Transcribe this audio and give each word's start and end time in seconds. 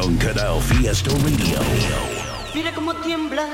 Canal 0.00 0.62
Fiesta 0.62 1.10
Radio. 1.10 1.60
Mira 2.54 2.72
cómo 2.74 2.94
tiembla. 2.94 3.46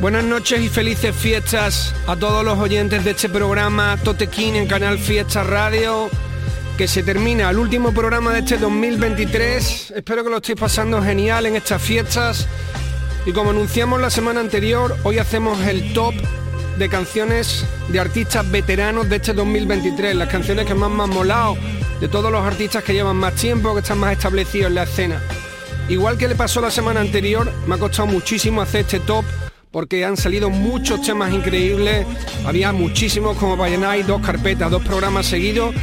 Buenas 0.00 0.24
noches 0.24 0.60
y 0.62 0.68
felices 0.70 1.14
fiestas 1.14 1.94
a 2.06 2.16
todos 2.16 2.42
los 2.42 2.58
oyentes 2.58 3.04
de 3.04 3.10
este 3.10 3.28
programa 3.28 3.98
Totequín 4.02 4.56
en 4.56 4.66
Canal 4.66 4.98
Fiesta 4.98 5.44
Radio, 5.44 6.08
que 6.78 6.88
se 6.88 7.02
termina 7.02 7.50
el 7.50 7.58
último 7.58 7.92
programa 7.92 8.32
de 8.32 8.38
este 8.38 8.56
2023. 8.56 9.92
Espero 9.94 10.24
que 10.24 10.30
lo 10.30 10.36
estéis 10.36 10.58
pasando 10.58 11.02
genial 11.02 11.44
en 11.44 11.56
estas 11.56 11.82
fiestas. 11.82 12.48
Y 13.26 13.32
como 13.32 13.50
anunciamos 13.50 14.00
la 14.02 14.10
semana 14.10 14.40
anterior, 14.40 14.96
hoy 15.02 15.18
hacemos 15.18 15.58
el 15.66 15.94
top 15.94 16.14
de 16.78 16.88
canciones 16.90 17.64
de 17.88 17.98
artistas 17.98 18.50
veteranos 18.50 19.08
de 19.08 19.16
este 19.16 19.32
2023, 19.32 20.14
las 20.14 20.28
canciones 20.28 20.66
que 20.66 20.74
más 20.74 20.90
me 20.90 21.04
han 21.04 21.10
molado, 21.10 21.56
de 22.00 22.08
todos 22.08 22.30
los 22.30 22.44
artistas 22.44 22.84
que 22.84 22.92
llevan 22.92 23.16
más 23.16 23.34
tiempo, 23.34 23.72
que 23.72 23.80
están 23.80 23.98
más 23.98 24.12
establecidos 24.12 24.68
en 24.68 24.74
la 24.74 24.82
escena. 24.82 25.22
Igual 25.88 26.18
que 26.18 26.28
le 26.28 26.34
pasó 26.34 26.60
la 26.60 26.70
semana 26.70 27.00
anterior, 27.00 27.50
me 27.66 27.76
ha 27.76 27.78
costado 27.78 28.08
muchísimo 28.08 28.60
hacer 28.60 28.82
este 28.82 29.00
top 29.00 29.24
porque 29.70 30.04
han 30.04 30.18
salido 30.18 30.50
muchos 30.50 31.00
temas 31.00 31.32
increíbles, 31.32 32.06
había 32.46 32.72
muchísimos 32.72 33.38
como 33.38 33.56
para 33.56 33.70
llenar 33.70 34.04
dos 34.06 34.20
carpetas, 34.20 34.70
dos 34.70 34.84
programas 34.84 35.26
seguidos. 35.26 35.74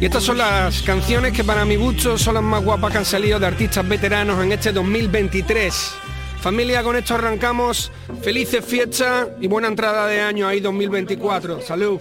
Y 0.00 0.06
estas 0.06 0.24
son 0.24 0.38
las 0.38 0.82
canciones 0.82 1.32
que 1.32 1.44
para 1.44 1.64
mi 1.64 1.76
gusto 1.76 2.18
son 2.18 2.34
las 2.34 2.42
más 2.42 2.64
guapas 2.64 2.90
que 2.90 2.98
han 2.98 3.04
salido 3.04 3.38
de 3.38 3.46
artistas 3.46 3.86
veteranos 3.86 4.42
en 4.42 4.52
este 4.52 4.72
2023. 4.72 5.92
Familia, 6.40 6.82
con 6.82 6.96
esto 6.96 7.14
arrancamos. 7.14 7.92
Felices 8.22 8.64
fiestas 8.64 9.28
y 9.40 9.46
buena 9.46 9.68
entrada 9.68 10.06
de 10.06 10.22
año 10.22 10.48
ahí 10.48 10.60
2024. 10.60 11.60
Salud. 11.60 12.00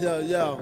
Yo, 0.00 0.22
yo. 0.22 0.58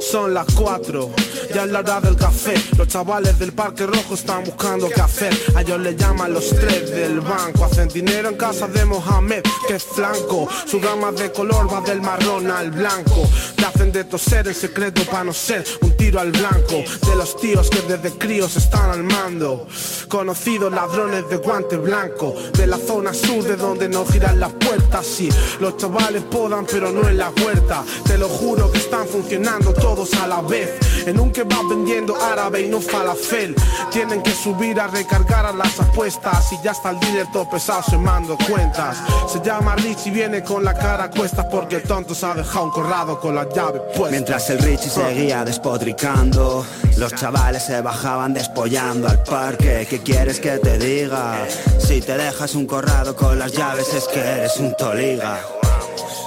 Son 0.00 0.32
las 0.34 0.46
4, 0.54 1.10
ya 1.54 1.64
es 1.64 1.70
la 1.70 1.80
hora 1.80 2.00
del 2.00 2.16
café. 2.16 2.54
Los 2.76 2.88
chavales 2.88 3.38
del 3.38 3.52
Parque 3.52 3.86
Rojo 3.86 4.14
están 4.14 4.44
buscando 4.44 4.88
qué 4.88 5.00
hacer. 5.00 5.32
A 5.54 5.62
ellos 5.62 5.80
le 5.80 5.96
llaman 5.96 6.32
los 6.32 6.50
tres 6.50 6.90
del 6.90 7.20
banco. 7.20 7.64
Hacen 7.64 7.88
dinero 7.88 8.28
en 8.28 8.36
casa 8.36 8.66
de 8.66 8.84
Mohamed, 8.84 9.42
que 9.66 9.74
es 9.74 9.82
flanco. 9.82 10.48
Su 10.66 10.80
gama 10.80 11.12
de 11.12 11.32
color 11.32 11.72
va 11.72 11.80
del 11.80 12.00
marrón 12.00 12.50
al 12.50 12.70
blanco. 12.70 13.28
Te 13.56 13.64
hacen 13.64 13.92
de 13.92 14.04
toser 14.04 14.46
el 14.46 14.54
secreto 14.54 15.02
para 15.10 15.24
no 15.24 15.32
ser 15.32 15.64
un 15.80 15.96
tiro 15.96 16.20
al 16.20 16.32
blanco. 16.32 16.84
De 17.06 17.16
los 17.16 17.36
tíos 17.36 17.70
que 17.70 17.80
desde 17.82 18.16
críos 18.16 18.56
están 18.56 18.90
al 18.90 19.02
mando. 19.02 19.66
Conocidos 20.08 20.72
ladrones 20.72 21.28
de 21.28 21.36
guante 21.36 21.76
blanco. 21.76 22.34
De 22.52 22.66
la 22.66 22.78
zona 22.78 23.12
sur 23.12 23.42
de 23.42 23.56
donde 23.56 23.88
no 23.88 24.04
giran 24.06 24.38
las 24.38 24.52
puertas. 24.52 25.06
Sí, 25.06 25.28
los 25.60 25.76
chavales 25.76 26.22
podan, 26.24 26.53
pero 26.62 26.92
no 26.92 27.08
en 27.08 27.18
la 27.18 27.30
huerta. 27.30 27.82
Te 28.04 28.16
lo 28.16 28.28
juro 28.28 28.70
que 28.70 28.78
están 28.78 29.06
funcionando 29.08 29.72
todos 29.72 30.12
a 30.14 30.28
la 30.28 30.40
vez. 30.40 30.70
En 31.06 31.18
un 31.18 31.32
que 31.32 31.42
va 31.42 31.58
vendiendo 31.68 32.14
árabe 32.22 32.62
y 32.62 32.68
no 32.68 32.80
falafel. 32.80 33.54
Tienen 33.90 34.22
que 34.22 34.30
subir 34.30 34.78
a 34.80 34.86
recargar 34.86 35.46
a 35.46 35.52
las 35.52 35.80
apuestas. 35.80 36.52
Y 36.52 36.62
ya 36.62 36.70
está 36.70 36.90
el 36.90 37.00
líder 37.00 37.26
todo 37.32 37.48
pesado 37.50 37.82
se 37.82 37.98
mando 37.98 38.36
cuentas. 38.48 38.98
Se 39.26 39.40
llama 39.40 39.74
Rich 39.76 40.06
y 40.06 40.10
viene 40.10 40.42
con 40.44 40.64
la 40.64 40.74
cara 40.74 41.04
a 41.04 41.10
cuestas 41.10 41.46
porque 41.50 41.76
el 41.76 41.82
tonto 41.82 42.14
se 42.14 42.26
ha 42.26 42.34
dejado 42.34 42.66
un 42.66 42.70
corrado 42.70 43.18
con 43.18 43.34
la 43.34 43.48
llave 43.48 43.80
puesta. 43.80 44.10
Mientras 44.10 44.48
el 44.50 44.58
Richie 44.58 44.90
seguía 44.90 45.44
despotricando, 45.44 46.64
los 46.96 47.14
chavales 47.14 47.64
se 47.64 47.80
bajaban 47.80 48.32
despollando 48.32 49.08
al 49.08 49.22
parque. 49.22 49.86
¿Qué 49.88 50.00
quieres 50.00 50.38
que 50.38 50.58
te 50.58 50.78
diga? 50.78 51.46
Si 51.78 52.00
te 52.00 52.16
dejas 52.16 52.54
un 52.54 52.66
corrado 52.66 53.16
con 53.16 53.38
las 53.38 53.52
llaves 53.52 53.92
es 53.92 54.04
que 54.04 54.20
eres 54.20 54.56
un 54.58 54.74
toliga. 54.76 55.40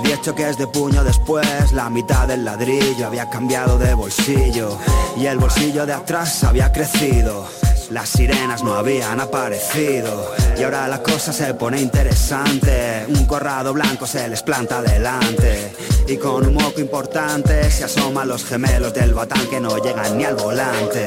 Diez 0.04 0.22
choques 0.22 0.58
de 0.58 0.68
puño 0.68 1.04
después, 1.04 1.72
la 1.74 1.90
mitad 1.90 2.28
del 2.28 2.46
ladrillo 2.46 3.08
había 3.08 3.30
cambiado 3.30 3.78
de 3.78 3.94
bolsillo 3.94 4.78
y 5.18 5.26
el 5.26 5.38
bolsillo 5.38 5.86
de 5.86 5.94
atrás 5.94 6.44
había 6.44 6.72
crecido. 6.72 7.48
Las 7.90 8.10
sirenas 8.10 8.64
no 8.64 8.74
habían 8.74 9.20
aparecido 9.20 10.34
y 10.58 10.64
ahora 10.64 10.88
la 10.88 11.02
cosa 11.02 11.32
se 11.32 11.54
pone 11.54 11.82
interesante. 11.82 13.06
Un 13.08 13.26
corrado 13.26 13.74
blanco 13.74 14.06
se 14.06 14.28
les 14.28 14.44
planta 14.44 14.82
delante 14.82 15.74
y 16.08 16.18
con 16.18 16.46
un 16.46 16.54
moco 16.54 16.82
importante 16.82 17.72
se 17.72 17.86
asoman 17.86 18.28
los 18.28 18.44
gemelos 18.44 18.94
del 18.94 19.14
batán 19.14 19.48
que 19.48 19.60
no 19.60 19.78
llegan 19.78 20.18
ni 20.18 20.26
al 20.26 20.36
volante. 20.36 21.06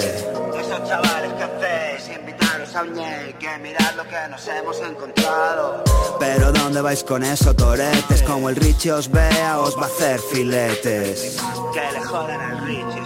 Un 2.78 2.94
que 3.38 3.58
mirad 3.58 3.94
lo 3.96 4.04
que 4.04 4.28
nos 4.30 4.46
hemos 4.46 4.80
encontrado. 4.80 5.82
Pero 6.18 6.52
¿dónde 6.52 6.80
vais 6.80 7.02
con 7.02 7.24
eso, 7.24 7.54
toretes? 7.54 8.22
Como 8.22 8.48
el 8.48 8.56
Richie 8.56 8.92
os 8.92 9.10
vea, 9.10 9.58
os 9.58 9.76
va 9.76 9.82
a 9.82 9.86
hacer 9.86 10.20
filetes. 10.20 11.36
Que 11.72 11.92
le 11.92 12.04
jodan 12.04 12.40
al 12.40 12.64
Richie. 12.64 12.99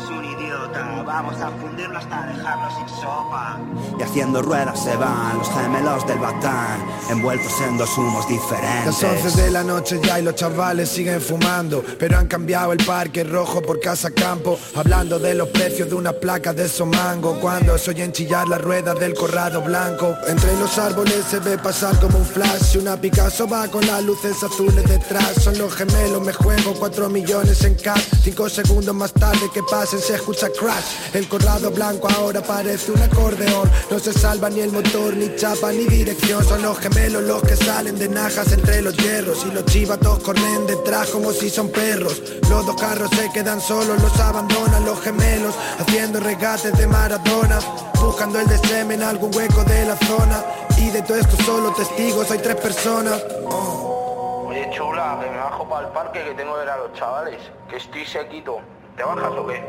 Vamos 1.15 1.41
a 1.41 1.49
fundirlo 1.49 1.97
hasta 1.97 2.27
dejarlo 2.27 2.69
sin 2.77 2.89
sopa. 2.97 3.61
Y 3.97 4.03
haciendo 4.03 4.43
ruedas 4.43 4.83
se 4.83 4.97
van 4.97 5.39
los 5.39 5.49
gemelos 5.49 6.05
del 6.09 6.19
batán, 6.19 6.85
envueltos 7.09 7.53
en 7.61 7.79
dos 7.79 7.97
humos 7.97 8.27
diferentes. 8.27 9.01
Las 9.01 9.25
11 9.25 9.43
de 9.43 9.51
la 9.53 9.63
noche 9.63 10.01
ya 10.03 10.19
y 10.19 10.23
los 10.23 10.35
chavales 10.35 10.89
siguen 10.89 11.21
fumando 11.21 11.85
Pero 12.01 12.19
han 12.19 12.27
cambiado 12.27 12.73
el 12.73 12.85
parque 12.85 13.23
rojo 13.23 13.63
por 13.63 13.79
casa 13.79 14.11
campo 14.11 14.59
Hablando 14.75 15.21
de 15.21 15.35
los 15.35 15.49
precios 15.51 15.89
de 15.89 15.95
una 15.95 16.13
placa 16.13 16.53
de 16.53 16.69
somango 16.69 17.39
Cuando 17.41 17.79
se 17.79 17.91
oyen 17.91 18.11
chillar 18.11 18.49
la 18.49 18.59
rueda 18.59 18.93
del 18.95 19.15
corrado 19.15 19.63
blanco. 19.63 20.17
Entre 20.27 20.53
los 20.59 20.77
árboles 20.79 21.25
se 21.31 21.39
ve 21.39 21.59
pasar 21.59 21.97
como 22.01 22.19
un 22.19 22.27
flash 22.27 22.77
Una 22.79 22.97
Picasso 23.01 23.47
va 23.47 23.69
con 23.69 23.87
las 23.87 24.03
luces 24.03 24.43
azules 24.43 24.85
detrás. 24.89 25.35
Son 25.41 25.57
los 25.59 25.73
gemelos, 25.75 26.21
me 26.23 26.33
juego 26.33 26.75
4 26.77 27.09
millones 27.09 27.63
en 27.63 27.77
cash. 27.77 28.03
Cinco 28.25 28.49
segundos 28.49 28.95
más 28.95 29.13
tarde 29.13 29.49
que 29.55 29.63
pasen 29.63 30.01
se 30.01 30.17
escucha 30.17 30.49
crash 30.51 31.04
El 31.13 31.29
corrado 31.29 31.71
blanco 31.71 32.09
ahora 32.09 32.41
parece 32.41 32.93
un 32.93 33.03
acordeón. 33.03 33.71
No 33.91 33.99
se 33.99 34.13
salva 34.13 34.51
ni 34.51 34.61
el 34.61 34.73
motor, 34.73 35.15
ni 35.15 35.35
chapa, 35.37 35.73
ni 35.73 35.85
dirección. 35.85 36.45
Son 36.45 36.63
los 36.63 36.79
gemelos 36.79 37.23
los 37.23 37.43
que 37.43 37.57
salen 37.57 37.99
de 37.99 38.09
najas 38.09 38.53
entre 38.53 38.83
los 38.83 38.97
hierros. 38.97 39.45
Y 39.47 39.53
los 39.53 39.65
chivatos 39.67 40.21
corren 40.21 40.67
detrás 40.67 41.11
como 41.11 41.33
si 41.33 41.51
son 41.51 41.69
perros. 41.69 42.23
Los 42.49 42.67
dos 42.67 42.77
carros 42.81 43.11
se 43.11 43.31
quedan 43.33 43.61
solos, 43.61 44.01
los 44.01 44.19
abandonan 44.21 44.85
los 44.85 45.01
gemelos. 45.01 45.55
Haciendo 45.79 46.21
regates 46.21 46.77
de 46.77 46.87
Maradona 46.87 47.59
Buscando 48.05 48.39
el 48.39 48.47
deseme 48.47 48.95
en 48.95 49.03
algún 49.03 49.35
hueco 49.35 49.65
de 49.65 49.87
la 49.87 49.97
zona. 49.97 50.45
Y 50.77 50.91
de 50.91 51.01
todo 51.03 51.17
esto 51.17 51.37
solo 51.43 51.73
testigos, 51.73 52.31
hay 52.31 52.39
tres 52.39 52.57
personas. 52.57 53.25
Oye, 53.47 54.69
chula, 54.73 55.19
que 55.23 55.31
me 55.31 55.39
bajo 55.39 55.67
para 55.67 55.87
el 55.87 55.93
parque 55.95 56.23
que 56.23 56.35
tengo 56.35 56.53
que 56.53 56.61
ver 56.61 56.69
a 56.69 56.77
los 56.77 56.93
chavales. 56.93 57.39
Que 57.69 57.77
estoy 57.77 58.05
sequito. 58.05 58.59
¿Te 58.95 59.03
bajas 59.03 59.33
o 59.33 59.47
qué? 59.47 59.65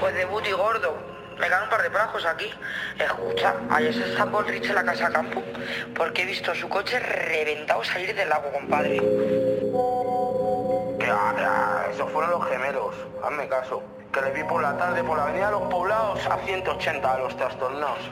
Pues 0.00 0.14
de 0.14 0.24
booty 0.24 0.52
gordo. 0.52 0.96
Me 1.38 1.46
quedan 1.46 1.64
un 1.64 1.68
par 1.68 1.82
de 1.82 1.90
plajos 1.90 2.24
aquí. 2.24 2.50
Escucha, 2.98 3.54
ayer 3.70 3.92
se 3.92 4.04
el 4.04 4.46
Rich 4.46 4.70
en 4.70 4.74
la 4.74 4.84
casa 4.84 5.10
campo 5.10 5.42
porque 5.94 6.22
he 6.22 6.24
visto 6.24 6.54
su 6.54 6.68
coche 6.68 6.98
reventado 6.98 7.84
salir 7.84 8.14
del 8.14 8.30
lago, 8.30 8.50
compadre. 8.50 8.96
Que 10.98 11.06
que 11.06 11.12
va, 11.12 11.86
esos 11.92 12.10
fueron 12.10 12.30
los 12.30 12.48
gemelos. 12.48 12.94
Hazme 13.22 13.46
caso. 13.48 13.82
Que 14.10 14.22
les 14.22 14.34
vi 14.34 14.42
por 14.44 14.62
la 14.62 14.76
tarde 14.76 15.04
por 15.04 15.18
la 15.18 15.24
avenida 15.24 15.46
de 15.46 15.52
los 15.52 15.62
poblados 15.62 16.26
a 16.26 16.38
180 16.38 17.12
a 17.12 17.18
los 17.18 17.36
trastornados. 17.36 18.10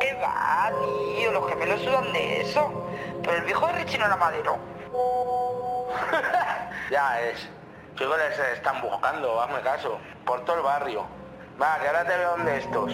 ¿Qué 0.00 0.14
va, 0.22 0.70
tío? 1.16 1.32
Los 1.32 1.48
gemelos 1.48 1.80
sudan 1.80 2.12
de 2.12 2.42
eso. 2.42 2.70
Pero 3.22 3.36
el 3.36 3.44
viejo 3.44 3.66
de 3.66 3.72
Richie 3.72 3.98
no 3.98 4.06
era 4.06 4.16
madero. 4.16 4.58
Ya 6.90 7.20
es. 7.22 7.48
Que 7.96 8.04
igual 8.04 8.20
se 8.34 8.54
están 8.54 8.80
buscando, 8.80 9.40
hazme 9.40 9.60
caso. 9.60 9.98
Por 10.24 10.44
todo 10.44 10.56
el 10.56 10.62
barrio. 10.62 11.04
Va, 11.60 11.78
que 11.80 11.86
ahora 11.86 12.04
te 12.04 12.16
veo 12.16 12.30
donde 12.30 12.58
estos. 12.58 12.92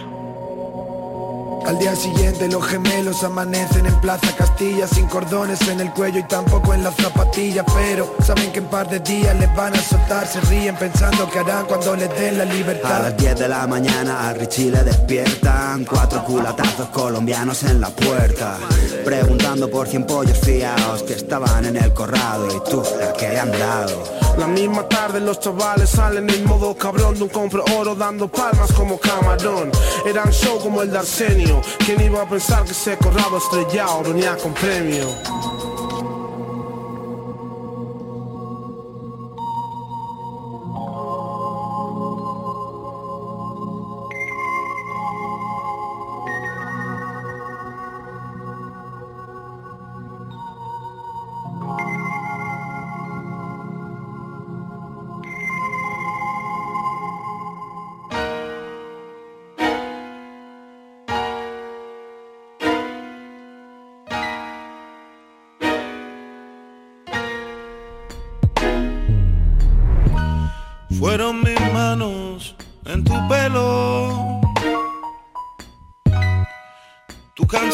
Al 1.66 1.78
día 1.78 1.94
siguiente 1.94 2.48
los 2.48 2.66
gemelos 2.66 3.22
amanecen 3.24 3.84
en 3.84 4.00
Plaza 4.00 4.34
Castilla 4.36 4.86
sin 4.86 5.06
cordones 5.06 5.60
en 5.68 5.80
el 5.80 5.92
cuello 5.92 6.20
y 6.20 6.22
tampoco 6.22 6.72
en 6.72 6.82
las 6.82 6.94
zapatillas 6.94 7.64
Pero 7.74 8.14
saben 8.24 8.52
que 8.52 8.60
en 8.60 8.66
par 8.66 8.88
de 8.88 9.00
días 9.00 9.36
les 9.38 9.54
van 9.54 9.74
a 9.74 9.78
soltar 9.78 10.26
Se 10.26 10.40
ríen 10.42 10.76
pensando 10.76 11.28
que 11.28 11.40
harán 11.40 11.66
cuando 11.66 11.94
les 11.96 12.08
den 12.18 12.38
la 12.38 12.44
libertad 12.44 12.96
A 12.96 13.10
las 13.10 13.16
10 13.16 13.38
de 13.38 13.48
la 13.48 13.66
mañana 13.66 14.28
a 14.28 14.32
Richie 14.34 14.70
le 14.70 14.82
despiertan 14.82 15.84
Cuatro 15.84 16.24
culatazos 16.24 16.88
colombianos 16.88 17.62
en 17.64 17.80
la 17.80 17.90
puerta 17.90 18.56
Preguntando 19.04 19.68
por 19.68 19.88
cien 19.88 20.06
pollos 20.06 20.38
fiados 20.38 21.02
que 21.02 21.14
estaban 21.14 21.66
en 21.66 21.76
el 21.76 21.92
corrado 21.92 22.46
Y 22.48 22.70
tú, 22.70 22.80
¿a 22.80 23.12
qué 23.12 23.28
le 23.28 23.40
han 23.40 23.52
dado? 23.52 24.27
La 24.38 24.46
misma 24.46 24.88
tarde 24.88 25.18
los 25.20 25.40
chavales 25.40 25.90
salen 25.90 26.30
en 26.30 26.44
modo 26.44 26.72
cabrón 26.76 27.14
de 27.16 27.24
un 27.24 27.28
compro 27.28 27.64
oro 27.76 27.96
dando 27.96 28.28
palmas 28.28 28.72
como 28.72 28.96
camarón. 28.98 29.72
Eran 30.06 30.30
show 30.30 30.60
como 30.60 30.80
el 30.80 30.92
de 30.92 30.98
Arsenio. 30.98 31.60
¿Quién 31.84 32.00
iba 32.00 32.22
a 32.22 32.28
pensar 32.28 32.64
que 32.64 32.70
ese 32.70 32.96
corrado 32.98 33.38
estrellado 33.38 34.04
venía 34.04 34.36
con 34.36 34.54
premio? 34.54 35.08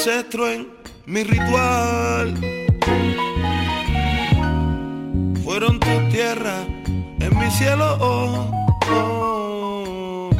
Ancestro 0.06 0.50
en 0.50 0.68
mi 1.06 1.24
ritual. 1.24 2.34
Fueron 5.42 5.80
tu 5.80 6.10
tierra 6.10 6.56
en 7.20 7.38
mi 7.38 7.50
cielo, 7.50 7.96
oh, 8.00 8.50
oh. 8.92 10.30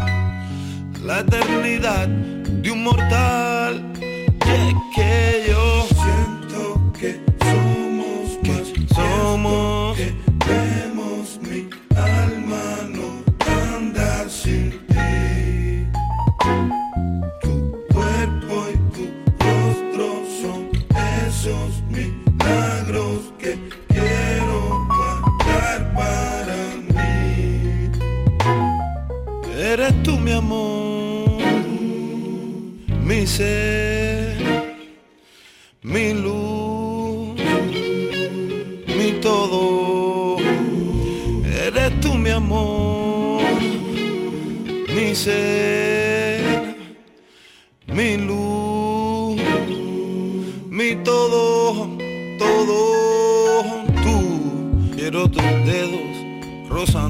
la 1.03 1.21
eternidad 1.21 2.09
de 2.09 2.71
un 2.71 2.83
mortal. 2.83 3.44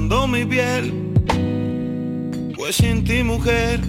Mi 0.05 0.45
piel, 0.45 0.93
pues 2.55 2.75
sin 2.75 3.03
ti 3.03 3.23
mujer, 3.23 3.79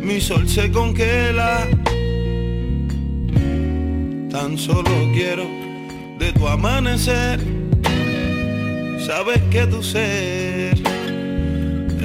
mi 0.00 0.20
sol 0.20 0.48
se 0.48 0.70
congela. 0.70 1.66
Tan 4.30 4.56
solo 4.56 4.90
quiero 5.12 5.46
de 6.18 6.32
tu 6.32 6.46
amanecer. 6.46 7.40
Sabes 9.04 9.42
que 9.50 9.66
tu 9.66 9.82
ser 9.82 10.74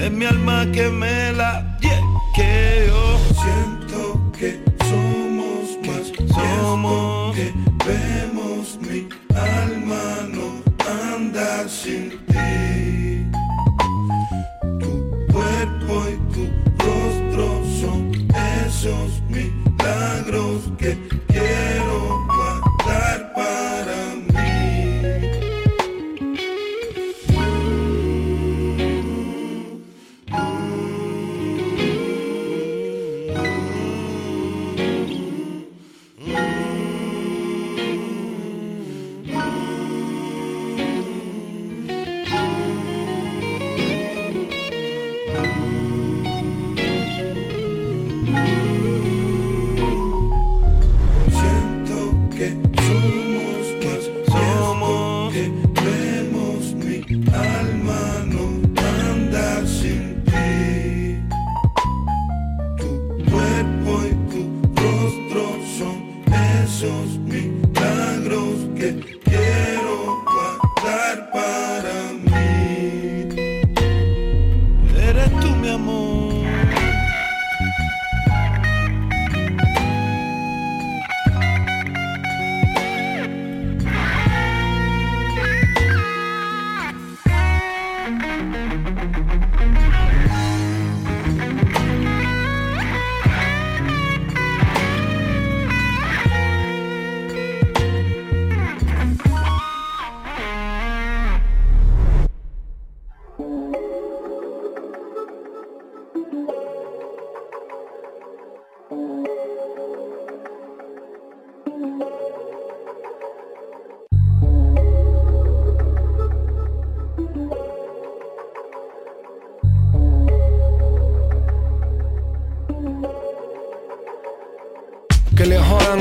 es 0.04 0.12
mi 0.12 0.26
alma 0.26 0.66
que 0.72 0.90
me 0.90 1.32
la 1.34 1.78
y 1.82 1.88
es 1.88 2.02
que 2.36 2.86
yo 2.88 3.20
siento 3.44 4.32
que 4.38 4.60
somos 4.90 5.78
más 5.86 6.12
somos 6.34 7.36
que 7.36 7.54
vemos 7.86 8.80
mi 8.82 9.08
alma 9.36 10.17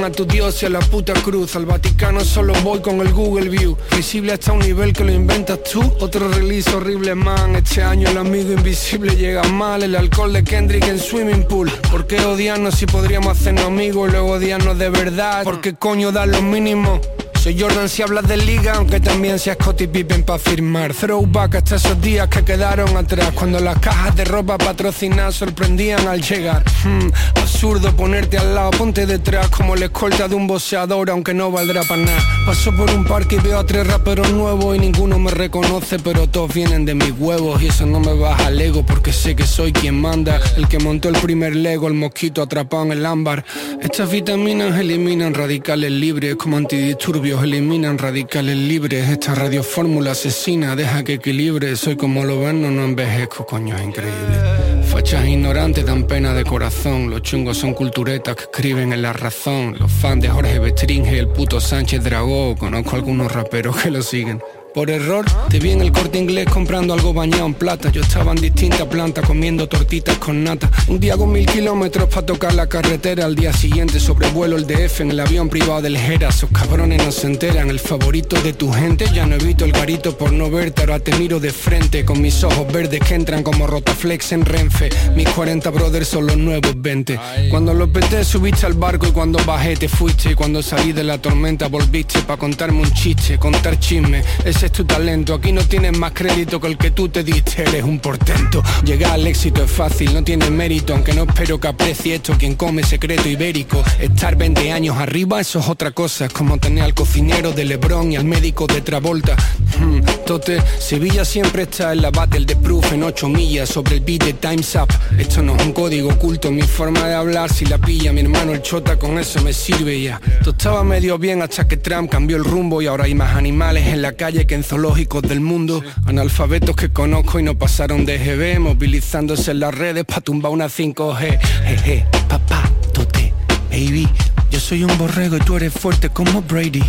a 0.07 0.13
tu 0.13 0.25
Dios 0.25 0.63
y 0.63 0.67
a 0.67 0.71
la 0.71 0.79
puta 0.79 1.13
cruz. 1.15 1.57
Al 1.57 1.67
Vaticano 1.67 2.21
solo 2.21 2.55
voy 2.63 2.81
con 2.81 3.01
el 3.01 3.13
Google 3.13 3.49
View. 3.49 3.77
Visible 3.95 4.33
hasta 4.33 4.53
un 4.53 4.61
nivel 4.61 4.93
que 4.93 5.05
lo 5.05 5.13
inventas 5.13 5.63
tú. 5.65 5.83
Otro 6.01 6.29
release 6.29 6.71
horrible, 6.71 7.15
man. 7.15 7.57
Este 7.57 7.83
año 7.83 8.09
el 8.09 8.17
amigo 8.17 8.53
invisible 8.53 9.17
llega 9.17 9.43
mal. 9.45 9.83
El 9.83 9.97
alcohol 9.97 10.33
de 10.33 10.45
Kendrick 10.45 10.87
en 10.87 11.01
swimming 11.01 11.45
pool. 11.49 11.71
¿Por 11.91 12.07
qué 12.07 12.21
odiarnos 12.21 12.77
si 12.77 12.87
podríamos 12.87 13.37
hacernos 13.37 13.65
amigos 13.65 14.09
y 14.09 14.13
luego 14.13 14.33
odiarnos 14.33 14.79
de 14.79 14.91
verdad? 14.91 15.43
¿Por 15.43 15.61
qué 15.61 15.75
coño 15.75 16.13
dar 16.13 16.29
lo 16.29 16.41
mínimo? 16.41 17.01
Soy 17.47 17.61
Jordan 17.61 17.89
si 17.89 18.03
hablas 18.03 18.27
de 18.27 18.39
liga, 18.39 18.75
aunque 18.75 18.99
también 18.99 19.39
seas 19.39 19.57
Scottie 19.63 19.87
Pippen 19.87 20.25
para 20.25 20.37
firmar. 20.37 20.93
Throwback 20.93 21.55
hasta 21.55 21.77
esos 21.77 22.01
días 22.01 22.27
que 22.27 22.45
quedaron 22.45 22.97
atrás, 22.97 23.31
cuando 23.37 23.61
las 23.61 23.79
cajas 23.79 24.17
de 24.17 24.25
ropa 24.25 24.59
patrocinadas 24.59 25.37
sorprendían 25.37 26.09
al 26.09 26.21
llegar. 26.21 26.65
Hmm, 26.83 27.09
absurdo 27.37 27.95
ponerte 27.95 28.37
al 28.37 28.53
lado, 28.53 28.73
ponte 28.73 29.07
detrás 29.07 29.49
como 29.51 29.77
la 29.77 29.85
escolta 29.85 30.27
de 30.27 30.35
un 30.35 30.49
boxeador, 30.49 31.09
aunque 31.09 31.35
no 31.35 31.53
valdrá 31.53 31.85
para 31.85 32.03
nada. 32.03 32.19
Paso 32.45 32.75
por 32.75 32.91
un 32.91 33.05
parque 33.05 33.37
y 33.37 33.39
veo 33.39 33.61
a 33.61 33.65
tres 33.65 33.87
raperos 33.87 34.33
nuevos 34.33 34.75
y 34.75 34.81
ninguno 34.81 35.17
me 35.21 35.31
reconoce, 35.31 36.01
pero 36.01 36.29
todos 36.29 36.53
vienen 36.53 36.85
de 36.85 36.97
mis 36.97 37.13
huevos 37.17 37.63
y 37.63 37.69
eso 37.69 37.87
no 37.87 38.01
me 38.01 38.13
baja 38.15 38.49
al 38.49 38.61
ego 38.61 38.85
porque 38.85 39.13
sé 39.13 39.37
que 39.37 39.47
soy 39.47 39.73
quien 39.73 40.01
manda. 40.01 40.41
El 40.57 40.67
que 40.67 40.81
montó 40.81 41.09
el 41.09 41.17
primer 41.19 41.55
Lego, 41.55 41.87
el 41.87 41.95
mosquito 41.95 42.43
atrapado 42.43 42.87
en 42.87 42.91
el 42.91 43.07
ámbar. 43.07 43.45
Estas 43.81 44.11
vitaminas 44.11 44.77
eliminan 44.81 45.33
radicales 45.33 45.93
libres 45.93 46.35
como 46.35 46.57
antidisturbios 46.57 47.36
eliminan 47.43 47.99
radicales 47.99 48.57
libres. 48.57 49.09
Esta 49.09 49.35
radio 49.35 49.63
fórmula 49.63 50.13
asesina, 50.13 50.77
deja 50.77 51.05
que 51.05 51.15
equilibre. 51.15 51.77
Soy 51.77 51.97
como 51.97 52.25
lo 52.25 52.41
ven, 52.41 52.63
no, 52.63 52.71
no 52.71 52.85
envejezco, 52.85 53.47
coño, 53.47 53.77
es 53.77 53.85
increíble. 53.85 54.37
Fachas 54.85 55.27
ignorantes 55.27 55.85
dan 55.85 56.05
pena 56.05 56.33
de 56.33 56.45
corazón. 56.45 57.11
Los 57.11 57.23
chungos 57.23 57.59
son 57.59 57.75
culturetas 57.75 58.37
que 58.37 58.45
escriben 58.45 58.93
en 58.93 59.03
la 59.03 59.13
razón. 59.13 59.77
Los 59.79 59.91
fans 59.93 60.23
de 60.23 60.29
Jorge 60.29 60.59
Bestringe 60.59 61.19
el 61.19 61.29
puto 61.29 61.61
Sánchez 61.61 62.03
Dragó. 62.05 62.57
Conozco 62.57 62.97
algunos 62.97 63.31
raperos 63.31 63.77
que 63.77 63.91
lo 63.91 64.03
siguen. 64.03 64.41
Por 64.77 64.91
error, 64.91 65.25
te 65.49 65.59
vi 65.59 65.71
en 65.71 65.81
el 65.81 65.91
corte 65.91 66.19
inglés 66.19 66.45
comprando 66.53 66.93
algo 66.93 67.15
bañado 67.15 67.47
en 67.47 67.55
plata. 67.55 67.91
Yo 67.91 68.03
estaba 68.03 68.33
en 68.33 68.43
distintas 68.43 68.87
plantas 68.87 69.25
comiendo 69.25 69.67
tortitas 69.67 70.19
con 70.19 70.45
nata. 70.45 70.71
Un 70.89 71.01
día 71.01 71.15
hago 71.15 71.27
mil 71.27 71.47
kilómetros 71.47 72.11
para 72.11 72.27
tocar 72.27 72.53
la 72.53 72.67
carretera. 72.67 73.25
Al 73.25 73.35
día 73.35 73.55
siguiente 73.55 73.99
sobrevuelo 73.99 74.55
el 74.59 74.67
DF 74.67 75.01
en 75.01 75.13
el 75.13 75.21
avión 75.21 75.49
privado 75.49 75.81
del 75.81 75.97
Jera. 75.97 76.29
Esos 76.29 76.51
cabrones 76.51 77.03
no 77.03 77.11
se 77.11 77.27
enteran. 77.27 77.71
El 77.71 77.81
favorito 77.81 78.39
de 78.43 78.53
tu 78.53 78.71
gente. 78.71 79.07
Ya 79.15 79.25
no 79.25 79.37
evito 79.37 79.65
el 79.65 79.73
garito 79.73 80.15
por 80.19 80.31
no 80.31 80.51
verte. 80.51 80.83
Ahora 80.83 80.99
te 80.99 81.17
miro 81.17 81.41
de 81.41 81.53
frente 81.53 82.05
con 82.05 82.21
mis 82.21 82.45
ojos 82.45 82.71
verdes 82.71 83.01
que 83.01 83.15
entran 83.15 83.43
como 83.43 83.67
rotaflex 83.67 84.33
en 84.33 84.45
Renfe. 84.45 84.91
Mis 85.15 85.27
40 85.31 85.71
brothers 85.71 86.09
son 86.09 86.27
los 86.27 86.37
nuevos 86.37 86.75
20. 86.77 87.19
Cuando 87.49 87.73
lo 87.73 87.91
peté 87.91 88.23
subiste 88.25 88.67
al 88.67 88.75
barco 88.75 89.07
y 89.07 89.13
cuando 89.13 89.43
bajé 89.47 89.75
te 89.75 89.89
fuiste. 89.89 90.33
Y 90.33 90.35
cuando 90.35 90.63
salí 90.63 90.93
de 90.93 91.03
la 91.03 91.17
tormenta 91.17 91.69
volviste 91.69 92.21
para 92.27 92.39
contarme 92.39 92.83
un 92.83 92.93
chiste, 92.93 93.39
contar 93.39 93.81
chisme. 93.81 94.23
Es 94.67 94.73
tu 94.73 94.85
talento. 94.85 95.35
Aquí 95.35 95.53
no 95.53 95.63
tienes 95.63 95.97
más 95.97 96.13
crédito 96.13 96.61
que 96.61 96.67
el 96.67 96.77
que 96.77 96.91
tú 96.91 97.09
te 97.09 97.23
diste, 97.23 97.63
eres 97.63 97.85
un 97.85 97.99
portento. 98.01 98.63
Llegar 98.85 99.13
al 99.13 99.27
éxito 99.27 99.63
es 99.63 99.71
fácil, 99.71 100.13
no 100.13 100.23
tiene 100.23 100.51
mérito, 100.51 100.93
aunque 100.93 101.13
no 101.13 101.23
espero 101.23 101.59
que 101.59 101.69
aprecie 101.69 102.17
esto 102.17 102.35
quien 102.39 102.55
come 102.55 102.83
secreto 102.83 103.29
ibérico. 103.29 103.83
Estar 103.99 104.37
20 104.37 104.73
años 104.73 104.97
arriba, 104.97 105.41
eso 105.41 105.61
es 105.61 105.69
otra 105.69 105.93
cosa, 105.93 106.27
es 106.27 106.33
como 106.33 106.59
tener 106.59 106.85
al 106.85 106.95
cocinero 106.95 107.53
de 107.53 107.65
Lebron 107.65 108.13
y 108.13 108.17
al 108.17 108.25
médico 108.25 108.67
de 108.67 108.81
Travolta. 108.81 109.37
Hmm, 109.79 110.01
tote, 110.27 110.61
Sevilla 110.79 111.25
siempre 111.25 111.63
está 111.63 111.93
en 111.93 112.03
la 112.03 112.11
battle 112.11 112.45
de 112.45 112.57
proof 112.57 112.93
en 112.93 113.05
8 113.05 113.29
millas 113.29 113.69
sobre 113.69 113.97
el 113.97 114.01
beat 114.01 114.25
de 114.25 114.33
Time's 114.33 114.75
Up. 114.75 114.93
Esto 115.19 115.43
no 115.43 115.57
es 115.57 115.65
un 115.65 115.73
código 115.73 116.11
oculto, 116.11 116.51
mi 116.51 116.63
forma 116.63 117.07
de 117.07 117.15
hablar 117.15 117.53
si 117.53 117.65
la 117.67 117.79
pilla 117.79 118.13
mi 118.13 118.21
hermano 118.21 118.53
el 118.53 118.63
chota 118.63 118.99
con 118.99 119.19
eso 119.19 119.41
me 119.43 119.53
sirve 119.53 120.03
ya. 120.03 120.21
Todo 120.41 120.51
estaba 120.51 120.83
medio 120.83 121.19
bien 121.19 121.43
hasta 121.43 121.69
que 121.69 121.77
Trump 121.77 122.11
cambió 122.11 122.37
el 122.37 122.45
rumbo 122.45 122.83
y 122.83 122.87
ahora 122.87 123.05
hay 123.05 123.15
más 123.15 123.37
animales 123.37 123.87
en 123.87 124.03
la 124.03 124.13
calle 124.13 124.47
que 124.47 124.56
en 124.57 124.65
zoológicos 124.65 125.23
del 125.23 125.41
mundo, 125.41 125.83
analfabetos 126.07 126.75
que 126.75 126.89
conozco 126.89 127.39
y 127.39 127.43
no 127.43 127.59
pasaron 127.59 128.07
de 128.07 128.19
GB, 128.19 128.59
movilizándose 128.59 129.51
en 129.51 129.61
las 129.61 129.75
redes 129.75 130.05
pa' 130.07 130.23
tumbar 130.23 130.51
una 130.51 130.67
5G. 130.67 131.39
Jeje, 131.67 132.07
papá, 132.27 132.63
tote, 132.95 133.35
baby, 133.71 134.09
yo 134.51 134.59
soy 134.59 134.83
un 134.83 134.97
borrego 134.97 135.37
y 135.37 135.41
tú 135.41 135.57
eres 135.57 135.75
fuerte 135.75 136.09
como 136.09 136.41
Brady. 136.41 136.83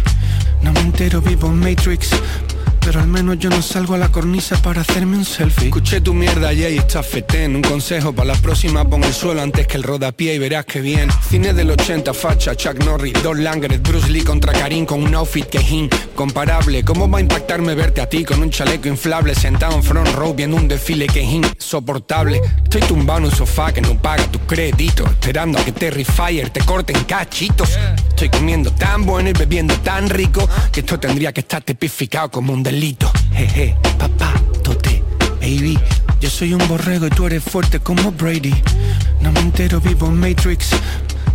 No 0.62 0.72
me 0.72 0.80
entero, 0.80 1.22
vivo 1.22 1.48
en 1.48 1.60
Matrix, 1.60 2.12
pero 2.88 3.01
al 3.01 3.08
menos 3.10 3.38
yo 3.38 3.50
no 3.50 3.62
salgo 3.62 3.96
a 3.96 3.98
la 3.98 4.08
cornisa 4.13 4.62
para 4.62 4.79
hacerme 4.79 5.17
un 5.17 5.25
selfie. 5.25 5.65
Escuché 5.65 6.00
tu 6.00 6.13
mierda 6.13 6.53
y 6.53 6.63
ahí 6.63 6.77
está 6.77 7.03
fetén. 7.03 7.53
Un 7.58 7.62
consejo 7.62 8.13
para 8.13 8.34
la 8.34 8.36
próxima, 8.36 8.86
pon 8.86 9.03
el 9.03 9.13
suelo 9.13 9.41
antes 9.41 9.67
que 9.67 9.75
el 9.75 9.84
rodapié 9.84 10.36
y 10.36 10.39
verás 10.39 10.63
que 10.63 10.79
bien. 10.79 11.10
Cine 11.29 11.53
del 11.53 11.70
80, 11.70 12.13
facha, 12.13 12.56
Chuck 12.56 12.82
Norris, 12.86 13.22
Don 13.22 13.44
Langres, 13.44 13.82
Bruce 13.82 14.10
Lee 14.10 14.24
contra 14.24 14.53
Karim 14.53 14.86
con 14.86 15.03
un 15.03 15.13
outfit 15.15 15.46
que 15.48 15.58
es 15.58 15.70
incomparable. 15.70 16.86
¿Cómo 16.86 17.10
va 17.12 17.17
a 17.17 17.22
impactarme 17.22 17.75
verte 17.75 18.00
a 18.00 18.08
ti 18.08 18.24
con 18.24 18.41
un 18.41 18.51
chaleco 18.51 18.88
inflable 18.88 19.36
sentado 19.36 19.75
en 19.75 19.84
front 19.84 20.08
row 20.13 20.34
viendo 20.34 20.56
un 20.56 20.70
desfile 20.70 21.08
que 21.08 21.24
es 21.24 21.29
insoportable? 21.29 22.39
Estoy 22.63 22.84
tumbado 22.84 23.20
en 23.20 23.25
un 23.25 23.32
sofá 23.32 23.74
que 23.74 23.82
no 23.82 24.01
paga 24.01 24.24
tu 24.32 24.39
crédito, 24.39 25.03
esperando 25.03 25.60
a 25.60 25.65
que 25.65 25.74
Terry 25.74 26.06
Fire 26.06 26.51
te 26.51 26.62
corten 26.62 27.03
cachitos. 27.03 27.77
Estoy 28.08 28.29
comiendo 28.29 28.72
tan 28.72 29.06
bueno 29.06 29.29
y 29.29 29.34
bebiendo 29.34 29.75
tan 29.82 30.10
rico 30.10 30.48
que 30.72 30.79
esto 30.79 30.98
tendría 30.98 31.34
que 31.34 31.41
estar 31.41 31.62
tipificado 31.62 32.32
como 32.32 32.53
un 32.53 32.63
delito. 32.63 32.77
Jeje, 32.80 33.76
papá, 33.98 34.34
tote, 34.64 35.04
baby. 35.42 35.80
Yo 36.20 36.30
soy 36.30 36.54
un 36.54 36.68
borrego 36.68 37.08
y 37.08 37.10
tú 37.10 37.26
eres 37.26 37.44
fuerte 37.44 37.80
como 37.80 38.12
Brady. 38.12 38.54
No 39.20 39.32
me 39.32 39.40
entero, 39.40 39.82
vivo 39.82 40.06
en 40.06 40.20
Matrix. 40.20 40.70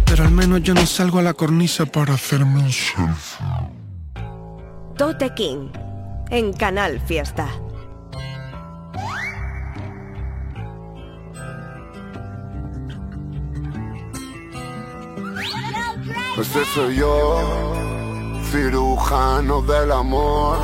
Pero 0.04 0.22
al 0.22 0.30
menos 0.30 0.62
yo 0.62 0.72
no 0.72 0.86
salgo 0.86 1.18
a 1.18 1.22
la 1.22 1.34
cornisa 1.34 1.84
para 1.84 2.14
hacerme 2.14 2.60
un 2.60 2.70
selfie. 2.70 3.46
Tote 4.96 5.34
King, 5.34 5.70
en 6.30 6.52
Canal 6.52 7.00
Fiesta. 7.00 7.48
Este 16.38 16.64
soy 16.72 16.96
yo, 16.96 17.74
cirujano 18.52 19.60
del 19.62 19.90
amor. 19.90 20.58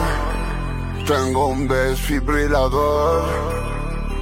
Tengo 1.09 1.47
un 1.47 1.67
desfibrilador. 1.67 3.25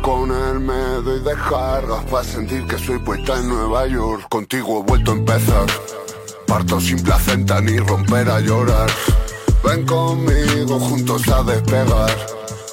Con 0.02 0.31
él 0.31 0.61
me 0.61 1.02
doy 1.02 1.19
descargas 1.19 2.05
para 2.05 2.23
sentir 2.23 2.64
que 2.69 2.78
soy 2.78 3.00
puesta 3.00 3.37
en 3.40 3.49
Nueva 3.49 3.88
York. 3.88 4.28
Contigo 4.28 4.81
he 4.81 4.85
vuelto 4.85 5.11
a 5.11 5.14
empezar. 5.14 5.66
Parto 6.47 6.81
sin 6.81 7.02
placenta 7.02 7.61
ni 7.61 7.76
romper 7.81 8.31
a 8.31 8.38
llorar. 8.38 8.88
Ven 9.64 9.85
conmigo 9.85 10.78
juntos 10.78 11.26
a 11.26 11.43
despegar. 11.43 12.16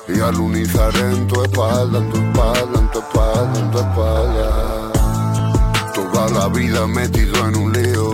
Y 0.07 0.19
al 0.19 0.39
unizar 0.39 0.95
en 0.95 1.27
tu 1.27 1.41
espalda, 1.43 1.97
en 1.97 2.09
tu 2.11 2.17
espalda, 2.17 2.79
en 2.79 2.91
tu 2.91 2.99
espalda, 2.99 3.59
en 3.59 3.71
tu 3.71 3.77
espalda. 3.79 4.91
Toda 5.95 6.29
la 6.29 6.47
vida 6.49 6.85
metido 6.85 7.47
en 7.47 7.55
un 7.55 7.73
lío. 7.73 8.11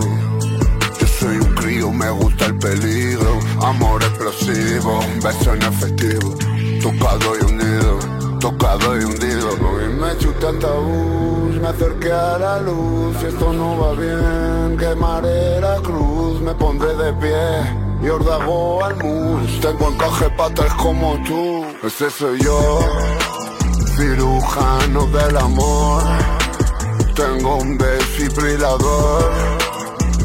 Yo 0.98 1.06
soy 1.18 1.36
un 1.36 1.54
crío, 1.56 1.92
me 1.92 2.08
gusta 2.08 2.46
el 2.46 2.56
peligro. 2.56 3.09
Amor 3.70 4.02
explosivo, 4.02 4.98
beso 5.22 5.54
en 5.54 5.62
efectivo. 5.62 6.34
Tocado 6.82 7.38
y 7.38 7.44
hundido, 7.44 7.98
tocado 8.40 9.00
y 9.00 9.04
hundido. 9.04 9.50
Hoy 9.50 9.94
me 9.94 10.18
chuté 10.18 10.48
el 10.48 10.58
tabús, 10.58 11.54
me 11.54 11.68
acerqué 11.68 12.10
a 12.10 12.36
la 12.36 12.60
luz. 12.62 13.16
Si 13.20 13.26
esto 13.26 13.52
no 13.52 13.78
va 13.78 13.92
bien, 13.92 14.76
quemaré 14.76 15.60
la 15.60 15.76
cruz. 15.82 16.40
Me 16.40 16.52
pondré 16.52 16.96
de 16.96 17.12
pie 17.12 17.46
y 18.02 18.08
ordago 18.08 18.84
al 18.84 18.96
mus. 18.96 19.60
Tengo 19.60 19.88
encaje 19.88 20.28
patas 20.30 20.74
como 20.74 21.22
tú. 21.22 21.64
Ese 21.86 22.10
soy 22.10 22.40
yo, 22.42 22.80
cirujano 23.96 25.06
del 25.06 25.36
amor. 25.36 26.02
Tengo 27.14 27.58
un 27.58 27.78
desfibrilador. 27.78 29.30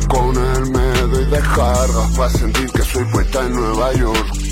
Con 0.08 0.34
me 0.72 0.85
doy 1.08 1.26
para 2.16 2.30
sentir 2.30 2.72
que 2.72 2.84
soy 2.84 3.04
puesta 3.06 3.46
en 3.46 3.54
Nueva 3.54 3.94
York. 3.94 4.45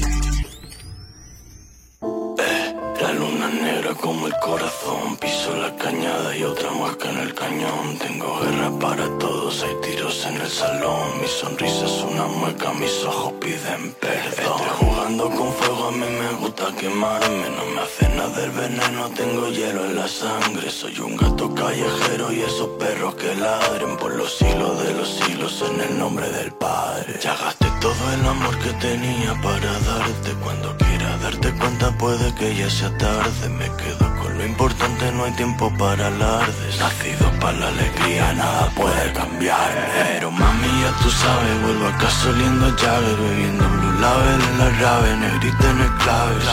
Como 3.95 4.27
el 4.27 4.33
corazón, 4.41 5.17
piso 5.17 5.55
la 5.55 5.75
cañada 5.75 6.35
y 6.35 6.43
otra 6.43 6.71
muesca 6.71 7.09
en 7.09 7.17
el 7.19 7.33
cañón. 7.33 7.97
Tengo 7.99 8.39
guerra 8.39 8.71
para 8.79 9.17
todos, 9.17 9.63
hay 9.63 9.75
tiros 9.81 10.25
en 10.25 10.35
el 10.35 10.49
salón. 10.49 11.21
Mi 11.21 11.27
sonrisa 11.27 11.85
es 11.85 12.03
una 12.03 12.25
mueca, 12.25 12.73
mis 12.73 13.03
ojos 13.03 13.33
piden 13.39 13.93
perdón. 13.99 14.61
Estoy 14.61 14.69
jugando 14.79 15.29
con 15.29 15.53
fuego, 15.53 15.87
a 15.87 15.91
mí 15.91 16.05
me 16.05 16.31
gusta 16.39 16.73
quemarme. 16.77 17.49
No 17.49 17.65
me 17.73 17.81
hace 17.81 18.09
nada 18.15 18.43
el 18.43 18.51
veneno, 18.51 19.09
tengo 19.09 19.49
hielo 19.49 19.85
en 19.85 19.95
la 19.95 20.07
sangre. 20.07 20.69
Soy 20.69 20.99
un 20.99 21.15
gato 21.17 21.53
callejero 21.53 22.31
y 22.31 22.41
esos 22.41 22.69
perros 22.79 23.15
que 23.15 23.35
ladren 23.35 23.97
por 23.97 24.13
los 24.15 24.37
siglos 24.37 24.83
de 24.83 24.93
los 24.93 25.09
siglos 25.09 25.63
en 25.69 25.81
el 25.81 25.99
nombre 25.99 26.29
del 26.29 26.51
Padre. 26.53 27.19
Ya 27.21 27.35
gasté 27.35 27.72
todo 27.83 28.13
el 28.13 28.25
amor 28.25 28.57
que 28.59 28.71
tenía 28.87 29.33
para 29.41 29.73
darte 29.91 30.31
cuando 30.41 30.73
quieras 30.77 31.15
A 31.15 31.23
darte 31.25 31.51
cuenta 31.59 31.91
puede 31.97 32.33
que 32.35 32.55
ya 32.55 32.69
sea 32.69 32.97
tarde. 32.97 33.49
Me 33.49 33.65
quedo 33.75 34.05
con 34.21 34.37
lo 34.37 34.45
importante, 34.45 35.11
no 35.11 35.25
hay 35.25 35.33
tiempo 35.33 35.69
para 35.77 36.07
alardes. 36.07 36.79
Nacido 36.79 37.27
para 37.41 37.59
la 37.59 37.67
alegría, 37.67 38.33
nada 38.35 38.71
puede 38.79 39.11
cambiar. 39.11 39.69
Pero 40.13 40.31
mami, 40.31 40.71
ya 40.81 40.91
tú 41.03 41.09
sabes, 41.09 41.61
vuelvo 41.61 41.87
a 41.87 41.97
casa 41.97 42.29
oliendo 42.29 42.67
Jagger, 42.81 43.17
bebiendo 43.17 43.65
Blue 43.75 43.99
Label 43.99 44.41
en 44.49 44.57
la 44.59 44.69
rave, 44.81 45.17
negrita 45.17 45.69
en 45.71 45.79
el 45.81 45.93
claves. 46.03 46.45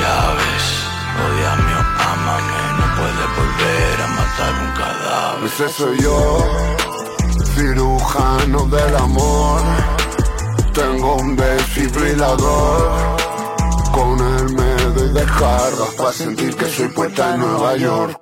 Ya 0.00 0.16
ves, 0.38 0.66
odiame 1.24 1.72
o 1.74 1.84
amame, 2.12 2.60
no 2.78 2.86
puedes 2.98 3.28
volver 3.40 3.96
a 4.00 4.08
matar 4.18 4.52
un 4.64 4.72
cadáver. 4.80 5.44
Ese 5.50 5.68
soy 5.68 6.00
yo, 6.00 6.38
cirujano 7.56 8.60
del 8.66 8.96
amor. 8.96 10.01
Tengo 10.74 11.16
un 11.16 11.36
desfibrilador. 11.36 13.16
Con 13.92 14.18
él 14.18 14.54
me 14.54 14.74
doy 14.94 15.12
descargas 15.12 15.94
para 15.98 16.12
sentir 16.12 16.56
que 16.56 16.66
soy 16.66 16.88
puesta 16.88 17.34
en 17.34 17.40
Nueva 17.40 17.76
York. 17.76 18.20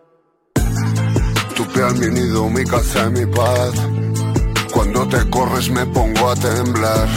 Tu 1.54 1.64
piel, 1.66 1.95
mi 1.95 2.21
nido, 2.21 2.49
mi 2.49 2.64
casa 2.64 3.09
mi 3.11 3.25
paz. 3.26 3.73
Cuando 4.73 5.07
te 5.07 5.30
corres 5.30 5.71
me 5.71 5.87
pongo 5.87 6.30
a 6.30 6.35
temblar. 6.35 7.09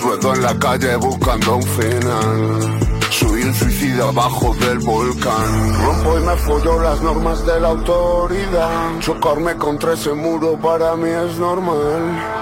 Ruedo 0.00 0.34
en 0.34 0.42
la 0.42 0.58
calle 0.58 0.96
buscando 0.96 1.56
un 1.56 1.62
final. 1.62 2.80
Soy 3.10 3.42
el 3.42 3.54
suicida 3.54 4.08
abajo 4.08 4.54
del 4.54 4.78
volcán. 4.78 5.84
Rompo 5.84 6.18
y 6.18 6.22
me 6.22 6.36
follo 6.36 6.80
las 6.80 7.02
normas 7.02 7.44
de 7.44 7.60
la 7.60 7.68
autoridad. 7.68 8.98
Chocarme 9.00 9.56
contra 9.56 9.92
ese 9.92 10.14
muro 10.14 10.58
para 10.58 10.96
mí 10.96 11.10
es 11.10 11.38
normal. 11.38 12.35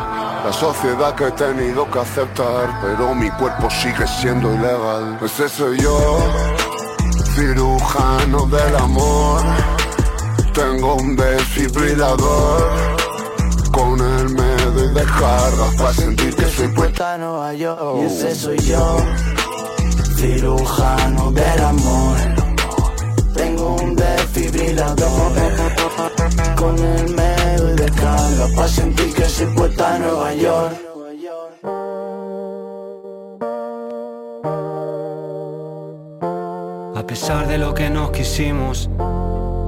La 0.44 0.52
sociedad 0.52 1.14
que 1.14 1.28
he 1.28 1.30
tenido 1.30 1.90
que 1.90 2.00
aceptar, 2.00 2.78
pero 2.82 3.14
mi 3.14 3.30
cuerpo 3.30 3.70
sigue 3.70 4.06
siendo 4.06 4.52
ilegal. 4.54 5.18
Ese 5.24 5.48
soy 5.48 5.78
yo, 5.80 6.18
cirujano 7.34 8.44
del 8.48 8.76
amor. 8.76 9.40
Tengo 10.52 10.96
un 10.96 11.16
desfibrilador. 11.16 12.62
Con 13.72 13.98
él 13.98 14.28
me 14.34 14.56
doy 14.74 14.92
descargas 14.92 15.74
para 15.78 15.94
sentir 15.94 16.36
que 16.36 16.44
soy 16.50 16.68
puesta 16.68 17.14
a 17.14 17.18
Nueva 17.18 17.54
York. 17.54 18.02
Y 18.02 18.04
ese 18.04 18.34
soy 18.34 18.58
yo, 18.58 18.98
cirujano 20.16 21.32
del 21.32 21.64
amor. 21.64 22.18
Tengo 23.34 23.76
un 23.76 23.96
desfibrilador. 23.96 25.83
Con 26.64 26.78
él 26.78 27.14
me 27.14 27.56
doy 27.58 27.76
descargas 27.76 28.50
para 28.52 28.68
sentir 28.68 29.12
que 29.12 29.24
soy 29.24 29.46
puesta 29.54 29.96
a 29.96 29.98
Nueva 29.98 30.34
York. 30.34 30.74
A 36.96 37.06
pesar 37.06 37.46
de 37.48 37.58
lo 37.58 37.74
que 37.74 37.90
nos 37.90 38.12
quisimos, 38.12 38.88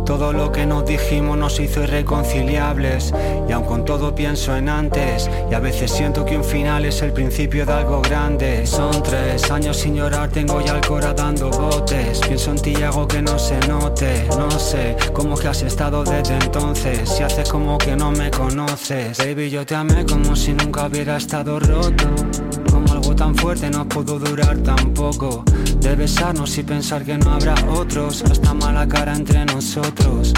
todo 0.07 0.33
lo 0.33 0.51
que 0.53 0.65
nos 0.65 0.87
dijimos 0.87 1.37
nos 1.37 1.61
hizo 1.61 1.83
irreconciliables. 1.83 3.13
Y 3.49 3.53
aun 3.53 3.65
con 3.65 3.85
todo 3.85 4.15
pienso 4.15 4.57
en 4.57 4.69
antes 4.69 5.29
Y 5.51 5.55
a 5.55 5.61
veces 5.61 5.91
siento 5.91 6.25
que 6.25 6.37
un 6.37 6.45
final 6.45 6.85
es 6.85 7.03
el 7.03 7.13
principio 7.13 7.67
de 7.67 7.73
algo 7.73 8.01
grande. 8.01 8.67
Son 8.67 9.03
tres 9.03 9.51
años 9.51 9.77
sin 9.77 9.97
llorar, 9.97 10.31
tengo 10.31 10.61
ya 10.63 10.77
el 10.77 10.87
cora 10.87 11.13
dando 11.13 11.51
botes. 11.51 12.21
Pienso 12.21 12.53
en 12.53 12.59
ti 12.59 12.75
y 12.79 12.83
hago 12.83 13.07
que 13.07 13.21
no 13.21 13.39
se 13.39 13.59
note. 13.67 14.27
No 14.39 14.51
sé 14.51 14.97
cómo 15.13 15.37
que 15.37 15.49
has 15.49 15.63
estado 15.63 16.05
desde 16.05 16.35
entonces. 16.35 17.09
Si 17.11 17.23
haces 17.23 17.51
como 17.51 17.77
que 17.77 17.97
no 17.97 18.13
me 18.13 18.31
conoces. 18.31 19.19
Baby, 19.19 19.51
yo 19.51 19.67
te 19.67 19.75
amé 19.75 20.07
como 20.07 20.37
si 20.37 20.53
nunca 20.53 20.87
hubiera 20.87 21.17
estado 21.17 21.59
roto 21.59 22.07
tan 23.15 23.35
fuerte 23.35 23.71
no 23.71 23.89
pudo 23.89 24.19
durar 24.19 24.59
tampoco. 24.59 25.45
De 25.81 25.95
besarnos 25.95 26.57
y 26.59 26.63
pensar 26.63 27.05
que 27.05 27.17
no 27.17 27.33
habrá 27.33 27.55
otros. 27.71 28.23
Hasta 28.23 28.55
mala 28.55 28.87
cara 28.89 29.15
entre 29.15 29.45
nosotros. 29.45 30.33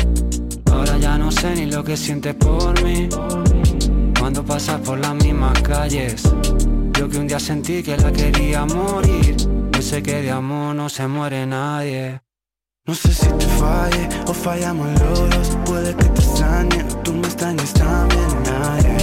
Ahora 0.70 0.98
ya 0.98 1.16
no 1.18 1.30
sé 1.30 1.54
ni 1.54 1.66
lo 1.66 1.82
que 1.82 1.96
sientes 1.96 2.34
por 2.34 2.82
mí. 2.82 3.08
Cuando 4.18 4.44
pasas 4.44 4.80
por 4.80 4.98
las 4.98 5.14
mismas 5.14 5.60
calles. 5.62 6.22
Yo 6.98 7.08
que 7.08 7.18
un 7.18 7.26
día 7.28 7.38
sentí 7.38 7.82
que 7.82 7.96
la 7.96 8.12
quería 8.12 8.66
morir. 8.66 9.36
Yo 9.72 9.82
sé 9.82 10.02
que 10.02 10.22
de 10.22 10.30
amor 10.30 10.74
no 10.74 10.88
se 10.88 11.06
muere 11.06 11.46
nadie. 11.46 12.20
No 12.88 12.94
sé 12.94 13.12
si 13.12 13.26
te 13.26 13.46
falle 13.46 14.08
o 14.26 14.32
fallamos 14.32 14.88
los 15.00 15.30
dos. 15.30 15.58
Puede 15.66 15.94
que 15.94 16.04
te 16.04 16.20
extrañe, 16.22 16.84
tú 17.04 17.12
me 17.12 17.26
extrañes 17.26 17.72
también 17.74 18.42
nadie, 18.44 18.96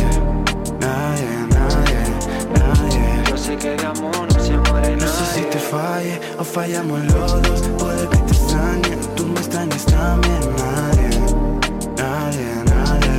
sé 3.46 3.56
que 3.58 3.76
de 3.76 3.86
amor 3.86 4.28
no 4.34 4.44
se 4.44 4.58
muere 4.58 4.96
No 4.96 5.08
sé 5.08 5.26
si 5.36 5.42
te 5.44 5.60
falle 5.60 6.20
o 6.40 6.44
fallamos 6.44 7.00
los 7.06 7.42
dos. 7.44 7.62
Puede 7.78 8.10
que 8.10 8.18
te 8.18 8.34
extrañe, 8.34 8.98
tú 9.16 9.28
me 9.28 9.40
extrañes 9.40 9.86
también 9.86 10.40
Nadie, 10.58 11.10
nadie, 12.02 12.48
nadie, 12.74 13.16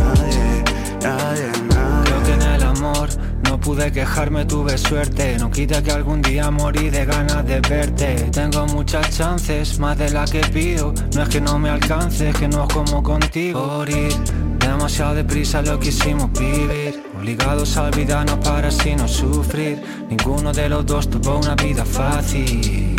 nadie, 0.00 0.64
nadie, 1.02 1.48
nadie. 1.74 2.04
Creo 2.04 2.22
que 2.24 2.32
en 2.32 2.42
el 2.42 2.62
amor 2.62 3.08
no 3.44 3.60
pude 3.60 3.92
quejarme, 3.92 4.44
tuve 4.44 4.76
suerte. 4.76 5.38
No 5.38 5.50
quita 5.50 5.82
que 5.82 5.92
algún 5.92 6.20
día 6.20 6.50
morí 6.50 6.90
de 6.90 7.04
ganas 7.04 7.46
de 7.46 7.60
verte. 7.60 8.14
Tengo 8.32 8.66
muchas 8.66 9.16
chances, 9.16 9.78
más 9.78 9.96
de 9.98 10.10
la 10.10 10.24
que 10.24 10.40
pido. 10.40 10.92
No 11.14 11.22
es 11.22 11.28
que 11.28 11.40
no 11.40 11.58
me 11.58 11.70
alcance, 11.70 12.30
es 12.30 12.36
que 12.36 12.48
no 12.48 12.64
es 12.64 12.74
como 12.74 13.02
contigo. 13.02 13.66
Morir, 13.66 14.12
demasiado 14.58 15.14
deprisa 15.14 15.62
lo 15.62 15.78
quisimos 15.78 16.30
vivir 16.32 17.09
Obligados 17.20 17.76
a 17.76 17.82
olvidarnos 17.82 18.38
para 18.38 18.68
así 18.68 18.96
no 18.96 19.06
sufrir. 19.06 19.78
Ninguno 20.08 20.54
de 20.54 20.70
los 20.70 20.86
dos 20.86 21.10
tuvo 21.10 21.36
una 21.36 21.54
vida 21.54 21.84
fácil. 21.84 22.96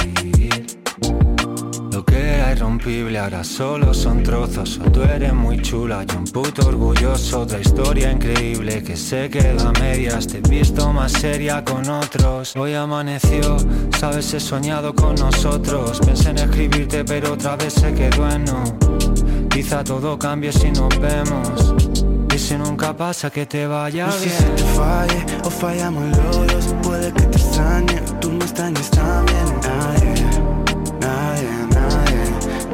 Lo 1.92 2.06
que 2.06 2.36
era 2.36 2.52
irrompible 2.52 3.18
ahora 3.18 3.44
solo 3.44 3.96
son 3.96 4.22
trozos. 4.22 4.80
O 4.86 4.92
tú 4.92 5.02
eres 5.02 5.34
muy 5.34 5.60
chula 5.64 6.06
y 6.08 6.16
un 6.16 6.26
puto 6.26 6.68
orgulloso 6.68 7.42
Otra 7.42 7.60
historia 7.60 8.12
increíble 8.12 8.84
que 8.84 8.96
se 8.96 9.28
quedó 9.28 9.70
a 9.70 9.72
medias. 9.80 10.28
Te 10.28 10.38
he 10.38 10.42
visto 10.42 10.94
más 10.94 11.14
seria 11.14 11.66
con 11.66 11.90
otros. 11.90 12.56
Hoy 12.56 12.76
amaneció, 12.76 13.58
sabes 13.98 14.32
he 14.36 14.40
soñado 14.40 14.94
con 14.94 15.16
nosotros. 15.16 16.00
Pensé 16.00 16.30
en 16.30 16.38
escribirte 16.38 17.04
pero 17.04 17.34
otra 17.34 17.56
vez 17.56 17.74
se 17.74 17.92
quedó 17.96 18.30
en 18.30 18.46
no 18.46 18.64
Quizá 19.50 19.84
todo 19.84 20.18
cambie 20.20 20.52
si 20.54 20.70
nos 20.70 20.90
vemos 21.00 22.01
si 22.42 22.56
nunca 22.58 22.94
pasa 22.96 23.30
que 23.30 23.46
te 23.46 23.68
vaya 23.68 24.08
No 24.08 24.12
sé 24.14 24.26
bien. 24.26 24.38
si 24.38 24.44
te 24.56 24.64
falle 24.74 25.26
o 25.44 25.50
fallamos 25.50 26.04
los 26.18 26.48
dos 26.48 26.76
Puede 26.82 27.12
que 27.14 27.22
te 27.24 27.38
extrañe, 27.38 28.02
tú 28.20 28.32
me 28.32 28.44
extrañes 28.46 28.90
también 28.90 29.46
Nadie, 29.62 30.14
nadie, 31.00 31.50
nadie, 31.76 32.24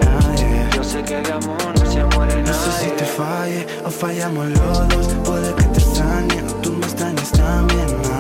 nadie. 0.06 0.69
Yo 0.75 0.84
sé 0.84 1.03
que 1.03 1.21
de 1.21 1.32
amor 1.32 1.58
no 1.80 1.91
se 1.91 2.03
muere 2.15 2.41
No 2.43 2.53
sé 2.53 2.71
si 2.80 2.86
nadie. 2.86 2.91
te 2.97 3.06
falle 3.06 3.67
o 3.86 3.89
fallamos 3.91 4.47
los 4.49 4.88
dos 4.89 5.08
Puede 5.25 5.53
que 5.56 5.63
te 5.63 5.80
extrañe, 5.80 6.41
tú 6.62 6.71
me 6.73 6.86
extrañes 6.86 7.32
también 7.32 7.88
Nadie, 7.88 8.03
nadie, 8.10 8.16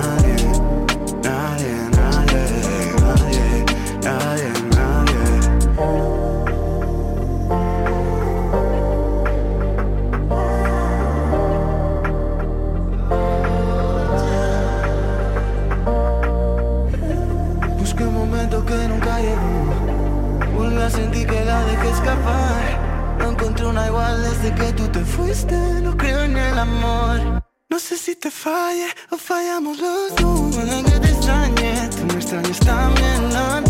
sentir 20.89 21.27
que 21.27 21.45
la 21.45 21.63
dejé 21.65 21.89
escapar. 21.89 23.17
No 23.19 23.31
encontré 23.31 23.65
una 23.65 23.87
igual 23.87 24.23
desde 24.23 24.53
que 24.55 24.73
tú 24.73 24.87
te 24.87 25.03
fuiste. 25.03 25.55
No 25.81 25.95
creo 25.97 26.21
en 26.23 26.37
el 26.37 26.57
amor. 26.57 27.43
No 27.69 27.79
sé 27.79 27.97
si 27.97 28.15
te 28.15 28.31
falle 28.31 28.87
o 29.11 29.17
fallamos 29.17 29.77
los 29.77 30.15
dos. 30.15 30.55
Puede 30.55 30.83
que 30.83 30.99
te 30.99 31.09
extrañe, 31.09 31.89
tú 31.89 32.05
me 32.05 32.13
extrañes 32.13 32.59
también 32.59 33.29
Nadie, 33.29 33.66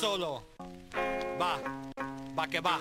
solo. 0.00 0.42
Va. 1.40 1.58
Va 2.38 2.46
que 2.46 2.60
va. 2.60 2.78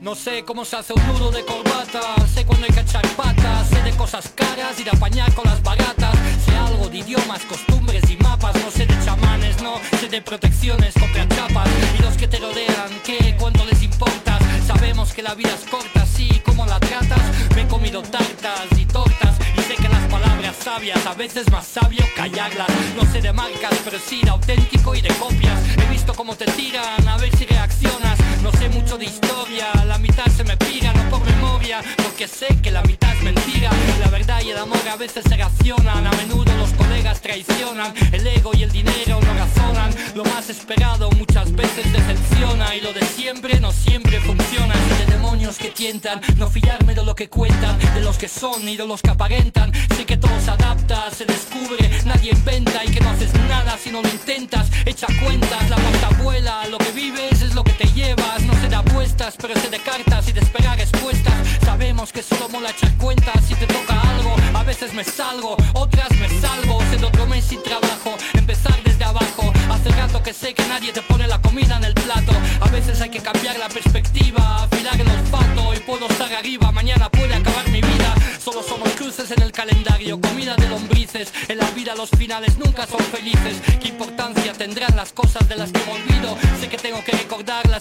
No 0.00 0.14
sé 0.14 0.44
cómo 0.44 0.64
se 0.64 0.76
hace 0.76 0.92
un 0.92 1.06
nudo 1.08 1.30
de 1.32 1.44
corbata, 1.44 2.00
sé 2.32 2.44
cuándo 2.44 2.66
hay 2.66 2.72
que 2.72 2.80
echar 2.80 3.06
patas, 3.16 3.68
sé 3.68 3.82
de 3.82 3.90
cosas 3.96 4.32
caras 4.34 4.78
y 4.78 4.84
de 4.84 4.90
apañar 4.90 5.32
con 5.34 5.44
las 5.44 5.60
baratas, 5.62 6.14
sé 6.44 6.56
algo 6.56 6.88
de 6.88 6.98
idiomas, 6.98 7.44
costumbres 7.44 8.08
y 8.08 8.16
mapas, 8.18 8.54
no 8.62 8.70
sé 8.70 8.86
de 8.86 8.94
chamanes, 9.04 9.60
no 9.60 9.80
sé 9.98 10.08
de 10.08 10.22
protecciones 10.22 10.94
contra 10.94 11.28
chapas 11.28 11.68
y 11.98 12.02
los 12.02 12.16
que 12.16 12.28
te 12.28 12.38
rodean, 12.38 12.90
¿qué? 13.04 13.36
¿Cuánto 13.38 13.64
les 13.64 13.82
importa? 13.82 14.38
Sabemos 14.66 15.12
que 15.12 15.22
la 15.22 15.34
vida 15.34 15.54
es 15.54 15.68
corta, 15.68 16.02
así 16.02 16.40
como 16.44 16.64
la 16.64 16.78
tratas, 16.78 17.22
me 17.56 17.62
he 17.62 17.66
comido 17.66 18.00
tartas 18.02 18.66
y 18.76 18.86
tortas 18.86 19.36
sé 19.68 19.74
que 19.74 19.88
las 19.88 20.04
palabras 20.10 20.56
sabias, 20.56 21.04
a 21.04 21.12
veces 21.12 21.50
más 21.50 21.66
sabio 21.66 22.02
callarlas, 22.16 22.68
no 22.96 23.04
sé 23.12 23.20
de 23.20 23.34
marcas, 23.34 23.78
pero 23.84 23.98
sí 23.98 24.22
de 24.22 24.30
auténtico 24.30 24.94
y 24.94 25.02
de 25.02 25.10
copias, 25.16 25.60
he 25.76 25.90
visto 25.90 26.14
cómo 26.14 26.34
te 26.36 26.46
tiran, 26.46 27.06
a 27.06 27.18
ver 27.18 27.36
si 27.36 27.44
reaccionas, 27.44 28.17
no 28.50 28.58
sé 28.58 28.68
mucho 28.70 28.96
de 28.96 29.04
historia, 29.04 29.66
la 29.86 29.98
mitad 29.98 30.24
se 30.26 30.42
me 30.42 30.56
pira, 30.56 30.92
no 30.94 31.10
por 31.10 31.22
memoria, 31.22 31.82
porque 32.02 32.26
sé 32.26 32.46
que 32.62 32.70
la 32.70 32.82
mitad 32.82 33.12
es 33.14 33.22
mentira. 33.22 33.70
La 34.00 34.08
verdad 34.08 34.40
y 34.42 34.50
el 34.50 34.56
amor 34.56 34.80
a 34.90 34.96
veces 34.96 35.24
se 35.28 35.36
racionan, 35.36 36.06
a 36.06 36.10
menudo 36.12 36.50
los 36.56 36.70
colegas 36.70 37.20
traicionan, 37.20 37.92
el 38.10 38.26
ego 38.26 38.52
y 38.54 38.62
el 38.62 38.72
dinero 38.72 39.20
no 39.20 39.34
razonan, 39.34 39.94
lo 40.14 40.24
más 40.24 40.48
esperado 40.48 41.10
muchas 41.10 41.54
veces 41.54 41.92
decepciona 41.92 42.74
y 42.74 42.80
lo 42.80 42.94
de 42.94 43.04
siempre 43.04 43.60
no 43.60 43.70
siempre 43.70 44.18
funciona. 44.20 44.74
De 44.98 45.12
demonios 45.12 45.58
que 45.58 45.68
tientan, 45.68 46.20
no 46.36 46.48
fiarme 46.48 46.94
de 46.94 47.04
lo 47.04 47.14
que 47.14 47.28
cuentan, 47.28 47.78
de 47.94 48.00
los 48.00 48.16
que 48.16 48.28
son 48.28 48.66
y 48.66 48.76
de 48.76 48.86
los 48.86 49.02
que 49.02 49.10
aparentan. 49.10 49.72
Sé 49.94 50.06
que 50.06 50.16
todo 50.16 50.40
se 50.40 50.50
adapta, 50.50 51.10
se 51.10 51.26
descubre, 51.26 51.90
nadie 52.06 52.30
inventa 52.30 52.82
y 52.84 52.88
que 52.88 53.00
no 53.00 53.10
haces 53.10 53.34
nada 53.46 53.76
si 53.76 53.90
no 53.90 54.00
lo 54.00 54.08
intentas. 54.08 54.70
Echa 54.86 55.06
cuentas, 55.22 55.68
la 55.68 55.76
puerta 55.76 56.08
vuela, 56.22 56.66
lo 56.68 56.78
que 56.78 56.92
vives 56.92 57.42
es 57.42 57.54
lo 57.54 57.62
que 57.62 57.72
te 57.72 57.84
llevas, 57.92 58.37
no 58.44 58.54
se 58.60 58.68
da 58.68 58.78
apuestas, 58.78 59.34
pero 59.40 59.54
sé 59.60 59.68
de 59.70 59.78
cartas 59.78 60.28
y 60.28 60.32
de 60.32 60.40
esperar 60.40 60.78
respuestas. 60.78 61.34
Sabemos 61.64 62.12
que 62.12 62.22
solo 62.22 62.48
mola 62.48 62.70
echar 62.70 62.92
cuentas 62.96 63.44
si 63.46 63.54
te 63.54 63.66
toca 63.66 64.00
algo. 64.00 64.34
A 64.54 64.62
veces 64.64 64.92
me 64.94 65.04
salgo, 65.04 65.56
otras 65.74 66.10
me 66.18 66.28
salvo. 66.40 66.80
Sé 66.90 66.96
de 66.96 67.06
otro 67.06 67.26
mes 67.26 67.44
sin 67.44 67.62
trabajo, 67.62 68.16
empezar 68.34 68.76
desde 68.84 69.04
abajo. 69.04 69.52
Hace 69.70 69.90
rato 69.90 70.22
que 70.22 70.32
sé 70.32 70.54
que 70.54 70.66
nadie 70.68 70.92
te 70.92 71.02
pone 71.02 71.26
la 71.26 71.40
comida 71.40 71.76
en 71.76 71.84
el 71.84 71.94
plato. 71.94 72.32
A 72.60 72.68
veces 72.68 73.00
hay 73.00 73.10
que 73.10 73.20
cambiar 73.20 73.58
la 73.58 73.68
perspectiva, 73.68 74.64
afilar 74.64 75.00
el 75.00 75.08
olfato. 75.08 75.74
Y 75.74 75.80
puedo 75.80 76.06
estar 76.08 76.32
arriba, 76.32 76.70
mañana 76.72 77.10
puede 77.10 77.34
acabar 77.34 77.68
mi 77.68 77.80
vida. 77.80 78.14
Solo 78.42 78.62
somos 78.62 78.88
cruces 78.92 79.30
en 79.30 79.42
el 79.42 79.52
calendario, 79.52 80.20
comida 80.20 80.56
de 80.56 80.68
lombrices. 80.68 81.32
En 81.48 81.58
la 81.58 81.70
vida 81.72 81.94
los 81.94 82.10
finales 82.10 82.56
nunca 82.58 82.86
son 82.86 83.00
felices. 83.00 83.56
¿Qué 83.80 83.88
importancia 83.88 84.52
tendrán 84.52 84.96
las 84.96 85.12
cosas 85.12 85.48
de 85.48 85.56
las 85.56 85.70
que 85.72 85.80
me 85.84 85.92
olvido? 85.92 86.36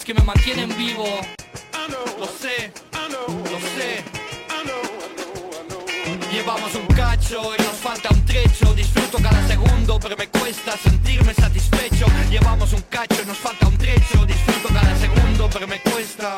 Que 0.08 0.14
me 0.14 0.24
mantienen 0.24 0.70
vivo. 0.78 1.04
Lo 2.18 2.26
sé, 2.26 2.72
lo 2.94 3.60
sé. 3.60 4.04
Llevamos 6.32 6.74
un 6.76 6.88
cacho 6.96 7.42
y 7.58 7.62
nos 7.62 7.76
falta 7.76 8.10
un 8.12 8.24
trecho 8.26 8.74
Disfruto 8.74 9.18
cada 9.18 9.46
segundo 9.48 10.00
pero 10.00 10.16
me 10.16 10.28
cuesta 10.28 10.78
sentirme 10.78 11.34
satisfecho 11.34 12.06
Llevamos 12.30 12.74
un 12.74 12.82
cacho 12.84 13.22
y 13.24 13.26
nos 13.26 13.38
falta 13.38 13.68
un 13.68 13.78
trecho 13.78 14.26
Disfruto 14.26 14.68
cada 14.70 14.96
segundo 14.98 15.50
pero 15.52 15.68
me 15.68 15.80
cuesta, 15.82 16.36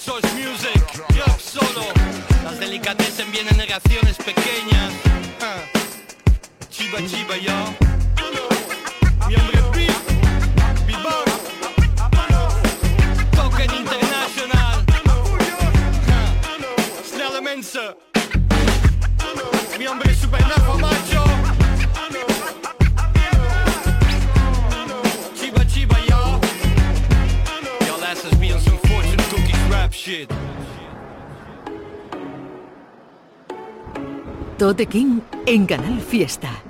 Single 0.00 0.22
Source 0.22 0.34
Music, 0.34 1.04
yo 1.14 1.24
solo. 1.38 1.84
Las 2.42 2.58
delicatessen 2.58 3.30
vienen 3.30 3.60
en 3.60 3.68
raciones 3.68 4.16
pequeñas. 4.16 4.92
Ah. 5.42 5.62
Chiba 6.70 6.98
chiba 7.06 7.36
yo 7.36 7.79
Tote 34.60 34.84
King 34.84 35.20
en 35.46 35.64
Canal 35.64 36.02
Fiesta. 36.02 36.69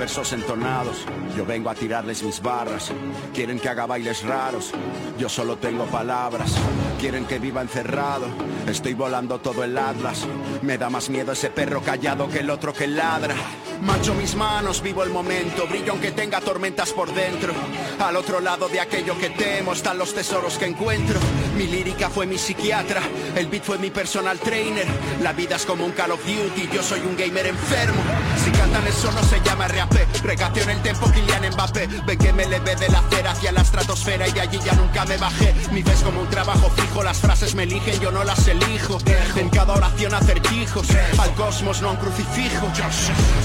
Versos 0.00 0.32
entonados, 0.32 0.96
yo 1.36 1.44
vengo 1.44 1.68
a 1.68 1.74
tirarles 1.74 2.22
mis 2.22 2.40
barras. 2.40 2.90
Quieren 3.34 3.60
que 3.60 3.68
haga 3.68 3.84
bailes 3.84 4.22
raros, 4.22 4.72
yo 5.18 5.28
solo 5.28 5.58
tengo 5.58 5.84
palabras. 5.84 6.54
Quieren 6.98 7.26
que 7.26 7.38
viva 7.38 7.60
encerrado, 7.60 8.26
estoy 8.66 8.94
volando 8.94 9.40
todo 9.40 9.62
el 9.62 9.76
atlas. 9.76 10.26
Me 10.62 10.78
da 10.78 10.88
más 10.88 11.10
miedo 11.10 11.32
ese 11.32 11.50
perro 11.50 11.82
callado 11.82 12.30
que 12.30 12.38
el 12.38 12.48
otro 12.48 12.72
que 12.72 12.86
ladra. 12.86 13.34
Macho 13.82 14.14
mis 14.14 14.34
manos, 14.34 14.82
vivo 14.82 15.02
el 15.02 15.10
momento, 15.10 15.66
brillo 15.66 15.92
aunque 15.92 16.12
tenga 16.12 16.40
tormentas 16.40 16.92
por 16.92 17.12
dentro. 17.12 17.52
Al 17.98 18.16
otro 18.16 18.40
lado 18.40 18.68
de 18.68 18.80
aquello 18.80 19.18
que 19.18 19.30
temo 19.30 19.72
están 19.72 19.98
los 19.98 20.14
tesoros 20.14 20.58
que 20.58 20.66
encuentro. 20.66 21.18
Mi 21.56 21.66
lírica 21.66 22.10
fue 22.10 22.26
mi 22.26 22.38
psiquiatra, 22.38 23.02
el 23.36 23.48
beat 23.48 23.64
fue 23.64 23.78
mi 23.78 23.90
personal 23.90 24.38
trainer. 24.38 24.86
La 25.22 25.32
vida 25.32 25.56
es 25.56 25.64
como 25.64 25.84
un 25.84 25.92
Call 25.92 26.12
of 26.12 26.20
Duty, 26.24 26.68
yo 26.72 26.82
soy 26.82 27.00
un 27.00 27.16
gamer 27.16 27.46
enfermo. 27.46 28.00
Si 28.44 28.50
cantan 28.50 28.86
eso 28.86 29.10
no 29.12 29.22
se 29.22 29.40
llama 29.40 29.68
rap, 29.68 29.89
regateo 30.22 30.64
en 30.64 30.70
el 30.70 30.82
tempo 30.82 31.10
Kylian 31.10 31.52
Mbappé. 31.52 31.88
Ven 32.06 32.18
que 32.18 32.32
me 32.32 32.46
levé 32.46 32.76
de 32.76 32.88
la 32.88 32.98
acera 33.00 33.32
hacia 33.32 33.52
la 33.52 33.62
estratosfera 33.62 34.28
y 34.28 34.32
de 34.32 34.40
allí 34.40 34.58
ya 34.64 34.74
nunca 34.74 35.04
me 35.04 35.16
bajé. 35.16 35.54
Mi 35.72 35.82
fe 35.82 35.92
es 35.92 36.00
como 36.00 36.20
un 36.20 36.28
trabajo 36.28 36.70
fijo, 36.70 37.02
las 37.02 37.18
frases 37.18 37.54
me 37.54 37.64
eligen, 37.64 37.98
yo 38.00 38.10
no 38.10 38.24
las 38.24 38.46
elijo. 38.48 38.98
En 39.36 39.48
cada 39.50 39.74
oración 39.74 40.14
acertijos, 40.14 40.86
al 41.18 41.34
cosmos 41.34 41.82
no 41.82 41.90
un 41.90 41.96
crucifijo. 41.96 42.70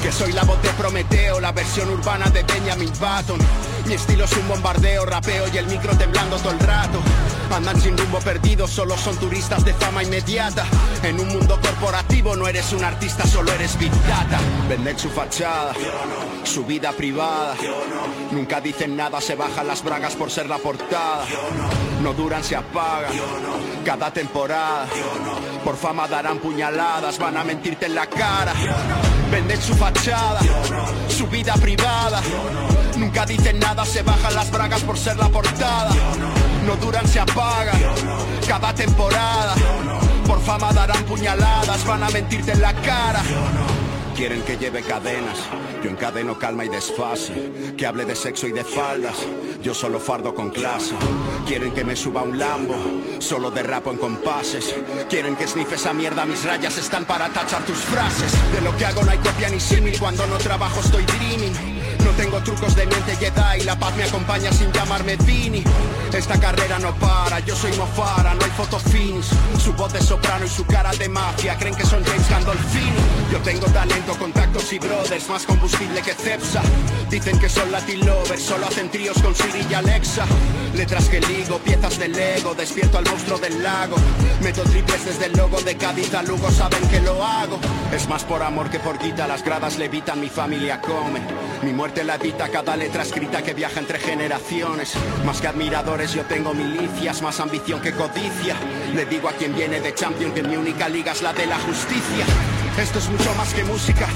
Que 0.01 0.11
soy 0.11 0.33
la 0.33 0.43
voz 0.43 0.61
de 0.61 0.69
Prometeo, 0.69 1.39
la 1.39 1.51
versión 1.51 1.89
urbana 1.89 2.29
de 2.29 2.43
Benjamin 2.43 2.91
Button. 2.99 3.39
Mi 3.85 3.93
estilo 3.93 4.25
es 4.25 4.33
un 4.33 4.47
bombardeo, 4.47 5.05
rapeo 5.05 5.45
y 5.53 5.57
el 5.57 5.67
micro 5.67 5.95
temblando 5.97 6.37
todo 6.37 6.51
el 6.51 6.59
rato. 6.59 6.99
Andan 7.51 7.79
sin 7.79 7.97
rumbo 7.97 8.19
perdido, 8.19 8.67
solo 8.67 8.97
son 8.97 9.15
turistas 9.17 9.63
de 9.63 9.73
fama 9.73 10.03
inmediata. 10.03 10.65
En 11.03 11.19
un 11.19 11.29
mundo 11.29 11.57
corporativo 11.61 12.35
no 12.35 12.47
eres 12.47 12.73
un 12.73 12.83
artista, 12.83 13.25
solo 13.25 13.51
eres 13.53 13.77
big 13.79 13.91
data. 14.07 14.39
Venden 14.67 14.99
su 14.99 15.09
fachada, 15.09 15.73
su 16.43 16.65
vida 16.65 16.91
privada. 16.91 17.55
Nunca 18.31 18.59
dicen 18.59 18.97
nada, 18.97 19.21
se 19.21 19.35
bajan 19.35 19.67
las 19.67 19.83
bragas 19.83 20.15
por 20.15 20.29
ser 20.29 20.47
la 20.47 20.57
portada. 20.57 21.25
No 22.01 22.13
duran, 22.13 22.43
se 22.43 22.55
apagan. 22.55 23.13
Cada 23.85 24.11
temporada. 24.11 24.87
Por 25.63 25.77
fama 25.77 26.07
darán 26.07 26.39
puñaladas, 26.39 27.17
van 27.17 27.37
a 27.37 27.43
mentirte 27.43 27.85
en 27.85 27.95
la 27.95 28.07
cara. 28.07 28.53
Venden 29.31 29.61
su 29.61 29.73
fachada, 29.75 30.41
su 31.07 31.27
vida 31.27 31.53
privada. 31.53 32.21
Nunca 32.97 33.25
dicen 33.25 33.59
nada, 33.59 33.85
se 33.85 34.01
bajan 34.03 34.35
las 34.35 34.51
bragas 34.51 34.81
por 34.81 34.97
ser 34.97 35.17
la 35.17 35.29
portada. 35.29 35.91
No 36.65 36.75
duran, 36.77 37.07
se 37.07 37.19
apagan. 37.19 37.79
Cada 38.47 38.73
temporada. 38.73 39.55
Por 40.25 40.41
fama 40.41 40.73
darán 40.73 41.03
puñaladas, 41.03 41.85
van 41.85 42.03
a 42.03 42.09
mentirte 42.09 42.53
en 42.53 42.61
la 42.61 42.73
cara. 42.73 43.21
Quieren 44.15 44.41
que 44.43 44.57
lleve 44.57 44.81
cadenas, 44.81 45.37
yo 45.83 45.89
encadeno 45.89 46.39
calma 46.39 46.63
y 46.63 46.69
desfase. 46.69 47.73
Que 47.77 47.85
hable 47.85 48.05
de 48.05 48.15
sexo 48.15 48.47
y 48.47 48.53
de 48.53 48.63
faldas, 48.63 49.15
yo 49.61 49.73
solo 49.73 49.99
fardo 49.99 50.33
con 50.33 50.51
clase. 50.51 50.95
Quieren 51.45 51.73
que 51.73 51.83
me 51.83 51.95
suba 51.95 52.23
un 52.23 52.39
lambo, 52.39 52.75
solo 53.19 53.51
derrapo 53.51 53.91
en 53.91 53.97
compases. 53.97 54.73
Quieren 55.09 55.35
que 55.35 55.47
snife 55.47 55.75
esa 55.75 55.93
mierda, 55.93 56.25
mis 56.25 56.43
rayas 56.45 56.77
están 56.77 57.05
para 57.05 57.27
tachar 57.29 57.63
tus 57.65 57.77
frases. 57.77 58.31
De 58.53 58.61
lo 58.61 58.75
que 58.77 58.85
hago 58.85 59.03
no 59.03 59.11
hay 59.11 59.17
copia 59.17 59.49
ni 59.49 59.59
símil, 59.59 59.99
cuando 59.99 60.25
no 60.27 60.37
trabajo 60.37 60.79
estoy 60.79 61.03
dreaming. 61.03 61.74
Tengo 62.17 62.41
trucos 62.41 62.75
de 62.75 62.85
mente 62.85 63.15
Jedi, 63.17 63.63
la 63.65 63.77
paz 63.77 63.95
me 63.97 64.03
acompaña 64.03 64.51
sin 64.51 64.71
llamarme 64.71 65.17
Vini. 65.17 65.63
Esta 66.13 66.39
carrera 66.39 66.79
no 66.79 66.95
para, 66.95 67.39
yo 67.41 67.55
soy 67.55 67.73
Mofara, 67.73 68.33
no 68.33 68.45
hay 68.45 68.51
fotofins. 68.51 69.27
Su 69.61 69.73
voz 69.73 69.91
de 69.91 70.01
soprano 70.01 70.45
y 70.45 70.49
su 70.49 70.65
cara 70.65 70.91
de 70.91 71.09
mafia, 71.09 71.57
creen 71.57 71.75
que 71.75 71.85
son 71.85 72.03
James 72.05 72.29
Gandolfini. 72.29 72.95
Yo 73.31 73.39
tengo 73.39 73.65
talento, 73.67 74.17
contactos 74.17 74.71
y 74.71 74.79
brothers, 74.79 75.27
más 75.29 75.45
combustible 75.45 76.01
que 76.01 76.13
Cepsa. 76.13 76.61
Dicen 77.09 77.37
que 77.37 77.49
son 77.49 77.69
Latin 77.71 78.05
lovers, 78.05 78.41
solo 78.41 78.65
hacen 78.67 78.89
tríos 78.89 79.21
con 79.21 79.35
Siri 79.35 79.65
y 79.69 79.73
Alexa. 79.73 80.25
Letras 80.73 81.09
que 81.09 81.19
ligo, 81.19 81.59
piezas 81.59 81.99
de 81.99 82.07
Lego, 82.07 82.55
despierto 82.55 82.97
al 82.97 83.05
monstruo 83.05 83.37
del 83.37 83.61
lago. 83.61 83.97
Meto 84.41 84.63
triples 84.63 85.05
desde 85.05 85.25
el 85.25 85.33
logo 85.33 85.61
de 85.61 85.75
Cádiz 85.75 86.13
a 86.13 86.23
Lugo, 86.23 86.49
saben 86.49 86.87
que 86.89 87.01
lo 87.01 87.23
hago. 87.23 87.59
Es 87.93 88.07
más 88.07 88.23
por 88.23 88.41
amor 88.41 88.69
que 88.69 88.79
por 88.79 88.99
guita, 88.99 89.27
las 89.27 89.43
gradas 89.43 89.77
levitan, 89.77 90.19
mi 90.19 90.29
familia 90.29 90.79
come. 90.79 91.21
Mi 91.63 91.73
muerte 91.73 92.03
la 92.03 92.15
evita 92.15 92.49
cada 92.49 92.75
letra 92.75 93.03
escrita 93.03 93.41
que 93.41 93.53
viaja 93.53 93.79
entre 93.79 93.99
generaciones. 93.99 94.93
Más 95.25 95.41
que 95.41 95.47
admiradores, 95.47 96.13
yo 96.13 96.23
tengo 96.25 96.53
milicias, 96.53 97.21
más 97.21 97.39
ambición 97.39 97.81
que 97.81 97.93
codicia. 97.93 98.55
Le 98.93 99.05
digo 99.05 99.29
a 99.29 99.33
quien 99.33 99.55
viene 99.55 99.79
de 99.79 99.93
Champion 99.93 100.31
que 100.31 100.43
mi 100.43 100.55
única 100.55 100.89
liga 100.89 101.11
es 101.13 101.21
la 101.21 101.33
de 101.33 101.45
la 101.47 101.57
justicia. 101.59 102.25
Esto 102.77 102.99
es 102.99 103.09
mucho 103.09 103.33
más 103.35 103.53
que 103.53 103.63
música. 103.63 104.07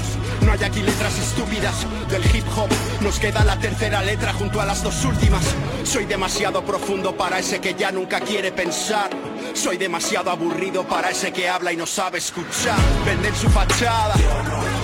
No 0.42 0.52
hay 0.52 0.62
aquí 0.62 0.82
letras 0.82 1.18
estúpidas 1.18 1.86
del 2.08 2.24
hip 2.24 2.44
hop. 2.56 2.68
Nos 3.00 3.18
queda 3.18 3.44
la 3.44 3.58
tercera 3.58 4.02
letra 4.02 4.32
junto 4.32 4.60
a 4.60 4.66
las 4.66 4.82
dos 4.82 5.04
últimas. 5.04 5.42
Soy 5.82 6.04
demasiado 6.04 6.64
profundo 6.64 7.16
para 7.16 7.38
ese 7.38 7.60
que 7.60 7.74
ya 7.74 7.90
nunca 7.90 8.20
quiere 8.20 8.52
pensar. 8.52 9.10
Soy 9.54 9.76
demasiado 9.78 10.30
aburrido 10.30 10.84
para 10.84 11.10
ese 11.10 11.32
que 11.32 11.48
habla 11.48 11.72
y 11.72 11.76
no 11.76 11.86
sabe 11.86 12.18
escuchar. 12.18 12.78
Venden 13.04 13.34
su 13.34 13.48
fachada, 13.48 14.14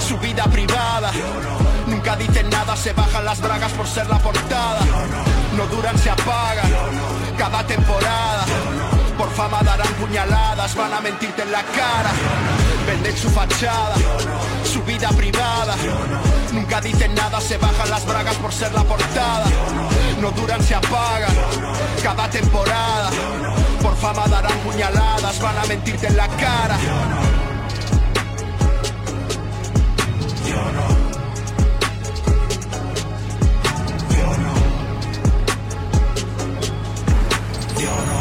su 0.00 0.16
vida 0.18 0.44
privada. 0.44 1.12
Nunca 2.06 2.22
dicen 2.22 2.48
nada, 2.50 2.76
se 2.76 2.92
bajan 2.92 3.24
las 3.24 3.40
bragas 3.40 3.72
por 3.72 3.84
ser 3.84 4.06
la 4.06 4.20
portada. 4.20 4.78
No 5.56 5.66
duran, 5.66 5.98
se 5.98 6.08
apagan. 6.08 6.70
Cada 7.36 7.66
temporada. 7.66 8.44
Por 9.18 9.28
fama 9.32 9.60
darán 9.64 9.92
puñaladas, 9.94 10.72
van 10.76 10.92
a 10.92 11.00
mentirte 11.00 11.42
en 11.42 11.50
la 11.50 11.64
cara. 11.64 12.12
Venden 12.86 13.16
su 13.16 13.28
fachada, 13.28 13.96
su 14.62 14.84
vida 14.84 15.08
privada. 15.16 15.74
Nunca 16.52 16.80
dicen 16.80 17.12
nada, 17.12 17.40
se 17.40 17.58
bajan 17.58 17.90
las 17.90 18.06
bragas 18.06 18.36
por 18.36 18.52
ser 18.52 18.72
la 18.72 18.84
portada. 18.84 19.46
No 20.20 20.30
duran, 20.30 20.62
se 20.62 20.76
apagan. 20.76 21.34
Cada 22.04 22.30
temporada. 22.30 23.10
Por 23.82 23.96
fama 23.96 24.28
darán 24.28 24.56
puñaladas, 24.58 25.40
van 25.40 25.58
a 25.58 25.64
mentirte 25.64 26.06
en 26.06 26.16
la 26.16 26.28
cara. 26.28 26.78
Hey 37.78 38.15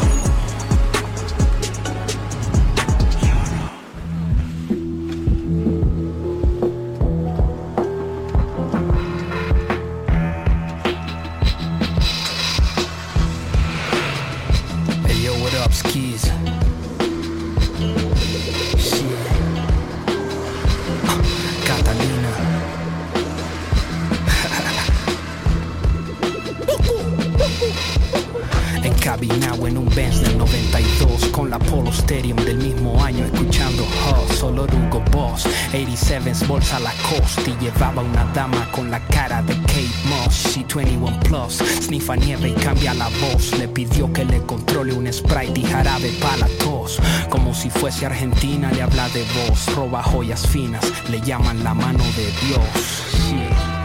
En 29.66 29.78
un 29.78 29.88
Benz 29.96 30.20
del 30.20 30.38
92 30.38 31.26
con 31.32 31.50
la 31.50 31.58
Polo 31.58 31.90
Stadium 31.90 32.36
del 32.44 32.58
mismo 32.58 33.02
año 33.02 33.24
escuchando 33.24 33.82
Huss, 33.82 34.38
solo 34.38 34.64
Hugo 34.64 35.02
Boss. 35.10 35.44
87s 35.72 36.46
bolsa 36.46 36.78
Lacoste 36.78 37.50
y 37.50 37.64
llevaba 37.64 38.02
una 38.02 38.24
dama 38.32 38.70
con 38.70 38.92
la 38.92 39.00
cara 39.08 39.42
de 39.42 39.54
Kate 39.62 39.90
Moss. 40.04 40.54
She 40.54 40.64
21 40.64 41.18
plus, 41.20 41.56
snifa 41.82 42.14
nieve 42.14 42.50
y 42.50 42.52
cambia 42.52 42.94
la 42.94 43.08
voz. 43.08 43.58
Le 43.58 43.66
pidió 43.66 44.12
que 44.12 44.24
le 44.24 44.40
controle 44.42 44.92
un 44.92 45.12
Sprite 45.12 45.58
y 45.58 45.64
jarabe 45.64 46.10
para 46.20 46.36
la 46.36 46.48
tos. 46.58 47.00
Como 47.28 47.52
si 47.52 47.68
fuese 47.68 48.06
Argentina 48.06 48.70
le 48.70 48.82
habla 48.82 49.08
de 49.08 49.24
voz. 49.24 49.66
Roba 49.74 50.00
joyas 50.00 50.46
finas, 50.46 50.84
le 51.10 51.20
llaman 51.22 51.64
la 51.64 51.74
mano 51.74 52.04
de 52.16 52.26
Dios. 52.46 53.75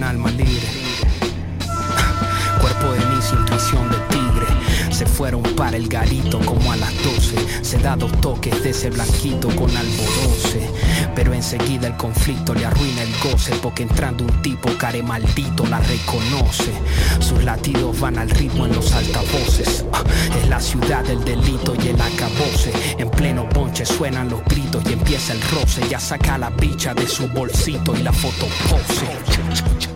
Un 0.00 0.04
alma 0.04 0.30
libre. 0.30 0.66
Cuerpo 2.60 2.92
de 2.92 3.14
mis 3.14 3.32
intuición 3.32 3.90
de 3.90 3.96
tigre. 4.08 4.30
Se 4.90 5.06
fueron 5.06 5.42
para 5.42 5.76
el 5.76 5.88
garito 5.88 6.38
como 6.40 6.72
a 6.72 6.76
las 6.76 6.92
12. 7.02 7.64
Se 7.64 7.78
da 7.78 7.96
dos 7.96 8.12
toques 8.20 8.62
de 8.62 8.70
ese 8.70 8.90
blanquito 8.90 9.48
con 9.56 9.74
alboroce. 9.76 10.68
Pero 11.14 11.32
enseguida 11.32 11.86
el 11.86 11.96
conflicto 11.96 12.54
le 12.54 12.66
arruina 12.66 13.02
el 13.02 13.12
goce. 13.22 13.52
Porque 13.62 13.82
entrando 13.82 14.24
un 14.24 14.42
tipo 14.42 14.70
care 14.78 15.02
maldito 15.02 15.66
la 15.66 15.80
reconoce. 15.80 16.72
Sus 17.18 17.42
latidos 17.44 17.98
van 18.00 18.18
al 18.18 18.30
ritmo 18.30 18.66
en 18.66 18.74
los 18.74 18.92
altavoces. 18.92 19.84
Es 20.42 20.48
la 20.48 20.60
ciudad 20.60 21.04
del 21.04 21.24
delito 21.24 21.74
y 21.82 21.88
el 21.88 22.00
acabose. 22.00 22.72
En 22.98 23.10
pleno 23.10 23.48
ponche 23.48 23.84
suenan 23.86 24.28
los 24.28 24.44
gritos 24.44 24.82
y 24.88 24.92
empieza 24.92 25.32
el 25.32 25.40
roce. 25.42 25.86
Ya 25.88 26.00
saca 26.00 26.38
la 26.38 26.50
bicha 26.50 26.94
de 26.94 27.06
su 27.06 27.28
bolsito 27.28 27.96
y 27.96 28.02
la 28.02 28.12
foto 28.12 28.46
pose. 28.68 29.89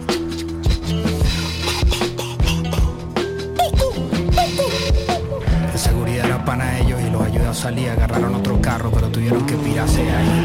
Salir, 7.65 7.89
agarraron 7.89 8.35
otro 8.35 8.61
carro, 8.61 8.91
pero 8.91 9.09
tuvieron 9.09 9.47
que 9.47 9.55
pirarse 9.55 10.03
ahí. 10.03 10.45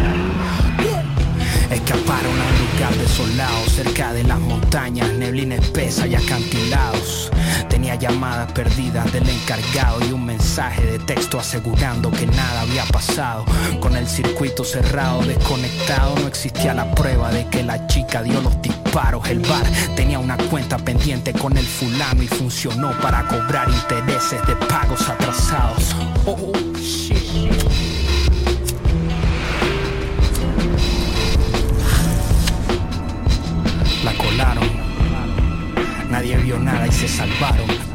Escaparon 1.69 2.31
a 2.31 2.45
un 2.45 2.71
lugar 2.71 2.95
desolado, 2.95 3.65
cerca 3.67 4.13
de 4.13 4.23
las 4.23 4.39
montañas, 4.39 5.11
neblina 5.11 5.55
espesa 5.55 6.07
y 6.07 6.15
acantilados. 6.15 7.29
Tenía 7.67 7.95
llamadas 7.95 8.49
perdidas 8.53 9.11
del 9.11 9.27
encargado 9.27 9.99
y 10.07 10.13
un 10.13 10.25
mensaje 10.25 10.81
de 10.85 10.99
texto 10.99 11.37
asegurando 11.37 12.09
que 12.09 12.25
nada 12.25 12.61
había 12.61 12.85
pasado. 12.85 13.43
Con 13.81 13.97
el 13.97 14.07
circuito 14.07 14.63
cerrado, 14.63 15.21
desconectado, 15.23 16.15
no 16.21 16.27
existía 16.27 16.73
la 16.73 16.89
prueba 16.95 17.31
de 17.31 17.45
que 17.47 17.63
la 17.63 17.85
chica 17.87 18.23
dio 18.23 18.39
los 18.39 18.61
disparos. 18.61 19.27
El 19.27 19.39
bar 19.39 19.65
tenía 19.97 20.19
una 20.19 20.37
cuenta 20.37 20.77
pendiente 20.77 21.33
con 21.33 21.57
el 21.57 21.65
fulano 21.65 22.23
y 22.23 22.27
funcionó 22.27 22.97
para 23.01 23.27
cobrar 23.27 23.69
intereses 23.69 24.39
de 24.47 24.55
pagos 24.67 25.01
atrasados. 25.09 25.93
Oh, 26.25 26.53
shit. 26.53 26.68
La 34.03 34.13
colaron. 34.17 34.69
Nadie 36.09 36.37
vio 36.37 36.57
nada 36.57 36.87
y 36.87 36.91
se 36.91 37.07
salvaron. 37.07 37.88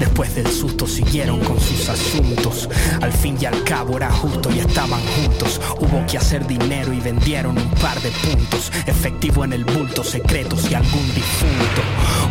Después 0.00 0.34
del 0.34 0.46
susto 0.46 0.86
siguieron 0.86 1.40
con 1.40 1.60
sus 1.60 1.88
asuntos. 1.90 2.70
Al 3.02 3.12
fin 3.12 3.36
y 3.38 3.44
al 3.44 3.62
cabo 3.64 3.98
era 3.98 4.10
justo 4.10 4.50
y 4.50 4.58
estaban 4.58 5.00
juntos. 5.00 5.60
Hubo 5.78 6.06
que 6.06 6.16
hacer 6.16 6.46
dinero 6.46 6.94
y 6.94 7.00
vendieron 7.00 7.58
un 7.58 7.70
par 7.72 8.00
de 8.00 8.10
puntos. 8.10 8.72
Efectivo 8.86 9.44
en 9.44 9.52
el 9.52 9.64
bulto, 9.64 10.02
secretos 10.02 10.70
y 10.70 10.74
algún 10.74 11.06
difunto. 11.14 11.82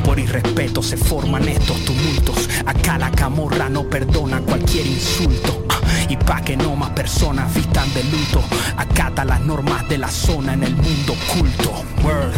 Por 0.04 0.20
irrespeto 0.20 0.82
se 0.82 0.98
forman 0.98 1.48
estos 1.48 1.78
tumultos. 1.86 2.50
Acá 2.66 2.98
la 2.98 3.12
camorra 3.12 3.70
no 3.70 3.84
perdona 3.84 4.42
cualquier 4.42 4.88
insulto. 4.88 5.66
Y 6.10 6.18
pa' 6.18 6.42
que 6.42 6.58
no 6.58 6.76
más 6.76 6.90
personas 6.90 7.54
vistan 7.54 7.94
de 7.94 8.04
luto, 8.06 8.44
acata 8.78 9.24
las 9.24 9.42
normas 9.42 9.88
de 9.88 10.00
la 10.00 10.10
zona 10.10 10.54
en 10.54 10.64
el 10.64 10.76
mundo 10.76 11.14
oculto. 11.14 11.84
Word. 12.04 12.34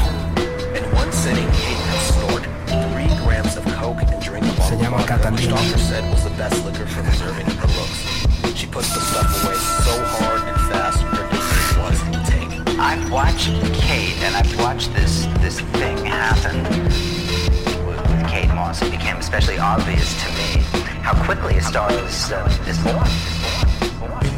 Drank 4.91 5.09
a 5.09 5.17
Se 5.17 5.21
bottle 5.21 5.21
llama 5.21 5.21
of 5.21 5.21
vodka, 5.21 5.31
which 5.31 5.41
Catalina. 5.41 5.55
doctor 5.55 5.77
said 5.77 6.11
was 6.11 6.23
the 6.23 6.29
best 6.31 6.65
liquor 6.65 6.85
for 6.85 7.03
preserving 7.03 7.45
her 7.45 7.67
looks. 7.79 8.57
She 8.57 8.67
put 8.67 8.83
the 8.83 8.99
stuff 8.99 9.43
away 9.43 9.55
so 9.55 10.03
hard 10.19 10.41
and 10.41 10.57
fast, 10.71 11.01
her 11.01 11.29
disease 11.29 11.77
was 11.77 12.01
contained. 12.03 12.69
I've 12.79 13.11
watched 13.11 13.51
Kate, 13.73 14.17
and 14.23 14.35
I've 14.35 14.59
watched 14.59 14.93
this 14.93 15.25
this 15.39 15.59
thing 15.79 15.97
happen 16.05 16.63
with, 17.85 17.97
with 18.01 18.27
Kate 18.27 18.49
Moss. 18.49 18.81
It 18.81 18.91
became 18.91 19.17
especially 19.17 19.59
obvious 19.59 20.13
to 20.23 20.29
me 20.33 20.63
how 21.01 21.15
quickly 21.23 21.57
a 21.57 21.61
star 21.61 21.91
is, 21.91 22.31
uh, 22.31 22.65
is 22.67 22.77
born. 22.83 24.30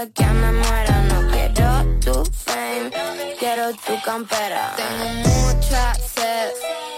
Hasta 0.00 0.12
que 0.14 0.24
me 0.32 0.52
muera, 0.52 1.02
no 1.10 1.30
quiero 1.30 2.00
tu 2.00 2.24
fame, 2.32 2.90
quiero 3.38 3.70
tu 3.86 4.00
campera. 4.02 4.72
Tengo 4.74 5.28
mucha 5.28 5.92
sed, 5.94 6.52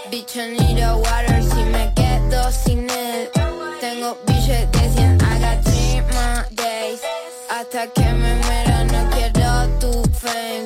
bitch, 0.09 0.37
I 0.37 0.51
need 0.57 0.79
a 0.81 0.95
water. 0.95 1.43
Si 1.43 1.63
me 1.65 1.91
quedo 1.95 2.49
sin 2.49 2.89
él, 2.89 3.29
tengo 3.81 4.17
billete 4.25 4.79
de 4.79 4.89
100. 4.93 5.21
I 5.21 5.39
got 5.41 5.63
three 5.65 5.99
more 6.13 6.45
days. 6.51 7.01
Hasta 7.49 7.87
que 7.87 8.05
me 8.05 8.35
muera, 8.35 8.83
no 8.85 9.09
quiero 9.09 9.67
tu 9.81 9.91
fame, 10.13 10.65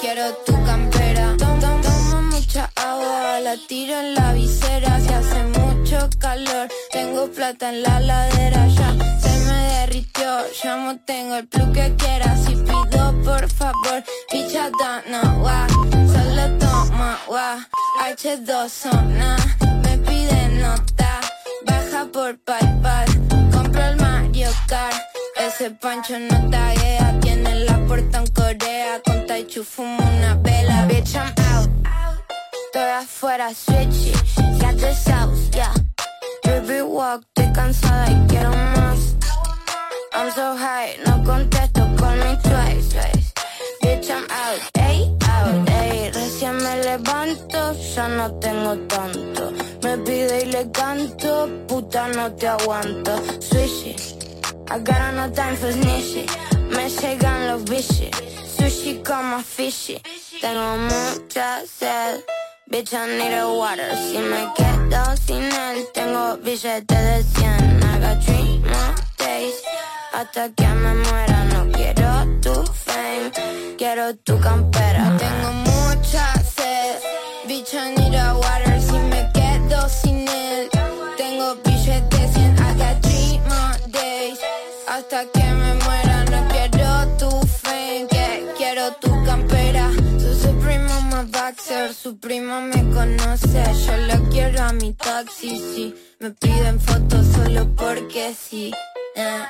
quiero 0.00 0.32
tu 0.46 0.54
campera. 0.64 1.36
Tom- 1.36 1.60
tom- 1.60 1.82
Tomo 1.82 2.22
mucha 2.30 2.70
agua, 2.76 3.40
la 3.40 3.56
tiro 3.68 4.00
en 4.00 4.14
la 4.14 4.32
visera. 4.32 5.00
Si 5.00 5.12
hace 5.12 5.42
mucho 5.58 6.08
calor, 6.18 6.66
tengo 6.92 7.26
plata 7.30 7.68
en 7.68 7.82
la 7.82 8.00
ladera 8.00 8.66
ya. 8.68 9.20
Se 9.20 9.43
no 10.34 10.98
tengo 11.04 11.36
el 11.36 11.46
plus 11.46 11.68
que 11.72 11.94
quiera. 11.96 12.36
Si 12.36 12.56
pido 12.56 13.22
por 13.24 13.48
favor, 13.48 14.02
picha 14.30 14.70
no, 15.08 15.38
guau. 15.38 15.68
Solo 16.12 16.58
toma, 16.58 17.18
guau. 17.26 17.58
H2 18.02 18.68
zona, 18.68 19.36
me 19.82 19.98
pide 19.98 20.48
nota. 20.60 21.20
Baja 21.66 22.06
por 22.12 22.38
PayPal, 22.38 23.06
compro 23.52 23.82
el 23.82 23.96
Mario 23.96 24.50
Kart. 24.66 24.96
Ese 25.36 25.70
pancho 25.70 26.18
no 26.18 26.50
taguea, 26.50 27.20
tiene 27.20 27.60
la 27.60 27.78
puerta 27.86 28.18
en 28.18 28.26
Corea. 28.28 29.00
Con 29.04 29.26
Taichu 29.26 29.62
fumo 29.62 29.98
una 30.16 30.34
vela. 30.36 30.86
Bitch, 30.86 31.14
I'm 31.14 31.32
out. 31.52 31.70
Estoy 32.66 32.90
afuera, 32.90 33.54
switchy. 33.54 34.12
Got 34.60 34.76
the 34.78 34.92
sauce, 34.94 35.50
yeah. 35.52 35.72
Baby 36.42 36.82
walk, 36.82 37.22
estoy 37.28 37.52
cansada 37.52 38.10
y 38.10 38.26
quiero 38.26 38.50
más. 38.50 39.14
I'm 40.16 40.30
so 40.30 40.56
high, 40.56 40.96
no 41.04 41.22
contesto, 41.24 41.80
call 41.98 42.16
me 42.16 42.36
twice, 42.44 42.88
twice. 42.92 43.32
Bitch, 43.82 44.08
I'm 44.10 44.24
out, 44.30 44.60
ey, 44.78 45.10
out, 45.28 45.68
ey. 45.68 46.10
Recién 46.12 46.56
me 46.62 46.82
levanto, 46.84 47.72
ya 47.94 48.06
no 48.08 48.30
tengo 48.38 48.76
tanto. 48.86 49.50
Me 49.82 49.98
pide 49.98 50.42
y 50.44 50.52
le 50.52 50.70
canto, 50.70 51.48
puta, 51.66 52.06
no 52.08 52.32
te 52.32 52.46
aguanto. 52.46 53.16
Swishy, 53.40 53.96
I 54.70 54.78
got 54.78 55.14
no 55.14 55.28
time 55.32 55.56
for 55.56 55.72
snitchy. 55.72 56.26
Me 56.70 56.88
llegan 56.88 57.48
los 57.48 57.64
bichis, 57.64 58.10
sushi 58.56 59.02
como 59.02 59.40
fishy. 59.42 60.00
Tengo 60.40 60.76
mucha 60.78 61.66
sed. 61.66 62.24
Bitch, 62.70 62.94
I 62.94 63.18
need 63.18 63.36
a 63.36 63.48
water. 63.48 63.94
Si 63.96 64.18
me 64.18 64.46
quedo 64.56 65.16
sin 65.16 65.42
él, 65.42 65.86
tengo 65.92 66.36
billete 66.38 66.94
de 66.94 67.22
100. 67.22 67.82
I 67.84 67.98
got 67.98 68.22
three 68.22 68.58
more 68.60 68.94
days. 69.18 69.54
Hasta 70.16 70.48
que 70.50 70.66
me 70.66 70.94
muera, 70.94 71.44
no 71.52 71.70
quiero 71.72 72.08
tu 72.40 72.54
fame, 72.72 73.32
quiero 73.76 74.14
tu 74.16 74.38
campera. 74.38 75.16
Tengo 75.18 75.52
mucha 75.52 76.32
sed. 76.54 77.00
Bitch, 77.48 77.74
I 77.74 77.94
need 77.96 78.14
a 78.14 78.34
water. 78.34 78.80
Si 78.80 78.98
me 79.10 79.28
quedo 79.34 79.88
sin 79.88 80.28
él, 80.28 80.68
tengo 81.16 81.56
billete 81.64 82.16
de 82.16 82.28
100. 82.28 82.58
I 82.58 82.74
got 82.78 83.02
three 83.02 83.40
more 83.48 83.90
days. 83.90 84.38
Hasta 84.88 85.24
que 85.32 85.42
me 85.42 85.74
muera, 85.84 86.24
no 86.26 86.48
quiero 86.48 87.16
tu 87.18 87.30
fame, 87.46 88.06
que 88.08 88.46
quiero 88.56 88.92
tu 89.00 89.10
campera. 89.24 89.90
Su, 90.20 90.34
su 90.42 90.58
primo 90.60 91.00
me 91.10 91.24
boxer, 91.24 91.92
su 91.92 92.18
primo 92.20 92.60
me 92.60 92.80
conoce. 92.94 93.64
Yo 93.84 93.96
lo 94.08 94.28
quiero 94.30 94.62
a 94.62 94.72
mi 94.72 94.92
taxi, 94.94 95.58
sí. 95.58 95.94
Me 96.20 96.30
piden 96.30 96.78
fotos 96.80 97.26
solo 97.34 97.66
porque 97.74 98.32
sí. 98.32 98.72
eh. 99.16 99.42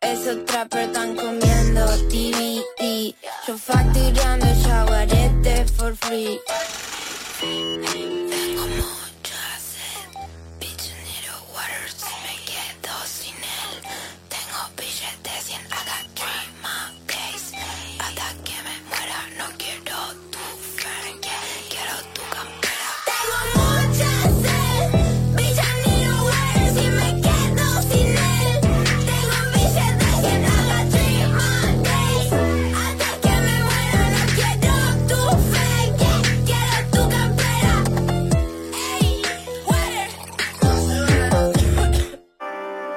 Esos 0.00 0.44
trappers 0.44 0.88
están 0.88 1.16
comiendo 1.16 1.86
TVT. 2.08 3.14
Yo 3.46 3.56
facturando 3.56 4.46
shawarete 4.62 5.64
for 5.76 5.96
free. 5.96 6.38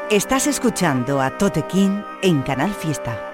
Estás 0.10 0.48
escuchando 0.48 1.22
a 1.22 1.30
Tote 1.30 1.68
King 1.68 2.02
en 2.24 2.42
Canal 2.42 2.74
Fiesta. 2.74 3.29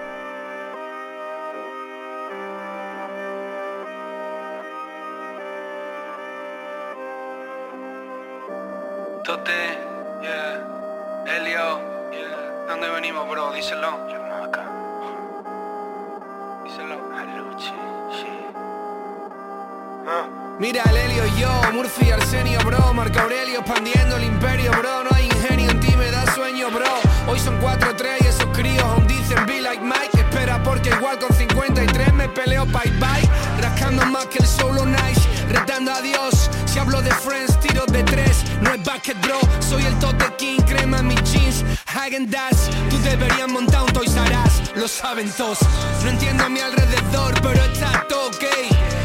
Retando 35.86 35.92
a 35.92 36.02
Dios, 36.02 36.50
si 36.64 36.80
hablo 36.80 37.00
de 37.00 37.12
friends, 37.12 37.60
tiros 37.60 37.86
de 37.86 38.02
tres. 38.02 38.42
No 38.60 38.72
es 38.74 38.82
basket, 38.82 39.14
bro, 39.22 39.38
soy 39.60 39.84
el 39.84 39.96
Tote 40.00 40.24
King 40.36 40.58
Crema 40.66 40.98
en 40.98 41.06
mis 41.06 41.22
jeans, 41.22 41.64
Hagen 41.86 42.28
Dazs 42.28 42.70
Tú 42.90 42.98
deberías 43.04 43.48
montar 43.48 43.82
un 43.82 43.92
Toys 43.92 44.16
R 44.16 44.34
Lo 44.74 44.88
saben 44.88 45.30
todos, 45.30 45.58
no 46.02 46.10
entiendo 46.10 46.44
a 46.44 46.48
mi 46.48 46.60
alrededor 46.60 47.40
Pero 47.40 47.62
está 47.64 48.04
todo 48.08 48.28
ok 48.28 48.44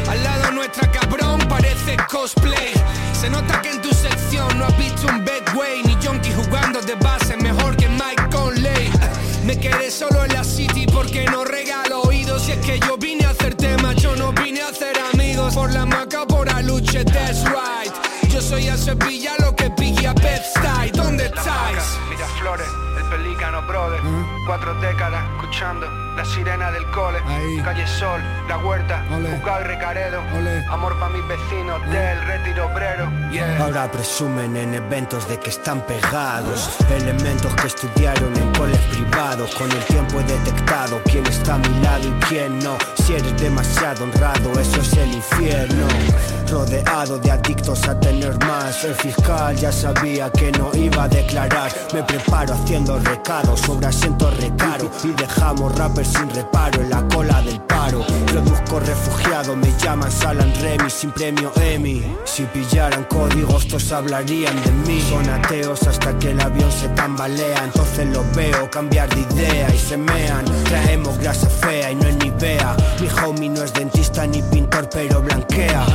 al 0.10 0.24
lado 0.24 0.52
nuestra 0.52 0.92
cabrón 0.92 1.40
parece 1.48 1.96
cosplay. 2.10 2.74
Se 3.14 3.30
nota 3.30 3.62
que 3.62 3.70
en 3.70 3.82
tu 3.82 3.94
sección 3.94 4.58
no 4.58 4.66
has 4.66 4.78
visto 4.78 5.08
un 5.08 5.24
Bedway 5.24 5.84
Ni 5.84 5.96
Jonky 6.04 6.32
jugando 6.34 6.82
de 6.82 6.96
base 6.96 7.38
mejor 7.38 7.78
que 7.78 7.88
Mike 7.88 8.30
Conley. 8.32 8.92
Me 9.46 9.58
quedé 9.58 9.90
solo 9.90 10.26
en 10.26 10.34
la 10.34 10.44
city 10.44 10.86
porque 10.92 11.26
no 11.26 11.46
regalo 11.46 12.02
oídos. 12.02 12.50
Y 12.50 12.52
es 12.52 12.58
que 12.66 12.80
yo 12.80 12.98
vine 12.98 13.26
a 13.26 13.30
hacer 13.30 13.56
temas, 13.56 13.96
yo 13.98 14.16
no 14.18 14.34
vine 14.34 14.62
a 14.62 14.68
hacer 14.68 15.00
amigos 15.00 15.21
Por 15.54 15.72
la 15.74 15.86
maca 15.86 16.26
por 16.26 16.50
aluche, 16.50 17.04
that's 17.06 17.44
right. 17.46 17.92
Yo 18.30 18.42
soy 18.42 18.68
a 18.68 18.78
Sevilla 18.78 19.34
lo 19.40 19.56
que 19.56 19.70
Biggie 19.78 20.08
a 20.08 20.14
Bed-Stuy 20.14 20.92
¿Dónde 20.92 21.26
estáis? 21.26 21.98
Pelícano 23.12 23.62
brother. 23.64 24.02
Cuatro 24.48 24.74
décadas 24.76 25.24
escuchando 25.36 25.86
la 26.16 26.26
sirena 26.26 26.72
del 26.72 26.90
cole. 26.92 27.20
Calle 27.64 27.86
Sol, 27.86 28.22
la 28.48 28.58
huerta, 28.58 29.04
y 29.10 29.64
Recaredo. 29.64 30.22
Amor 30.70 30.98
para 30.98 31.12
mis 31.14 31.28
vecinos 31.28 31.82
del 31.92 32.26
retiro 32.26 32.68
obrero. 32.68 33.12
Ahora 33.60 33.92
presumen 33.92 34.56
en 34.56 34.74
eventos 34.74 35.28
de 35.28 35.38
que 35.38 35.50
están 35.50 35.82
pegados. 35.82 36.78
Elementos 36.90 37.54
que 37.56 37.68
estudiaron 37.68 38.36
en 38.38 38.52
coles 38.54 38.80
privados. 38.90 39.54
Con 39.56 39.70
el 39.72 39.84
tiempo 39.86 40.20
he 40.22 40.24
detectado 40.24 41.02
quién 41.06 41.26
está 41.28 41.56
a 41.56 41.58
mi 41.58 41.82
lado 41.82 42.08
y 42.08 42.26
quién 42.26 42.60
no. 42.60 42.78
Si 42.96 43.14
eres 43.14 43.38
demasiado 43.40 44.06
honrado, 44.06 44.52
eso 44.60 44.82
es 44.82 44.94
el 44.94 45.14
infierno 45.14 45.88
Rodeado 46.52 47.18
de 47.18 47.32
adictos 47.32 47.88
a 47.88 47.98
tener 47.98 48.38
más. 48.46 48.84
El 48.84 48.94
fiscal 48.94 49.56
ya 49.56 49.72
sabía 49.72 50.30
que 50.32 50.52
no 50.52 50.70
iba 50.74 51.04
a 51.04 51.08
declarar. 51.08 51.72
Me 51.94 52.04
preparo 52.04 52.54
haciendo 52.54 53.00
recados 53.00 53.62
sobre 53.62 53.88
asientos 53.88 54.36
recaro. 54.36 54.92
Y 55.06 55.14
dejamos 55.14 55.74
rappers 55.78 56.10
sin 56.10 56.30
reparo 56.30 56.82
en 56.82 56.90
la 56.90 57.08
cola 57.08 57.42
del 57.42 57.62
paro. 57.62 58.06
Produzco 58.28 58.82
refugiado, 58.82 59.56
me 59.56 59.72
llaman 59.78 60.12
Salan 60.12 60.54
Remy 60.62 60.90
sin 60.90 61.12
premio 61.12 61.54
Emmy. 61.56 62.04
Si 62.26 62.44
pillaran 62.44 63.06
códigos 63.06 63.70
todos 63.70 63.90
hablarían 63.94 64.62
de 64.62 64.72
mí. 64.72 65.02
Son 65.10 65.30
ateos 65.30 65.82
hasta 65.88 66.20
que 66.20 66.32
el 66.32 66.42
avión 66.42 66.70
se 66.70 66.90
tambalea. 66.90 67.64
Entonces 67.64 68.08
los 68.08 68.30
veo 68.36 68.70
cambiar 68.70 69.08
de 69.08 69.22
idea 69.22 69.74
y 69.74 69.78
se 69.78 69.96
mean. 69.96 70.44
Traemos 70.66 71.18
grasa 71.18 71.48
fea 71.48 71.92
y 71.92 71.96
no 71.96 72.08
es 72.10 72.18
ni 72.18 72.30
vea. 72.32 72.76
Mi 73.00 73.08
homie 73.24 73.50
no 73.50 73.64
es 73.64 73.72
dentista 73.72 74.28
ni 74.28 74.42
pintor 74.42 74.90
pero 74.92 75.22
blanquea 75.22 75.86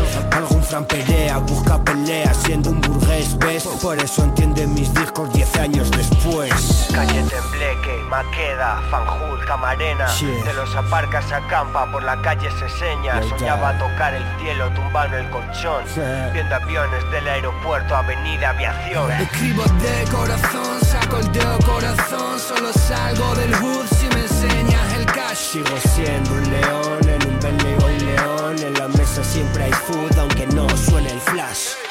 algún 0.47 0.63
Fran 0.63 0.85
Perea 0.85 1.39
busca 1.39 1.83
pelea 1.83 2.33
siendo 2.33 2.71
un 2.71 2.81
burgués, 2.81 3.37
¿ves? 3.39 3.65
Por 3.83 3.99
eso 3.99 4.23
entiende 4.23 4.67
mis 4.67 4.93
discos 4.95 5.33
10 5.33 5.57
años 5.57 5.91
después. 5.91 6.89
Calle 6.95 7.23
Tembleque, 7.25 7.99
Maqueda, 8.09 8.81
Fanjul, 8.91 9.45
Camarena 9.45 10.07
De 10.07 10.53
los 10.55 10.75
aparcas 10.75 11.31
a 11.33 11.47
campa, 11.49 11.91
por 11.91 12.03
la 12.03 12.21
calle 12.23 12.49
se 12.59 12.69
seña 12.69 13.21
Soñaba 13.29 13.77
tocar 13.79 14.15
el 14.15 14.25
cielo, 14.39 14.71
tumbando 14.71 15.17
el 15.17 15.29
colchón 15.31 15.85
Viendo 16.33 16.55
aviones 16.55 17.11
del 17.11 17.29
aeropuerto, 17.29 17.97
avenida 17.97 18.51
aviación. 18.51 19.11
Escribo 19.13 19.65
de 19.65 20.05
corazón, 20.11 20.81
saco 20.83 21.19
el 21.19 21.33
dedo 21.33 21.59
corazón 21.59 22.39
Solo 22.39 22.73
salgo 22.73 23.35
del 23.35 23.55
hood 23.57 23.87
si 23.99 24.07
me 24.15 24.23
enseñas 24.23 24.95
el 24.95 25.07
cash. 25.07 25.37
Sigo 25.37 25.77
siendo 25.95 26.33
un 26.33 26.51
león 26.51 27.09
en 27.09 27.29
un 27.29 27.37
un 27.85 27.86
león 28.05 28.59
En 28.59 28.75
la 28.75 28.89
mesa 28.89 29.23
siempre 29.25 29.65
hay 29.65 29.73
food 29.73 30.19
aunque 30.19 30.47
no 30.47 30.69
suene 30.77 31.11
el 31.11 31.21
flash 31.21 31.86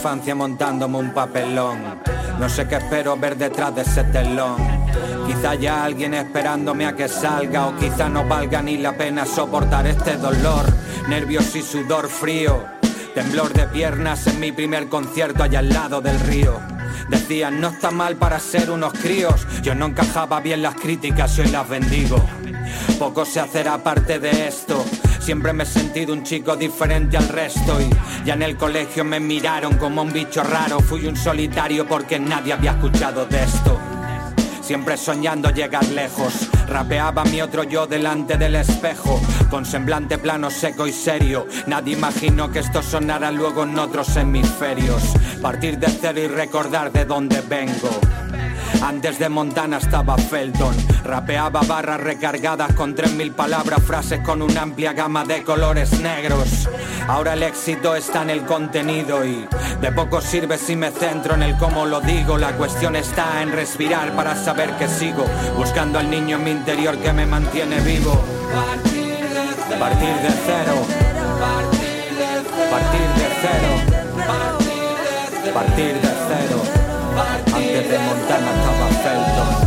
infancia 0.00 0.34
montándome 0.34 0.96
un 0.96 1.12
papelón. 1.12 2.00
No 2.38 2.48
sé 2.48 2.66
qué 2.66 2.76
espero 2.76 3.18
ver 3.18 3.36
detrás 3.36 3.74
de 3.74 3.82
ese 3.82 4.02
telón. 4.04 4.56
Quizá 5.26 5.50
haya 5.50 5.84
alguien 5.84 6.14
esperándome 6.14 6.86
a 6.86 6.94
que 6.94 7.06
salga 7.06 7.66
o 7.66 7.76
quizá 7.76 8.08
no 8.08 8.24
valga 8.26 8.62
ni 8.62 8.78
la 8.78 8.96
pena 8.96 9.26
soportar 9.26 9.86
este 9.86 10.16
dolor. 10.16 10.64
Nervios 11.06 11.54
y 11.54 11.60
sudor 11.60 12.08
frío. 12.08 12.64
Temblor 13.14 13.52
de 13.52 13.66
piernas 13.66 14.26
en 14.26 14.40
mi 14.40 14.52
primer 14.52 14.88
concierto 14.88 15.42
allá 15.42 15.58
al 15.58 15.68
lado 15.68 16.00
del 16.00 16.18
río. 16.20 16.58
Decían, 17.10 17.60
no 17.60 17.68
está 17.68 17.90
mal 17.90 18.16
para 18.16 18.38
ser 18.38 18.70
unos 18.70 18.94
críos. 18.94 19.46
Yo 19.60 19.74
no 19.74 19.84
encajaba 19.84 20.40
bien 20.40 20.62
las 20.62 20.76
críticas 20.76 21.36
y 21.36 21.42
hoy 21.42 21.48
las 21.48 21.68
bendigo. 21.68 22.24
Poco 22.98 23.26
se 23.26 23.40
hacerá 23.40 23.76
parte 23.76 24.18
de 24.18 24.48
esto. 24.48 24.82
Siempre 25.20 25.52
me 25.52 25.64
he 25.64 25.66
sentido 25.66 26.12
un 26.12 26.24
chico 26.24 26.56
diferente 26.56 27.16
al 27.16 27.28
resto 27.28 27.78
y 27.80 27.90
ya 28.24 28.34
en 28.34 28.42
el 28.42 28.56
colegio 28.56 29.04
me 29.04 29.20
miraron 29.20 29.76
como 29.76 30.02
un 30.02 30.12
bicho 30.12 30.42
raro. 30.42 30.80
Fui 30.80 31.06
un 31.06 31.16
solitario 31.16 31.86
porque 31.86 32.18
nadie 32.18 32.54
había 32.54 32.72
escuchado 32.72 33.26
de 33.26 33.42
esto. 33.42 33.78
Siempre 34.62 34.96
soñando 34.96 35.50
llegar 35.50 35.84
lejos. 35.88 36.48
Rapeaba 36.68 37.24
mi 37.24 37.42
otro 37.42 37.64
yo 37.64 37.86
delante 37.86 38.36
del 38.36 38.54
espejo, 38.54 39.20
con 39.50 39.66
semblante 39.66 40.16
plano, 40.16 40.50
seco 40.50 40.86
y 40.86 40.92
serio. 40.92 41.46
Nadie 41.66 41.94
imaginó 41.94 42.50
que 42.50 42.60
esto 42.60 42.82
sonara 42.82 43.30
luego 43.30 43.64
en 43.64 43.78
otros 43.78 44.16
hemisferios. 44.16 45.02
Partir 45.42 45.78
de 45.78 45.88
cero 45.88 46.20
y 46.20 46.28
recordar 46.28 46.92
de 46.92 47.04
dónde 47.04 47.40
vengo. 47.42 47.90
Antes 48.82 49.18
de 49.18 49.28
Montana 49.28 49.78
estaba 49.78 50.16
Felton. 50.16 50.74
Rapeaba 51.04 51.60
barras 51.62 52.00
recargadas 52.00 52.72
con 52.74 52.94
3.000 52.94 53.32
palabras, 53.32 53.82
frases 53.82 54.20
con 54.20 54.42
una 54.42 54.62
amplia 54.62 54.92
gama 54.92 55.24
de 55.24 55.42
colores 55.42 56.00
negros. 56.00 56.68
Ahora 57.08 57.34
el 57.34 57.42
éxito 57.42 57.94
está 57.94 58.22
en 58.22 58.30
el 58.30 58.44
contenido 58.44 59.24
y 59.24 59.46
de 59.80 59.92
poco 59.92 60.20
sirve 60.20 60.58
si 60.58 60.76
me 60.76 60.90
centro 60.90 61.34
en 61.34 61.42
el 61.42 61.56
cómo 61.56 61.86
lo 61.86 62.00
digo. 62.00 62.38
La 62.38 62.52
cuestión 62.52 62.96
está 62.96 63.42
en 63.42 63.52
respirar 63.52 64.14
para 64.14 64.36
saber 64.36 64.70
que 64.76 64.88
sigo 64.88 65.24
buscando 65.56 65.98
al 65.98 66.10
niño 66.10 66.36
en 66.36 66.44
mi 66.44 66.50
interior 66.50 66.96
que 66.98 67.12
me 67.12 67.26
mantiene 67.26 67.80
vivo. 67.80 68.24
Partir 69.78 70.14
de 70.14 70.30
cero. 70.46 70.74
Partir 72.70 73.00
de 73.00 73.28
cero. 73.40 73.70
Partir 75.54 75.94
de 75.94 76.00
cero. 76.00 76.00
Antes 76.00 76.02
de 76.02 76.10
Montana 76.10 76.19
estaba 77.92 78.88
Felton. 79.02 79.50
Partir 79.50 79.59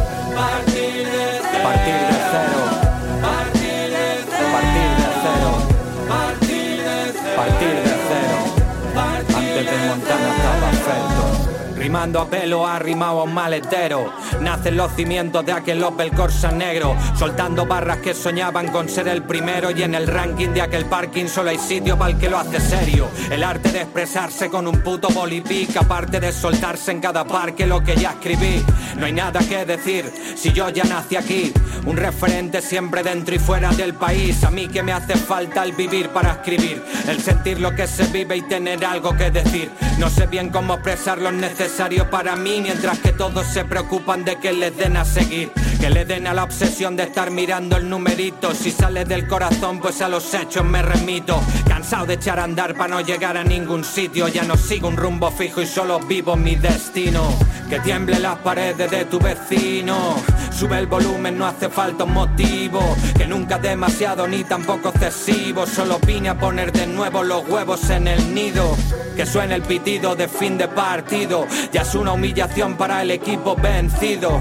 Rimando 11.84 12.22
a 12.22 12.30
pelo, 12.30 12.66
arrimado 12.66 13.20
a 13.20 13.24
un 13.24 13.34
maletero. 13.34 14.14
Nacen 14.40 14.78
los 14.78 14.94
cimientos 14.94 15.46
de 15.46 15.52
aquel 15.52 15.84
Opel 15.84 16.12
Corsa 16.12 16.50
negro. 16.50 16.96
Soltando 17.20 17.66
barras 17.66 17.98
que 17.98 18.14
soñaban 18.14 18.70
con 18.70 18.88
ser 18.88 19.10
el 19.10 19.24
primero. 19.24 19.70
Y 19.70 19.84
en 19.84 19.94
el 19.94 20.08
ranking 20.08 20.52
de 20.52 20.62
aquel 20.62 20.86
parking 20.86 21.26
solo 21.28 21.50
hay 21.50 21.58
sitio 21.58 21.98
para 21.98 22.12
el 22.12 22.18
que 22.18 22.30
lo 22.30 22.38
hace 22.38 22.62
serio. 22.62 23.10
El 23.30 23.44
arte 23.44 23.74
de 23.74 23.82
expresarse 23.82 24.50
con 24.50 24.66
un 24.66 24.80
puto 24.80 25.10
bolipic. 25.10 25.76
Aparte 25.76 26.22
de 26.22 26.32
soltarse 26.32 26.92
en 26.92 27.02
cada 27.02 27.26
parque 27.26 27.68
lo 27.68 27.84
que 27.84 27.98
ya 27.98 28.12
escribí. 28.12 28.64
No 28.98 29.06
hay 29.06 29.12
nada 29.12 29.42
que 29.42 29.66
decir 29.66 30.10
si 30.38 30.54
yo 30.54 30.70
ya 30.70 30.86
nací 30.86 31.18
aquí. 31.18 31.52
Un 31.86 31.98
referente 31.98 32.62
siempre 32.62 33.04
dentro 33.04 33.36
y 33.36 33.40
fuera 33.40 33.72
del 33.74 33.94
país. 33.94 34.42
A 34.46 34.52
mí 34.52 34.70
que 34.70 34.84
me 34.84 34.94
hace 34.94 35.18
falta 35.18 35.64
el 35.64 35.74
vivir 35.74 36.08
para 36.12 36.32
escribir. 36.32 36.82
El 37.10 37.22
sentir 37.22 37.60
lo 37.60 37.76
que 37.76 37.88
se 37.88 38.06
vive 38.06 38.38
y 38.38 38.42
tener 38.44 38.86
algo 38.86 39.18
que 39.18 39.32
decir. 39.32 39.70
No 39.98 40.10
sé 40.10 40.28
bien 40.28 40.50
cómo 40.50 40.76
expresar 40.76 41.18
lo 41.18 41.30
necesario 41.74 42.08
para 42.08 42.36
mí. 42.36 42.62
Mientras 42.62 43.00
que 43.00 43.12
todos 43.12 43.48
se 43.48 43.66
preocupan 43.66 44.24
de 44.24 44.36
que 44.36 44.54
les 44.54 44.78
den 44.78 44.96
a 44.96 45.06
seguir. 45.06 45.52
Que 45.84 45.90
le 45.90 46.06
den 46.06 46.28
a 46.28 46.34
la 46.34 46.46
obsesión 46.46 46.96
de 46.96 47.04
estar 47.04 47.30
mirando 47.30 47.76
el 47.76 47.90
numerito. 47.90 48.56
Si 48.56 48.72
sale 48.72 49.04
del 49.04 49.28
corazón, 49.28 49.82
pues 49.82 50.02
a 50.02 50.08
los 50.08 50.34
hechos 50.34 50.64
me 50.64 50.82
remito. 50.82 51.42
Cansado 51.68 52.06
de 52.06 52.14
echar 52.14 52.40
a 52.40 52.46
andar 52.46 52.74
para 52.74 52.96
no 52.96 53.02
llegar 53.02 53.36
a 53.36 53.44
ningún 53.44 53.84
sitio. 53.84 54.30
Ya 54.30 54.44
no 54.44 54.56
sigo 54.56 54.88
un 54.88 54.96
rumbo 54.96 55.30
fijo 55.30 55.62
y 55.62 55.68
solo 55.68 56.00
vivo 56.00 56.38
mi 56.38 56.56
destino. 56.56 57.28
Que 57.70 57.82
tiemble 57.82 58.18
las 58.20 58.38
paredes 58.38 58.90
de 58.90 59.04
tu 59.04 59.20
vecino. 59.20 60.16
Sube 60.54 60.80
el 60.80 60.88
volumen, 60.88 61.38
no 61.38 61.48
hace 61.48 61.68
falta 61.68 62.06
un 62.06 62.14
motivo. 62.14 62.80
Que 63.18 63.28
nunca 63.28 63.58
demasiado 63.58 64.26
ni 64.26 64.46
tampoco 64.46 64.88
excesivo. 64.88 65.68
Solo 65.68 66.00
vine 66.08 66.30
a 66.30 66.40
poner 66.40 66.72
de 66.72 66.88
nuevo 66.88 67.24
los 67.24 67.46
huevos 67.50 67.90
en 67.90 68.08
el 68.08 68.34
nido. 68.34 68.78
Que 69.18 69.26
suene 69.26 69.56
el 69.56 69.64
pitido 69.64 70.16
de 70.16 70.30
fin 70.30 70.58
de 70.58 70.70
partido. 70.70 71.46
Ya 71.74 71.82
es 71.82 71.94
una 71.94 72.14
humillación 72.14 72.78
para 72.78 73.02
el 73.02 73.12
equipo 73.12 73.58
vencido. 73.58 74.40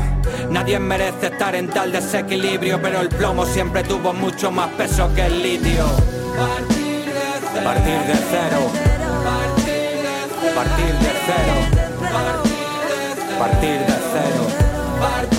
Nadie 0.50 0.78
merece 0.78 1.31
estar 1.32 1.54
en 1.54 1.68
tal 1.68 1.90
desequilibrio, 1.90 2.80
pero 2.80 3.00
el 3.00 3.08
plomo 3.08 3.46
siempre 3.46 3.82
tuvo 3.82 4.12
mucho 4.12 4.50
más 4.50 4.68
peso 4.70 5.12
que 5.14 5.26
el 5.26 5.42
litio. 5.42 5.84
Partir 7.64 8.00
de 8.06 8.14
cero. 8.30 8.70
Partir 10.54 10.94
de 10.94 11.12
cero. 11.26 11.54
Partir 13.38 13.78
de 13.80 13.94
cero. 14.12 14.42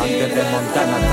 Antes 0.01 0.35
de 0.35 0.43
Montana 0.51 0.97
estaba 0.97 1.12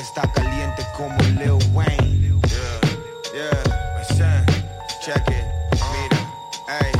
está 0.00 0.22
caliente 0.32 0.86
como 0.96 1.16
Lil 1.38 1.58
Wayne. 1.72 2.40
Yeah, 2.48 2.80
yeah, 3.34 4.04
son, 4.16 4.46
check 5.04 5.26
it, 5.28 5.44
mira, 5.92 6.18
hey. 6.68 6.92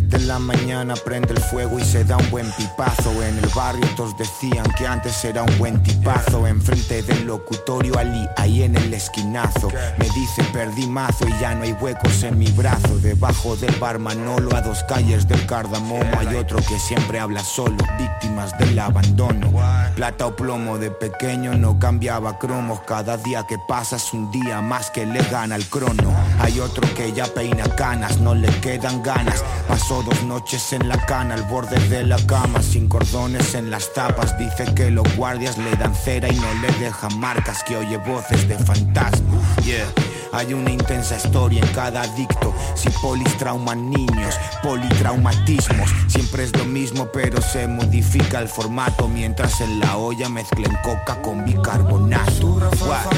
de 0.00 0.18
la 0.20 0.38
mañana 0.38 0.61
prende 1.04 1.34
el 1.34 1.40
fuego 1.40 1.78
y 1.78 1.84
se 1.84 2.04
da 2.04 2.16
un 2.16 2.30
buen 2.30 2.50
pipazo. 2.52 3.10
En 3.22 3.38
el 3.38 3.48
barrio 3.54 3.86
todos 3.96 4.16
decían 4.16 4.64
que 4.76 4.86
antes 4.86 5.24
era 5.24 5.42
un 5.42 5.58
buen 5.58 5.82
tipazo. 5.82 6.46
Enfrente 6.46 7.02
del 7.02 7.26
locutorio 7.26 7.98
Ali, 7.98 8.28
ahí 8.36 8.62
en 8.62 8.76
el 8.76 8.92
esquinazo. 8.94 9.68
Me 9.98 10.08
dice 10.10 10.42
perdí 10.52 10.86
mazo 10.86 11.26
y 11.28 11.40
ya 11.40 11.54
no 11.54 11.64
hay 11.64 11.72
huecos 11.72 12.22
en 12.22 12.38
mi 12.38 12.50
brazo. 12.52 12.98
Debajo 12.98 13.56
del 13.56 13.74
bar 13.76 13.98
Manolo, 13.98 14.54
a 14.56 14.62
dos 14.62 14.82
calles 14.84 15.28
del 15.28 15.44
cardamomo, 15.46 16.10
hay 16.18 16.34
otro 16.36 16.58
que 16.58 16.78
siempre 16.78 17.20
habla 17.20 17.44
solo, 17.44 17.76
víctimas 17.98 18.56
del 18.58 18.78
abandono. 18.78 19.52
Plata 19.94 20.26
o 20.26 20.36
plomo 20.36 20.78
de 20.78 20.90
pequeño 20.90 21.54
no 21.54 21.78
cambiaba 21.78 22.38
cromos. 22.38 22.80
Cada 22.86 23.16
día 23.16 23.44
que 23.46 23.58
pasas 23.68 24.12
un 24.12 24.30
día 24.30 24.60
más 24.60 24.90
que 24.90 25.06
le 25.06 25.22
gana 25.24 25.56
el 25.56 25.66
crono. 25.66 26.14
Hay 26.40 26.60
otro 26.60 26.82
que 26.94 27.12
ya 27.12 27.26
peina 27.26 27.64
canas, 27.76 28.18
no 28.18 28.34
le 28.34 28.48
quedan 28.60 29.02
ganas. 29.02 29.44
Pasó 29.68 30.02
dos 30.02 30.22
noches 30.24 30.61
en 30.70 30.88
la 30.88 31.04
cana 31.06 31.34
al 31.34 31.42
borde 31.42 31.76
de 31.88 32.04
la 32.04 32.18
cama, 32.26 32.62
sin 32.62 32.88
cordones 32.88 33.54
en 33.54 33.70
las 33.70 33.92
tapas. 33.92 34.38
Dice 34.38 34.72
que 34.74 34.90
los 34.90 35.16
guardias 35.16 35.58
le 35.58 35.74
dan 35.76 35.94
cera 35.94 36.28
y 36.28 36.36
no 36.36 36.54
le 36.60 36.70
dejan 36.78 37.18
marcas, 37.18 37.64
que 37.64 37.76
oye 37.76 37.96
voces 37.96 38.46
de 38.46 38.56
fantasma. 38.58 39.40
Yeah. 39.64 40.11
Hay 40.32 40.54
una 40.54 40.70
intensa 40.70 41.16
historia 41.16 41.60
en 41.62 41.68
cada 41.74 42.02
adicto. 42.02 42.54
Si 42.74 42.88
polis 43.02 43.36
trauman 43.36 43.90
niños, 43.90 44.34
politraumatismos. 44.62 45.90
Siempre 46.08 46.44
es 46.44 46.56
lo 46.56 46.64
mismo, 46.64 47.06
pero 47.12 47.42
se 47.42 47.66
modifica 47.68 48.38
el 48.38 48.48
formato. 48.48 49.08
Mientras 49.08 49.60
en 49.60 49.78
la 49.78 49.98
olla 49.98 50.30
mezclen 50.30 50.74
coca 50.82 51.20
con 51.20 51.44
bicarbonato. 51.44 52.46
What? 52.80 53.12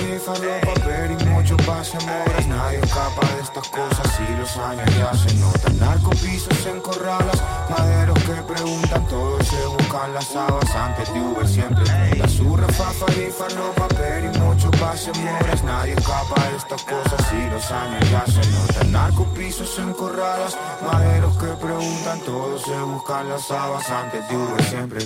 papel 0.64 1.16
y 1.20 1.24
mucho 1.26 1.56
pase 1.58 1.98
moras 2.00 2.46
Nadie 2.46 2.78
escapa 2.78 3.26
de 3.34 3.42
estas 3.42 3.68
cosas 3.68 4.20
y 4.20 4.36
los 4.36 4.56
años 4.56 4.96
ya 4.96 5.14
se 5.14 5.34
notan 5.34 5.78
Narcopisos 5.78 6.66
en 6.66 6.80
corralas, 6.80 7.42
maderos 7.70 8.18
que 8.20 8.54
preguntan 8.54 9.06
Todos 9.06 9.46
se 9.46 9.66
buscan 9.66 10.14
las 10.14 10.34
habas 10.34 10.74
antes 10.74 11.12
de 11.12 11.20
Uber 11.20 11.46
siempre 11.46 11.84
La 12.18 12.28
surra, 12.28 12.66
fafa 12.68 13.06
y 13.12 13.30
farlo, 13.30 13.72
papel 13.76 14.30
y 14.32 14.38
mucho 14.38 14.70
pase 14.72 15.12
moras 15.20 15.62
Nadie 15.62 15.94
escapa 15.94 16.48
de 16.48 16.56
estas 16.56 16.82
cosas 16.82 17.03
y 17.32 17.50
los 17.50 17.70
años 17.70 18.10
ya 18.10 18.24
se 18.26 18.50
notan 18.50 18.92
Narcopisos 18.92 19.78
en 19.78 19.92
corralas, 19.92 20.56
maderos 20.82 21.36
que 21.36 21.46
preguntan 21.46 22.20
Todos 22.20 22.62
se 22.62 22.78
buscan 22.80 23.28
las 23.28 23.50
habas 23.50 23.88
antes 23.90 24.28
de 24.28 24.36
Uber 24.36 24.64
siempre 24.64 25.04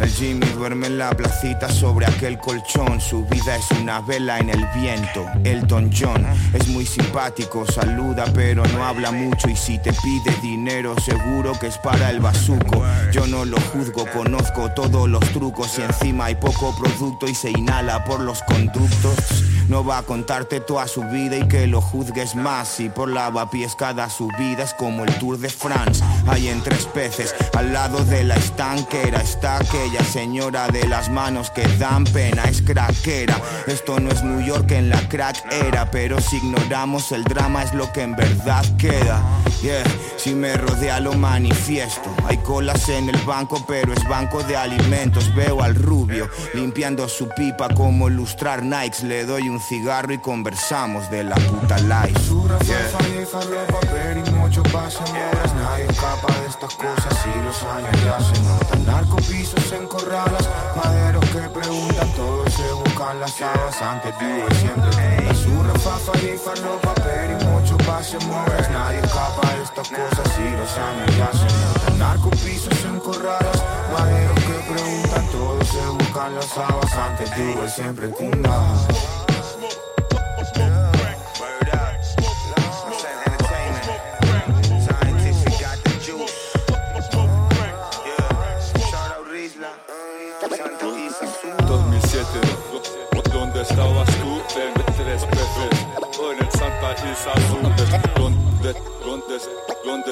El 0.00 0.10
Jimmy 0.10 0.46
duerme 0.48 0.86
en 0.86 0.98
la 0.98 1.10
placita 1.10 1.68
sobre 1.68 2.06
aquel 2.06 2.38
colchón. 2.38 3.00
Su 3.00 3.24
vida 3.26 3.56
es 3.56 3.70
una 3.80 4.00
vela 4.00 4.38
en 4.38 4.50
el 4.50 4.64
viento. 4.74 5.26
Elton 5.44 5.90
John 5.96 6.26
es 6.52 6.68
muy 6.68 6.86
simpático, 6.86 7.64
saluda 7.66 8.24
pero 8.34 8.64
no 8.66 8.84
habla 8.84 9.10
mucho. 9.10 9.48
Y 9.48 9.56
si 9.56 9.78
te 9.78 9.92
pide 9.92 10.34
dinero, 10.42 10.94
seguro 11.00 11.52
que 11.58 11.68
es 11.68 11.78
para 11.78 12.10
el 12.10 12.20
bazuco. 12.20 12.82
Yo 13.12 13.26
no 13.26 13.44
lo 13.44 13.60
juzgo, 13.60 14.06
conozco 14.12 14.70
todos 14.72 15.08
los 15.08 15.24
trucos. 15.32 15.78
Y 15.78 15.82
encima 15.82 16.26
hay 16.26 16.34
poco 16.34 16.74
producto 16.76 17.26
y 17.26 17.34
se 17.34 17.50
inhala 17.50 18.04
por 18.04 18.20
los 18.20 18.42
conductos. 18.42 19.14
No 19.68 19.84
va 19.84 19.98
a 19.98 20.02
contarte 20.02 20.60
toda 20.60 20.86
su 20.86 21.02
vida 21.04 21.13
y 21.14 21.46
que 21.46 21.66
lo 21.68 21.80
juzgues 21.80 22.34
más. 22.34 22.80
Y 22.80 22.88
por 22.88 23.08
lavapiés 23.08 23.76
cada 23.76 24.10
subida 24.10 24.64
es 24.64 24.74
como 24.74 25.04
el 25.04 25.14
Tour 25.18 25.38
de 25.38 25.48
France. 25.48 26.02
Hay 26.26 26.48
en 26.48 26.60
tres 26.60 26.86
peces 26.86 27.34
al 27.54 27.72
lado 27.72 28.04
de 28.04 28.24
la 28.24 28.34
estanquera. 28.34 29.20
Está 29.20 29.58
aquella 29.58 30.02
señora 30.04 30.66
de 30.68 30.86
las 30.88 31.08
manos 31.10 31.50
que 31.50 31.66
dan 31.78 32.04
pena, 32.04 32.42
es 32.44 32.62
craquera. 32.62 33.40
Esto 33.66 34.00
no 34.00 34.10
es 34.10 34.24
New 34.24 34.40
York 34.40 34.70
en 34.72 34.88
la 34.88 35.08
crack 35.08 35.44
era, 35.52 35.88
pero 35.90 36.20
si 36.20 36.36
ignoramos 36.36 37.12
el 37.12 37.22
drama 37.24 37.62
es 37.62 37.72
lo 37.74 37.92
que 37.92 38.02
en 38.02 38.16
verdad 38.16 38.64
queda. 38.76 39.22
Yeah, 39.64 39.82
si 40.18 40.34
me 40.34 40.54
rodea 40.58 41.00
lo 41.00 41.14
manifiesto. 41.14 42.14
Hay 42.26 42.36
colas 42.36 42.86
en 42.90 43.08
el 43.08 43.16
banco, 43.22 43.64
pero 43.66 43.94
es 43.94 44.04
banco 44.06 44.42
de 44.42 44.58
alimentos. 44.58 45.34
Veo 45.34 45.62
al 45.62 45.74
rubio 45.74 46.28
limpiando 46.52 47.08
su 47.08 47.30
pipa 47.30 47.70
como 47.70 48.10
lustrar 48.10 48.62
Nikes. 48.62 49.04
Le 49.04 49.24
doy 49.24 49.48
un 49.48 49.58
cigarro 49.58 50.12
y 50.12 50.18
conversamos 50.18 51.10
de 51.10 51.24
la 51.24 51.36
puta 51.36 51.78
life. 51.78 52.20
Yeah. 52.66 54.34
mucho 54.34 54.62
pase 54.64 55.00
moras 55.00 55.54
Nadie 55.54 55.86
escapa 55.86 56.40
de 56.40 56.46
estas 56.46 56.74
cosas 56.74 57.26
y 57.26 57.44
los 57.44 57.62
años 57.62 58.04
ya 58.04 58.20
se 58.20 58.42
notan 58.42 58.84
Narcopisos 58.84 59.72
en 59.72 59.86
corralas, 59.86 60.48
maderos 60.76 61.24
que 61.30 61.48
preguntan 61.48 62.08
Todos 62.12 62.52
se 62.52 62.83
las 63.12 63.42
habas 63.42 63.82
antes 63.82 64.18
de 64.18 64.24
Uber 64.24 64.54
siempre 64.54 65.26
La 65.26 65.34
surra, 65.34 65.74
fafa 65.74 66.18
y 66.18 66.38
farlo, 66.38 66.78
papel 66.80 67.36
y 67.38 67.44
mucho 67.44 67.76
pase 67.78 68.18
moras 68.26 68.70
Nadie 68.70 69.00
escapa 69.00 69.52
de 69.52 69.62
estas 69.62 69.88
cosas 69.88 70.38
y 70.38 70.56
los 70.56 70.78
años 70.78 71.16
ya 71.18 71.30
se 71.32 71.44
notan 71.44 71.98
Narcopisos 71.98 72.84
en 72.84 72.98
corralas, 73.00 73.62
maderos 73.92 74.40
que 74.40 74.72
preguntan. 74.72 75.26
Todos 75.30 75.68
se 75.68 75.86
buscan 75.86 76.34
las 76.34 76.58
habas 76.58 76.94
antes 76.94 77.30
Uber 77.36 77.70
siempre 77.70 78.08
tumba 78.08 79.23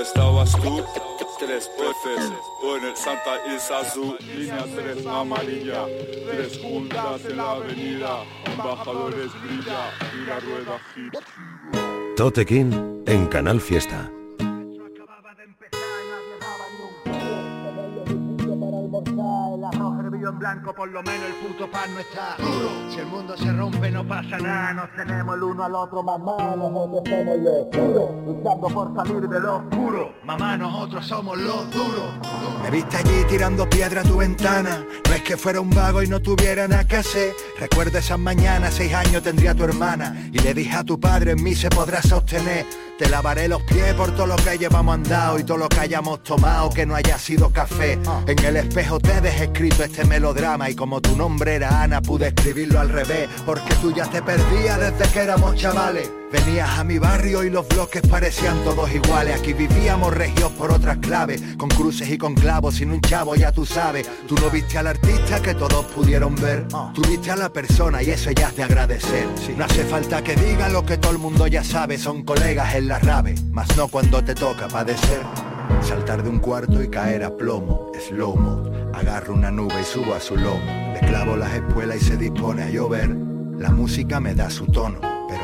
estabas 0.02 0.52
tú? 0.52 0.84
Tres 1.38 1.68
peces 1.76 2.32
en 2.76 2.84
el 2.84 2.96
Santa 2.96 3.32
Isabel. 3.52 4.16
Línea 4.20 4.64
3 4.64 5.06
amarilla. 5.06 5.86
Tres 6.30 6.58
juntas 6.62 7.24
en 7.24 7.36
la 7.36 7.50
avenida. 7.52 8.24
Embajadores 8.44 9.30
brilla 9.42 9.90
y 10.14 10.26
la 10.26 10.40
rueda 10.40 10.80
gira. 10.94 11.20
Totequín 12.16 13.02
en 13.06 13.26
Canal 13.26 13.60
Fiesta. 13.60 14.10
En 20.28 20.38
blanco, 20.38 20.74
por 20.74 20.88
lo 20.88 21.02
menos 21.02 21.26
el 21.26 21.34
puto 21.34 21.70
pan 21.70 21.92
no 21.94 22.00
está 22.00 22.36
duro. 22.38 22.70
Si 22.90 22.98
el 23.00 23.06
mundo 23.06 23.36
se 23.36 23.52
rompe 23.52 23.90
no 23.90 24.06
pasa 24.06 24.38
nada, 24.38 24.72
nos 24.72 24.94
tenemos 24.94 25.36
el 25.36 25.42
uno 25.42 25.64
al 25.64 25.74
otro, 25.74 26.02
mamá, 26.02 26.56
nosotros 26.56 27.02
somos 27.08 27.38
los 27.38 27.70
duros, 27.70 28.10
luchando 28.26 28.68
por 28.68 28.94
salir 28.94 29.28
de 29.28 29.40
lo 29.40 29.56
oscuro. 29.56 30.14
Mamá, 30.24 30.56
nosotros 30.56 31.06
somos 31.06 31.38
los 31.38 31.70
duros. 31.70 32.10
Me 32.62 32.70
viste 32.70 32.96
allí 32.96 33.24
tirando 33.28 33.68
piedra 33.68 34.02
a 34.02 34.04
tu 34.04 34.18
ventana, 34.18 34.84
no 35.08 35.14
es 35.14 35.22
que 35.22 35.36
fuera 35.36 35.60
un 35.60 35.70
vago 35.70 36.02
y 36.02 36.08
no 36.08 36.20
tuviera 36.20 36.68
nada 36.68 36.86
que 36.86 36.96
hacer. 36.96 37.32
Recuerda 37.58 37.98
esas 37.98 38.18
mañanas, 38.18 38.74
seis 38.74 38.94
años 38.94 39.22
tendría 39.22 39.54
tu 39.54 39.64
hermana, 39.64 40.28
y 40.32 40.38
le 40.38 40.54
dije 40.54 40.76
a 40.76 40.84
tu 40.84 40.98
padre, 41.00 41.32
en 41.32 41.42
mí 41.42 41.54
se 41.54 41.68
podrá 41.68 42.02
sostener. 42.02 42.66
Te 43.02 43.08
lavaré 43.08 43.48
los 43.48 43.60
pies 43.64 43.94
por 43.94 44.14
todo 44.14 44.28
lo 44.28 44.36
que 44.36 44.56
llevamos 44.56 44.94
andado 44.94 45.36
y 45.36 45.42
todo 45.42 45.56
lo 45.56 45.68
que 45.68 45.80
hayamos 45.80 46.22
tomado 46.22 46.70
que 46.70 46.86
no 46.86 46.94
haya 46.94 47.18
sido 47.18 47.52
café. 47.52 47.98
En 48.28 48.38
el 48.44 48.56
espejo 48.56 49.00
te 49.00 49.20
dejé 49.20 49.46
escrito 49.46 49.82
este 49.82 50.04
melodrama 50.04 50.70
y 50.70 50.76
como 50.76 51.00
tu 51.00 51.16
nombre 51.16 51.56
era 51.56 51.82
Ana 51.82 52.00
pude 52.00 52.28
escribirlo 52.28 52.78
al 52.78 52.90
revés 52.90 53.28
porque 53.44 53.74
tú 53.80 53.92
ya 53.92 54.08
te 54.08 54.22
perdías 54.22 54.78
desde 54.78 55.12
que 55.12 55.18
éramos 55.18 55.56
chavales. 55.56 56.21
Venías 56.32 56.78
a 56.78 56.84
mi 56.84 56.98
barrio 56.98 57.44
y 57.44 57.50
los 57.50 57.68
bloques 57.68 58.02
parecían 58.02 58.64
todos 58.64 58.90
iguales. 58.92 59.38
Aquí 59.38 59.52
vivíamos 59.52 60.14
regios 60.14 60.50
por 60.52 60.72
otras 60.72 60.96
claves, 60.98 61.42
con 61.58 61.68
cruces 61.68 62.08
y 62.08 62.16
con 62.16 62.34
clavos, 62.34 62.76
sin 62.76 62.90
un 62.90 63.00
chavo 63.02 63.34
ya 63.34 63.52
tú 63.52 63.66
sabes. 63.66 64.08
Tú 64.26 64.34
no 64.36 64.48
viste 64.48 64.78
al 64.78 64.86
artista 64.86 65.40
que 65.42 65.54
todos 65.54 65.84
pudieron 65.86 66.34
ver, 66.36 66.66
tú 66.94 67.02
viste 67.02 67.30
a 67.30 67.36
la 67.36 67.52
persona 67.52 68.02
y 68.02 68.10
eso 68.10 68.30
ya 68.30 68.48
es 68.48 68.56
de 68.56 68.62
agradecer. 68.62 69.26
No 69.56 69.64
hace 69.64 69.84
falta 69.84 70.22
que 70.24 70.34
diga 70.34 70.68
lo 70.70 70.86
que 70.86 70.96
todo 70.96 71.12
el 71.12 71.18
mundo 71.18 71.46
ya 71.46 71.62
sabe, 71.62 71.98
son 71.98 72.22
colegas 72.22 72.74
en 72.74 72.88
la 72.88 72.98
rave, 72.98 73.34
mas 73.50 73.76
no 73.76 73.88
cuando 73.88 74.24
te 74.24 74.34
toca 74.34 74.68
padecer. 74.68 75.20
Saltar 75.82 76.22
de 76.22 76.30
un 76.30 76.38
cuarto 76.38 76.82
y 76.82 76.88
caer 76.88 77.24
a 77.24 77.36
plomo, 77.36 77.90
slow 78.08 78.36
mo. 78.36 78.62
Agarro 78.94 79.34
una 79.34 79.50
nube 79.50 79.80
y 79.80 79.84
subo 79.84 80.14
a 80.14 80.20
su 80.20 80.36
lomo. 80.36 80.60
Le 80.94 81.00
clavo 81.00 81.36
las 81.36 81.52
espuelas 81.54 81.96
y 81.98 82.04
se 82.04 82.16
dispone 82.16 82.62
a 82.62 82.70
llover. 82.70 83.10
La 83.58 83.70
música 83.70 84.18
me 84.20 84.34
da 84.34 84.50
su 84.50 84.66
tono, 84.66 85.00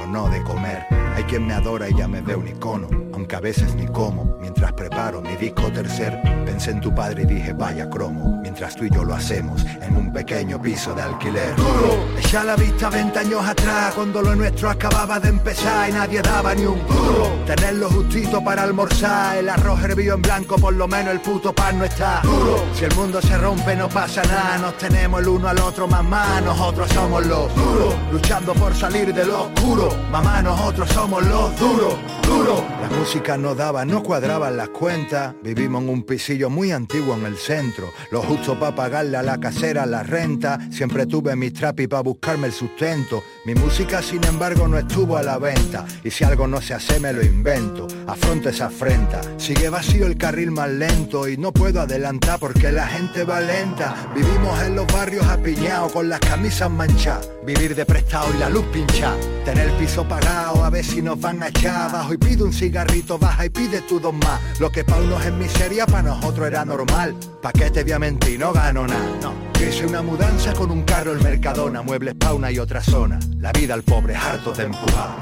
no 0.09 0.29
de 0.29 0.43
comer. 0.43 0.87
Hay 1.15 1.25
quien 1.25 1.47
me 1.47 1.55
adora 1.55 1.89
y 1.89 1.95
ya 1.95 2.09
me 2.09 2.21
ve 2.21 2.35
un 2.35 2.49
icono, 2.49 2.89
aunque 3.19 3.35
a 3.35 3.41
veces 3.41 3.75
ni 3.75 3.87
como. 3.87 4.37
Mientras 4.41 4.73
preparo 4.73 5.21
mi 5.21 5.35
disco 5.37 5.73
tercer, 5.73 6.21
pensé 6.47 6.71
en 6.71 6.81
tu 6.81 6.95
padre 6.95 7.25
y 7.25 7.27
dije 7.27 7.53
vaya 7.53 7.91
cromo. 7.91 8.39
Mientras 8.43 8.77
tú 8.77 8.85
y 8.85 8.91
yo 8.91 9.03
lo 9.03 9.15
hacemos 9.15 9.65
en 9.83 9.97
un 9.97 10.13
pequeño 10.13 10.63
piso 10.63 10.95
de 10.95 11.03
alquiler. 11.03 11.57
Duro, 11.57 12.07
echa 12.17 12.45
la 12.45 12.55
vista 12.55 12.89
20 12.89 13.19
años 13.19 13.45
atrás, 13.45 13.95
cuando 13.95 14.23
lo 14.23 14.37
nuestro 14.37 14.71
acababa 14.71 15.19
de 15.19 15.31
empezar 15.31 15.91
y 15.91 15.93
nadie 15.93 16.23
daba 16.23 16.55
ni 16.55 16.65
un 16.65 16.79
duro. 16.87 17.43
Tenerlo 17.45 17.91
justito 17.91 18.43
para 18.43 18.63
almorzar, 18.63 19.39
el 19.39 19.49
arroz 19.49 19.83
hervido 19.83 20.15
en 20.15 20.23
blanco, 20.23 20.55
por 20.57 20.75
lo 20.75 20.87
menos 20.87 21.13
el 21.13 21.21
puto 21.21 21.53
pan 21.53 21.79
no 21.79 21.85
está 21.85 22.21
duro. 22.23 22.65
Si 22.73 22.85
el 22.85 22.95
mundo 22.95 23.21
se 23.21 23.37
rompe 23.37 23.75
no 23.75 23.89
pasa 23.89 24.23
nada, 24.23 24.59
nos 24.59 24.79
tenemos 24.79 25.21
el 25.21 25.29
uno 25.29 25.49
al 25.49 25.59
otro, 25.59 25.89
mamá, 25.89 26.41
nosotros 26.41 26.89
somos 26.93 27.27
los 27.27 27.53
duros, 27.57 27.95
luchando 28.13 28.55
por 28.55 28.73
salir 28.77 29.13
de 29.13 29.27
lo 29.27 29.47
oscuro, 29.47 29.89
mamá, 30.13 30.41
nosotros 30.41 30.89
somos 30.91 31.27
los 31.27 31.59
duros, 31.59 31.95
duros. 32.23 32.78
La 32.91 32.97
música 32.97 33.37
no 33.37 33.55
daba, 33.55 33.85
no 33.85 34.03
cuadraban 34.03 34.57
las 34.57 34.71
cuentas. 34.71 35.35
Vivimos 35.43 35.83
en 35.83 35.91
un 35.91 36.03
pisillo 36.05 36.49
muy 36.49 36.73
antiguo 36.73 37.15
en 37.15 37.27
el 37.27 37.37
centro. 37.37 37.93
Lo 38.11 38.23
justo 38.23 38.59
para 38.59 38.75
pagarle 38.75 39.19
a 39.19 39.23
la 39.23 39.39
casera 39.39 39.85
la 39.85 40.03
renta. 40.03 40.59
Siempre 40.71 41.05
tuve 41.05 41.37
mis 41.37 41.53
trapis 41.53 41.87
para 41.87 42.03
buscarme 42.03 42.47
el 42.47 42.53
sustento. 42.55 43.23
Mi 43.45 43.55
música, 43.55 44.01
sin 44.01 44.25
embargo, 44.25 44.67
no 44.69 44.79
estuvo 44.79 45.19
a 45.19 45.23
la 45.23 45.37
venta. 45.37 45.85
Y 46.03 46.11
si 46.11 46.25
algo 46.25 46.47
no 46.47 46.63
se 46.63 46.73
hace, 46.73 46.99
me 46.99 47.13
lo 47.13 47.23
invento. 47.23 47.87
Afronto 48.07 48.49
esa 48.49 48.67
afrenta. 48.67 49.21
Sigue 49.37 49.69
vacío 49.69 50.07
el 50.07 50.17
carril 50.17 50.51
más 50.51 50.71
lento 50.71 51.29
y 51.29 51.37
no 51.37 51.53
puedo 51.53 51.83
adelantar 51.83 52.39
porque 52.39 52.73
la 52.73 52.87
gente 52.87 53.23
va 53.23 53.41
lenta. 53.41 54.11
Vivimos 54.15 54.63
en 54.63 54.77
los 54.77 54.87
barrios 54.87 55.27
apiñados 55.27 55.93
con 55.93 56.09
las 56.09 56.21
camisas 56.21 56.71
manchadas. 56.71 57.29
Vivir 57.45 57.75
de 57.75 57.85
prestado 57.85 58.35
y 58.35 58.39
la 58.39 58.49
luz 58.49 58.65
pincha. 58.73 59.15
Tener 59.45 59.69
el 59.69 59.77
piso 59.77 60.07
pagado 60.09 60.65
a 60.65 60.71
ver 60.71 60.85
si 60.85 61.01
nos 61.03 61.21
van 61.21 61.43
a 61.43 61.49
echar 61.49 61.91
abajo 61.91 62.15
y 62.15 62.19
pide 62.19 62.43
un 62.43 62.53
cigarrito, 62.79 63.19
baja 63.19 63.45
y 63.47 63.51
pide 63.51 63.83
tú 63.83 63.99
dos 63.99 64.15
más. 64.15 64.41
Lo 64.61 64.71
que 64.71 64.85
pa' 64.85 64.97
unos 64.97 65.25
es 65.25 65.33
miseria, 65.33 65.87
pa' 65.87 66.03
nosotros 66.03 66.47
era 66.47 66.65
normal. 66.65 67.15
¿Pa' 67.43 67.53
qué 67.53 67.71
te 67.71 67.83
voy 67.83 67.93
a 67.93 67.99
mentir? 67.99 68.39
No 68.39 68.53
gano 68.53 68.87
nada, 68.87 69.11
no. 69.23 69.33
Hice 69.61 69.87
una 69.87 70.03
mudanza 70.03 70.53
con 70.55 70.71
un 70.71 70.83
carro 70.83 71.13
el 71.13 71.21
Mercadona, 71.21 71.83
muebles 71.83 72.15
pa' 72.15 72.33
una 72.33 72.51
y 72.53 72.59
otra 72.59 72.81
zona. 72.83 73.19
La 73.41 73.53
vida 73.53 73.75
al 73.75 73.83
pobre 73.83 74.15
harto 74.15 74.53
de 74.53 74.65
empujar. 74.65 75.19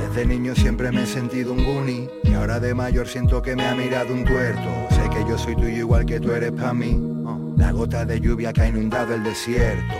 Desde 0.00 0.26
niño 0.26 0.54
siempre 0.54 0.90
me 0.90 1.04
he 1.04 1.06
sentido 1.06 1.52
un 1.52 1.64
guni 1.64 2.08
y 2.24 2.34
ahora 2.34 2.58
de 2.58 2.74
mayor 2.74 3.06
siento 3.06 3.40
que 3.40 3.54
me 3.54 3.66
ha 3.66 3.74
mirado 3.74 4.12
un 4.12 4.24
tuerto. 4.24 4.68
Sé 4.90 5.08
que 5.10 5.24
yo 5.28 5.38
soy 5.38 5.54
tuyo 5.54 5.76
igual 5.76 6.04
que 6.04 6.18
tú 6.20 6.32
eres 6.32 6.52
pa' 6.52 6.74
mí. 6.74 6.98
Oh, 7.24 7.54
La 7.56 7.70
gota 7.70 8.04
de 8.04 8.20
lluvia 8.20 8.52
que 8.52 8.62
ha 8.62 8.68
inundado 8.68 9.14
el 9.14 9.22
desierto. 9.22 9.94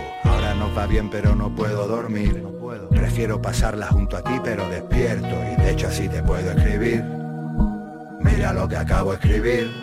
Va 0.75 0.87
bien 0.87 1.09
pero 1.09 1.35
no 1.35 1.53
puedo 1.55 1.87
dormir. 1.87 2.43
Prefiero 2.89 3.41
pasarla 3.41 3.87
junto 3.87 4.17
a 4.17 4.23
ti 4.23 4.33
pero 4.43 4.67
despierto 4.69 5.27
y 5.27 5.61
de 5.61 5.71
hecho 5.71 5.87
así 5.87 6.09
te 6.09 6.23
puedo 6.23 6.51
escribir. 6.51 7.03
Mira 8.21 8.53
lo 8.53 8.67
que 8.67 8.77
acabo 8.77 9.11
de 9.11 9.17
escribir. 9.17 9.82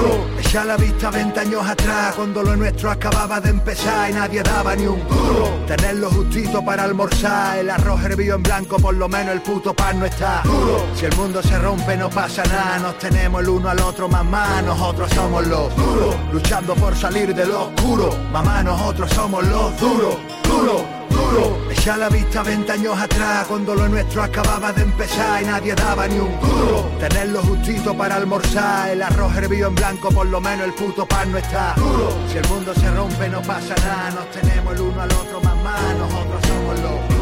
Duro, 0.00 0.26
echa 0.38 0.64
la 0.64 0.76
vista 0.76 1.10
20 1.10 1.40
años 1.40 1.66
atrás 1.66 2.14
cuando 2.14 2.42
lo 2.42 2.56
nuestro 2.56 2.90
acababa 2.90 3.40
de 3.40 3.50
empezar 3.50 4.10
y 4.10 4.14
nadie 4.14 4.42
daba 4.42 4.74
ni 4.74 4.86
un 4.86 5.06
duro. 5.06 5.48
Tenerlo 5.66 6.10
justito 6.10 6.64
para 6.64 6.84
almorzar, 6.84 7.58
el 7.58 7.70
arroz 7.70 8.02
hervido 8.04 8.36
en 8.36 8.42
blanco, 8.42 8.76
por 8.78 8.94
lo 8.94 9.08
menos 9.08 9.34
el 9.34 9.42
puto 9.42 9.74
pan 9.74 10.00
no 10.00 10.06
está 10.06 10.42
duro. 10.44 10.86
Si 10.94 11.04
el 11.04 11.14
mundo 11.16 11.42
se 11.42 11.58
rompe 11.58 11.96
no 11.96 12.08
pasa 12.08 12.42
nada, 12.44 12.78
nos 12.78 12.98
tenemos 12.98 13.42
el 13.42 13.48
uno 13.48 13.68
al 13.68 13.80
otro, 13.80 14.08
mamá, 14.08 14.62
nosotros 14.62 15.10
somos 15.14 15.46
los 15.46 15.74
duros. 15.76 16.16
Luchando 16.32 16.74
por 16.74 16.96
salir 16.96 17.34
de 17.34 17.46
lo 17.46 17.68
oscuro, 17.68 18.16
mamá, 18.32 18.62
nosotros 18.62 19.10
somos 19.12 19.46
los 19.46 19.78
duros, 19.78 20.16
duros. 20.44 20.99
Duro, 21.30 21.58
echa 21.70 21.96
la 21.96 22.08
vista 22.08 22.42
20 22.42 22.72
años 22.72 22.98
atrás 22.98 23.46
cuando 23.46 23.74
lo 23.74 23.88
nuestro 23.88 24.22
acababa 24.22 24.72
de 24.72 24.82
empezar 24.82 25.42
y 25.42 25.46
nadie 25.46 25.74
daba 25.74 26.06
ni 26.08 26.18
un 26.18 26.40
duro. 26.40 26.90
Tenerlo 26.98 27.42
justito 27.42 27.96
para 27.96 28.16
almorzar, 28.16 28.90
el 28.90 29.02
arroz 29.02 29.36
hervido 29.36 29.68
en 29.68 29.74
blanco, 29.76 30.08
por 30.10 30.26
lo 30.26 30.40
menos 30.40 30.66
el 30.66 30.74
puto 30.74 31.06
pan 31.06 31.30
no 31.32 31.38
está. 31.38 31.74
Si 32.30 32.38
el 32.38 32.48
mundo 32.48 32.74
se 32.74 32.90
rompe 32.90 33.28
no 33.28 33.40
pasa 33.42 33.74
nada, 33.76 34.10
nos 34.10 34.30
tenemos 34.30 34.74
el 34.74 34.80
uno 34.80 35.02
al 35.02 35.12
otro, 35.12 35.40
mamá, 35.40 35.76
nosotros 35.98 36.40
somos 36.46 36.80
los 36.80 37.19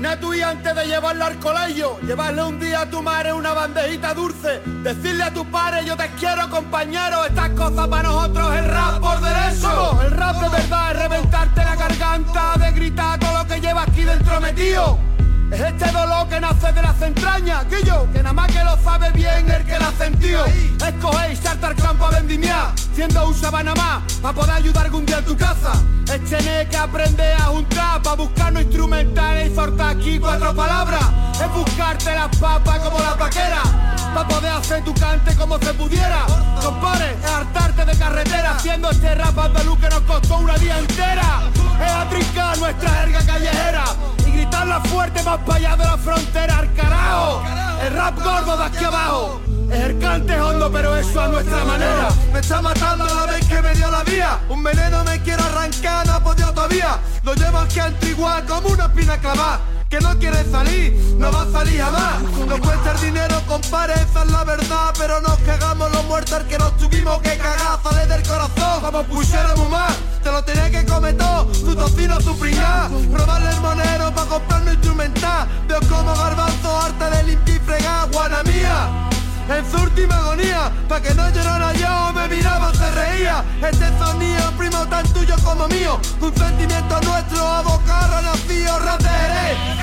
peina 0.00 0.18
tu 0.18 0.32
y 0.32 0.40
antes 0.40 0.74
de 0.74 0.86
llevarlo 0.86 1.24
al 1.26 1.38
colegio, 1.38 1.98
llevarle 2.00 2.42
un 2.42 2.58
día 2.58 2.80
a 2.82 2.86
tu 2.90 3.02
madre 3.02 3.32
una 3.32 3.52
bandejita 3.52 4.14
dulce, 4.14 4.62
decirle 4.82 5.24
a 5.24 5.30
tu 5.32 5.44
padre 5.50 5.84
yo 5.84 5.96
te 5.96 6.08
quiero 6.18 6.48
compañero, 6.48 7.26
estas 7.26 7.50
cosas 7.50 7.86
para 7.86 8.08
nosotros 8.08 8.56
el 8.56 8.64
rap 8.64 9.00
por 9.00 9.20
derecho. 9.20 10.00
El 10.02 10.10
rap 10.12 10.36
de 10.40 10.48
verdad 10.48 10.92
es 10.92 10.98
reventarte 11.02 11.64
la 11.64 11.76
garganta, 11.76 12.54
de 12.58 12.72
gritar 12.72 13.18
todo 13.18 13.42
lo 13.42 13.46
que 13.46 13.60
lleva 13.60 13.82
aquí 13.82 14.02
dentro 14.02 14.40
metido. 14.40 15.09
Es 15.50 15.60
este 15.60 15.90
dolor 15.90 16.28
que 16.28 16.40
nace 16.40 16.72
de 16.72 16.80
las 16.80 17.02
entrañas, 17.02 17.66
yo, 17.84 18.06
que 18.12 18.22
nada 18.22 18.32
más 18.32 18.46
que 18.52 18.62
lo 18.62 18.76
sabe 18.84 19.10
bien 19.10 19.50
el 19.50 19.64
que 19.64 19.78
la 19.80 19.90
sentido. 19.98 20.44
Escogéis 20.46 21.40
saltar 21.40 21.74
campo 21.74 22.06
a 22.06 22.10
vendimiar, 22.10 22.72
siendo 22.94 23.26
un 23.26 23.34
sabana 23.34 23.74
más, 23.74 24.00
para 24.22 24.32
poder 24.32 24.54
ayudar 24.54 24.84
algún 24.84 25.04
día 25.04 25.18
en 25.18 25.24
tu 25.24 25.36
casa. 25.36 25.72
Es 26.06 26.24
tener 26.30 26.68
que 26.68 26.76
aprender 26.76 27.34
a 27.34 27.46
juntar, 27.46 28.00
para 28.00 28.14
buscarnos 28.14 28.62
instrumentales 28.62 29.50
y 29.50 29.54
soltar 29.54 29.96
aquí 29.96 30.20
cuatro 30.20 30.54
palabras. 30.54 31.04
Es 31.42 31.52
buscarte 31.52 32.14
las 32.14 32.36
papas 32.36 32.78
como 32.78 33.00
la 33.00 33.16
paquera, 33.16 33.62
para 34.14 34.28
poder 34.28 34.52
hacer 34.52 34.84
tu 34.84 34.94
cante 34.94 35.34
como 35.34 35.58
se 35.58 35.74
pudiera. 35.74 36.26
Compare, 36.62 37.10
es 37.10 37.30
hartarte 37.30 37.84
de 37.86 37.98
carretera, 37.98 38.54
haciendo 38.54 38.90
este 38.92 39.16
rap 39.16 39.36
andaluz 39.36 39.80
que 39.80 39.88
nos 39.88 40.00
costó 40.02 40.38
una 40.38 40.56
día 40.58 40.78
entera. 40.78 41.40
Es 41.84 41.92
atrincar 41.92 42.56
nuestra 42.58 42.90
jerga 42.90 43.26
callejera 43.26 43.89
gritarla 44.70 44.80
fuerte 44.88 45.22
más 45.22 45.38
para 45.40 45.58
allá 45.58 45.76
la 45.76 45.98
frontera, 45.98 46.58
al 46.58 46.74
carajo. 46.74 47.42
El 47.82 47.92
rap 47.94 48.18
gordo 48.22 48.56
de 48.56 48.64
aquí 48.64 48.84
abajo. 48.84 49.40
Es 49.70 49.80
el 49.80 49.98
cante 49.98 50.40
hondo, 50.40 50.70
pero 50.70 50.96
eso 50.96 51.20
a 51.20 51.28
nuestra 51.28 51.64
manera. 51.64 52.08
Me 52.32 52.40
está 52.40 52.60
matando 52.60 53.04
la 53.04 53.26
vez 53.26 53.46
que 53.46 53.60
me 53.62 53.74
dio 53.74 53.90
la 53.90 54.02
vía. 54.04 54.40
Un 54.48 54.62
veneno 54.62 55.04
me 55.04 55.20
quiero 55.22 55.42
arrancar, 55.44 56.06
no 56.06 56.14
ha 56.14 56.20
podido 56.20 56.52
todavía. 56.52 56.98
Lo 57.22 57.34
llevo 57.34 57.58
aquí 57.58 57.80
antigual 57.80 58.44
como 58.46 58.68
una 58.68 58.84
espina 58.84 59.18
clavada. 59.18 59.60
Que 59.90 59.98
no 59.98 60.16
quiere 60.20 60.44
salir, 60.48 60.92
no 61.18 61.32
va 61.32 61.42
a 61.42 61.50
salir 61.50 61.80
jamás. 61.80 62.22
Nos 62.46 62.60
cuesta 62.60 62.92
el 62.92 63.00
dinero, 63.00 63.42
compare, 63.48 63.94
esa 63.94 64.22
es 64.22 64.30
la 64.30 64.44
verdad. 64.44 64.94
Pero 64.96 65.20
nos 65.20 65.36
cagamos 65.40 65.90
los 65.92 66.04
muertos 66.04 66.32
al 66.32 66.46
que 66.46 66.58
nos 66.58 66.76
tuvimos 66.76 67.20
que 67.22 67.36
cagar, 67.36 67.80
sale 67.82 68.06
del 68.06 68.22
corazón. 68.22 68.82
Como 68.82 69.02
pusiéramos 69.02 69.68
más, 69.68 69.92
te 70.22 70.30
lo 70.30 70.44
tenés 70.44 70.70
que 70.70 70.86
comer 70.86 71.16
todo. 71.16 71.46
Tu 71.46 71.74
tocino, 71.74 72.18
tu 72.18 72.38
pringá. 72.38 72.88
Robarle 73.12 73.50
el 73.50 73.60
monero 73.60 74.14
para 74.14 74.28
comprarme 74.28 74.74
instrumental. 74.74 75.48
Veo 75.66 75.80
como 75.88 76.14
garbanzo, 76.14 76.80
arte 76.80 77.16
de 77.16 77.22
limpiar 77.24 77.56
y 77.56 77.60
fregar, 77.60 78.10
guana 78.12 78.42
mía 78.44 79.09
en 79.58 79.70
su 79.70 79.76
última 79.82 80.16
agonía, 80.16 80.70
pa' 80.88 81.00
que 81.00 81.14
no 81.14 81.28
llorara 81.30 81.72
yo, 81.72 82.12
me 82.12 82.28
miraba, 82.28 82.72
se 82.72 82.90
reía. 82.90 83.44
Este 83.62 83.86
sonido, 83.98 84.52
primo 84.56 84.86
tan 84.86 85.06
tuyo 85.12 85.34
como 85.44 85.66
mío, 85.68 86.00
un 86.20 86.34
sentimiento 86.36 87.00
nuestro, 87.00 87.46
a 87.46 87.62
boca 87.62 88.20
nacido. 88.22 88.70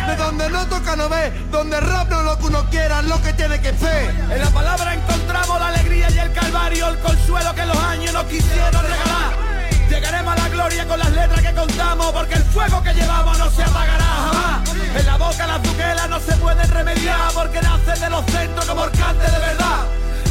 De 0.07 0.15
donde 0.15 0.49
no 0.49 0.65
toca 0.68 0.95
no 0.95 1.09
ve, 1.09 1.32
donde 1.51 1.80
rap 1.82 2.09
no 2.09 2.24
lo 2.24 2.38
que 2.38 2.45
uno 2.45 2.63
quiera, 2.70 3.01
lo 3.01 3.22
que 3.22 3.34
tiene 3.34 3.59
que 3.59 3.74
ser. 3.78 4.09
En 4.32 4.39
la 4.39 4.49
palabra 4.51 4.93
encontramos 4.93 5.59
la 5.59 5.68
alegría 5.68 6.09
y 6.09 6.18
el 6.18 6.32
calvario, 6.32 6.88
el 6.88 6.99
consuelo 6.99 7.53
que 7.53 7.65
los 7.65 7.78
años 7.78 8.13
nos 8.13 8.24
quisieron 8.24 8.82
regalar. 8.82 9.47
Llegaremos 9.90 10.34
a 10.34 10.36
la 10.36 10.50
gloria 10.50 10.86
con 10.86 11.00
las 11.00 11.12
letras 11.12 11.42
que 11.42 11.54
contamos, 11.54 12.12
porque 12.12 12.36
el 12.36 12.44
fuego 12.44 12.84
que 12.84 12.94
llevamos 12.94 13.38
no 13.38 13.50
se 13.50 13.64
apagará 13.64 14.04
jamás. 14.04 14.70
En 14.96 15.06
la 15.06 15.18
boca 15.18 15.48
las 15.48 15.64
duquelas 15.64 16.10
no 16.10 16.20
se 16.20 16.36
pueden 16.38 16.70
remediar, 16.70 17.32
porque 17.34 17.62
nacen 17.62 18.00
de 18.00 18.10
los 18.10 18.26
centros 18.26 18.66
como 18.66 18.82
orcante 18.82 19.32
de 19.32 19.40
verdad. 19.40 19.86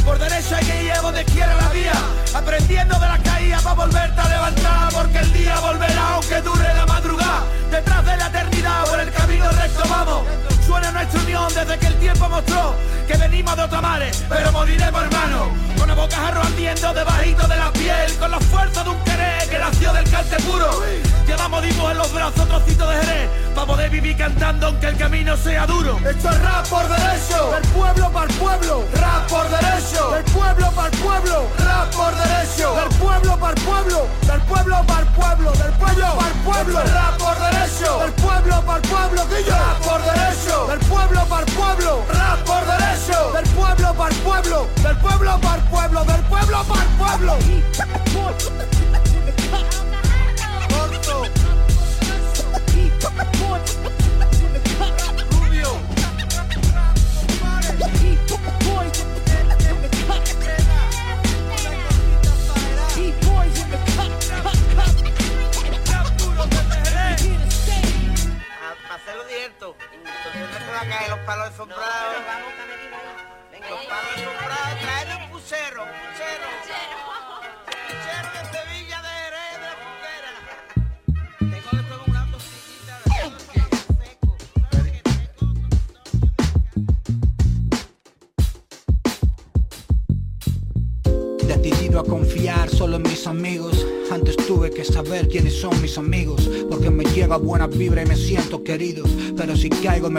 Por 0.05 0.19
derecha 0.19 0.59
que 0.59 0.83
ir 0.83 0.93
donde 1.01 1.25
quiera 1.25 1.55
la 1.55 1.69
vía, 1.69 1.93
aprendiendo 2.33 2.99
de 2.99 3.07
las 3.07 3.19
caídas 3.19 3.61
para 3.61 3.75
volverte 3.75 4.21
a 4.21 4.29
levantar, 4.29 4.93
porque 4.93 5.17
el 5.19 5.33
día 5.33 5.59
volverá 5.59 6.09
aunque 6.13 6.41
dure 6.41 6.73
la 6.73 6.85
madrugada. 6.85 7.43
Detrás 7.71 8.05
de 8.05 8.17
la 8.17 8.27
eternidad, 8.27 8.85
por 8.85 8.99
el 8.99 9.11
camino 9.11 9.49
recto 9.49 9.83
vamos. 9.89 10.23
Suena 10.67 10.91
nuestra 10.91 11.21
unión 11.21 11.47
desde 11.53 11.79
que 11.79 11.87
el 11.87 11.95
tiempo 11.95 12.27
mostró 12.27 12.75
que 13.07 13.15
venimos 13.15 13.55
de 13.55 13.63
otra 13.63 13.81
mare, 13.81 14.11
pero 14.27 14.51
moriremos 14.51 15.01
hermanos. 15.01 15.47
Con 15.77 15.87
la 15.87 15.95
boca 15.95 16.27
ardiendo 16.27 16.93
debajito 16.93 17.47
de 17.47 17.55
la 17.55 17.71
piel, 17.71 18.13
con 18.19 18.31
la 18.31 18.39
fuerza 18.39 18.83
de 18.83 18.89
un 18.89 18.99
querer 19.05 19.49
que 19.49 19.57
nació 19.57 19.93
del 19.93 20.09
cante 20.09 20.35
puro. 20.43 20.83
Llevamos 21.25 21.63
dimos 21.63 21.91
en 21.91 21.97
los 21.97 22.13
brazos 22.13 22.47
trocitos 22.47 22.89
de 22.89 22.95
Jerez, 23.05 23.29
para 23.53 23.67
poder 23.67 23.89
vivir 23.89 24.17
cantando 24.17 24.67
aunque 24.67 24.87
el 24.87 24.97
camino 24.97 25.37
sea 25.37 25.65
duro. 25.65 25.99
Esto 26.09 26.29
es 26.29 26.41
rap 26.41 26.67
por 26.67 26.87
derecho, 26.87 27.51
Del 27.51 27.71
pueblo 27.73 28.11
para 28.11 28.31
el 28.31 28.37
pueblo, 28.37 28.85
rap 28.93 29.29
por 29.29 29.49
derecho, 29.49 30.11
del 30.11 30.23
pueblo 30.25 30.71
para 30.71 30.87
el 30.89 30.97
pueblo, 30.97 31.47
rap 31.59 31.93
por 31.93 32.15
derecho, 32.15 32.75
del 32.75 32.99
pueblo 32.99 33.37
para 33.37 33.53
el 33.53 33.61
pueblo, 33.63 34.07
del 34.27 34.41
pueblo 34.41 34.83
para 34.87 35.01
el 35.01 35.07
pueblo, 35.07 35.51
del 35.51 35.73
pueblo 35.73 36.07
para 36.17 36.27
el 36.27 36.37
pueblo, 36.43 36.79
rap 36.83 37.17
por 37.17 37.39
derecho, 37.39 37.99
del 37.99 38.13
pueblo 38.13 38.61
para 38.65 38.77
el 38.77 38.89
pueblo, 38.89 39.21
rap 39.47 39.77
por 39.85 40.01
derecho, 40.01 40.56
pueblo 40.89 41.25
para 41.29 41.45
el 41.45 41.53
pueblo, 41.53 42.03
rap 42.09 42.56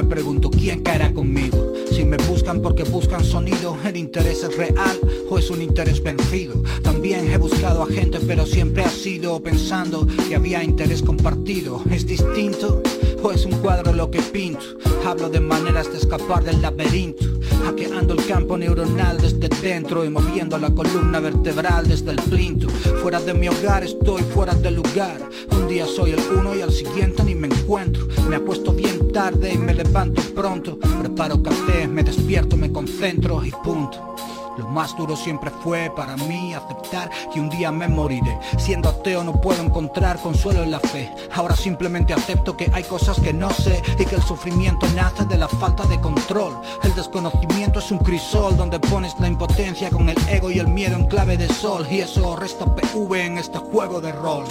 me 0.02 0.04
pregunto 0.04 0.48
quién 0.48 0.80
caerá 0.80 1.12
conmigo. 1.12 1.72
Si 1.90 2.04
me 2.04 2.16
buscan 2.18 2.62
porque 2.62 2.84
buscan 2.84 3.24
sonido, 3.24 3.76
el 3.84 3.96
interés 3.96 4.44
es 4.44 4.56
real 4.56 4.96
o 5.28 5.38
es 5.38 5.50
un 5.50 5.60
interés 5.60 6.00
vencido. 6.00 6.62
También 6.82 7.28
he 7.28 7.36
buscado 7.36 7.82
a 7.82 7.86
gente, 7.88 8.20
pero 8.24 8.46
siempre 8.46 8.84
ha 8.84 8.90
sido 8.90 9.42
pensando 9.42 10.06
que 10.28 10.36
había 10.36 10.62
interés 10.62 11.02
compartido. 11.02 11.82
Es 11.90 12.06
distinto 12.06 12.80
o 13.24 13.32
es 13.32 13.44
un 13.44 13.58
cuadro 13.58 13.92
lo 13.92 14.08
que 14.08 14.22
pinto. 14.22 14.64
Hablo 15.04 15.28
de 15.30 15.40
maneras 15.40 15.90
de 15.90 15.98
escapar 15.98 16.44
del 16.44 16.62
laberinto, 16.62 17.24
hackeando 17.64 18.14
el 18.14 18.24
campo 18.26 18.56
neuronal 18.56 19.18
desde 19.20 19.48
dentro 19.48 20.04
y 20.04 20.10
moviendo 20.10 20.58
la 20.58 20.70
columna 20.70 21.18
vertebral 21.18 21.88
desde 21.88 22.12
el 22.12 22.22
plinto. 22.22 22.68
Fuera 23.02 23.20
de 23.20 23.34
mi 23.34 23.48
hogar 23.48 23.82
estoy 23.82 24.22
fuera 24.22 24.54
del 24.54 24.76
lugar. 24.76 25.28
Un 25.50 25.66
día 25.66 25.86
soy 25.86 26.12
el 26.12 26.20
uno 26.38 26.54
y 26.54 26.60
al 26.60 26.70
siguiente 26.72 27.24
ni 27.24 27.34
me 27.34 27.48
encuentro. 27.48 28.06
Me 28.28 28.36
apuesto 28.36 28.72
bien 28.72 28.97
tarde 29.18 29.52
y 29.52 29.58
me 29.58 29.74
levanto 29.74 30.22
pronto. 30.32 30.78
Preparo 30.78 31.42
café, 31.42 31.88
me 31.88 32.04
despierto, 32.04 32.56
me 32.56 32.70
concentro 32.70 33.44
y 33.44 33.50
punto. 33.50 34.14
Lo 34.56 34.68
más 34.68 34.96
duro 34.96 35.16
siempre 35.16 35.50
fue 35.50 35.90
para 35.96 36.16
mí 36.16 36.54
aceptar 36.54 37.10
que 37.32 37.40
un 37.40 37.50
día 37.50 37.72
me 37.72 37.88
moriré. 37.88 38.38
Siendo 38.58 38.88
ateo 38.88 39.24
no 39.24 39.40
puedo 39.40 39.60
encontrar 39.60 40.22
consuelo 40.22 40.62
en 40.62 40.70
la 40.70 40.78
fe. 40.78 41.12
Ahora 41.34 41.56
simplemente 41.56 42.14
acepto 42.14 42.56
que 42.56 42.70
hay 42.72 42.84
cosas 42.84 43.18
que 43.18 43.32
no 43.32 43.50
sé 43.50 43.82
y 43.98 44.04
que 44.04 44.14
el 44.14 44.22
sufrimiento 44.22 44.86
nace 44.94 45.24
de 45.24 45.36
la 45.36 45.48
falta 45.48 45.84
de 45.86 46.00
control. 46.00 46.56
El 46.84 46.94
desconocimiento 46.94 47.80
es 47.80 47.90
un 47.90 47.98
crisol 47.98 48.56
donde 48.56 48.78
pones 48.78 49.18
la 49.18 49.26
impotencia 49.26 49.90
con 49.90 50.08
el 50.08 50.18
ego 50.28 50.48
y 50.48 50.60
el 50.60 50.68
miedo 50.68 50.94
en 50.94 51.06
clave 51.06 51.36
de 51.36 51.48
sol. 51.48 51.84
Y 51.90 51.98
eso 51.98 52.36
resta 52.36 52.72
PV 52.72 53.26
en 53.26 53.38
este 53.38 53.58
juego 53.58 54.00
de 54.00 54.12
rol. 54.12 54.44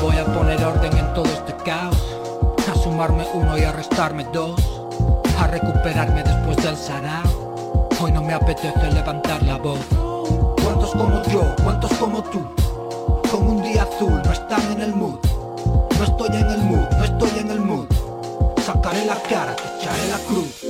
Voy 0.00 0.16
a 0.16 0.24
poner 0.24 0.64
orden 0.64 0.96
en 0.96 1.12
todo 1.12 1.26
este 1.26 1.54
caos. 1.62 2.19
Sumarme 2.82 3.26
uno 3.34 3.58
y 3.58 3.62
a 3.62 3.72
restarme 3.72 4.24
dos. 4.32 4.58
A 5.38 5.46
recuperarme 5.46 6.22
después 6.22 6.56
del 6.58 6.76
sarao. 6.76 7.88
Hoy 8.00 8.12
no 8.12 8.22
me 8.22 8.32
apetece 8.32 8.90
levantar 8.90 9.42
la 9.42 9.58
voz. 9.58 9.80
¿Cuántos 10.62 10.92
como 10.92 11.22
yo? 11.24 11.42
¿Cuántos 11.62 11.92
como 11.94 12.22
tú? 12.22 12.42
Con 13.30 13.48
un 13.48 13.62
día 13.62 13.82
azul 13.82 14.20
no 14.24 14.32
están 14.32 14.72
en 14.72 14.80
el 14.80 14.94
mood. 14.94 15.18
No 15.98 16.04
estoy 16.04 16.28
en 16.28 16.50
el 16.50 16.58
mood, 16.62 16.88
no 16.98 17.04
estoy 17.04 17.38
en 17.38 17.50
el 17.50 17.60
mood. 17.60 17.86
Sacaré 18.64 19.04
la 19.04 19.16
cara, 19.28 19.54
te 19.56 19.84
echaré 19.84 20.08
la 20.08 20.18
cruz. 20.26 20.69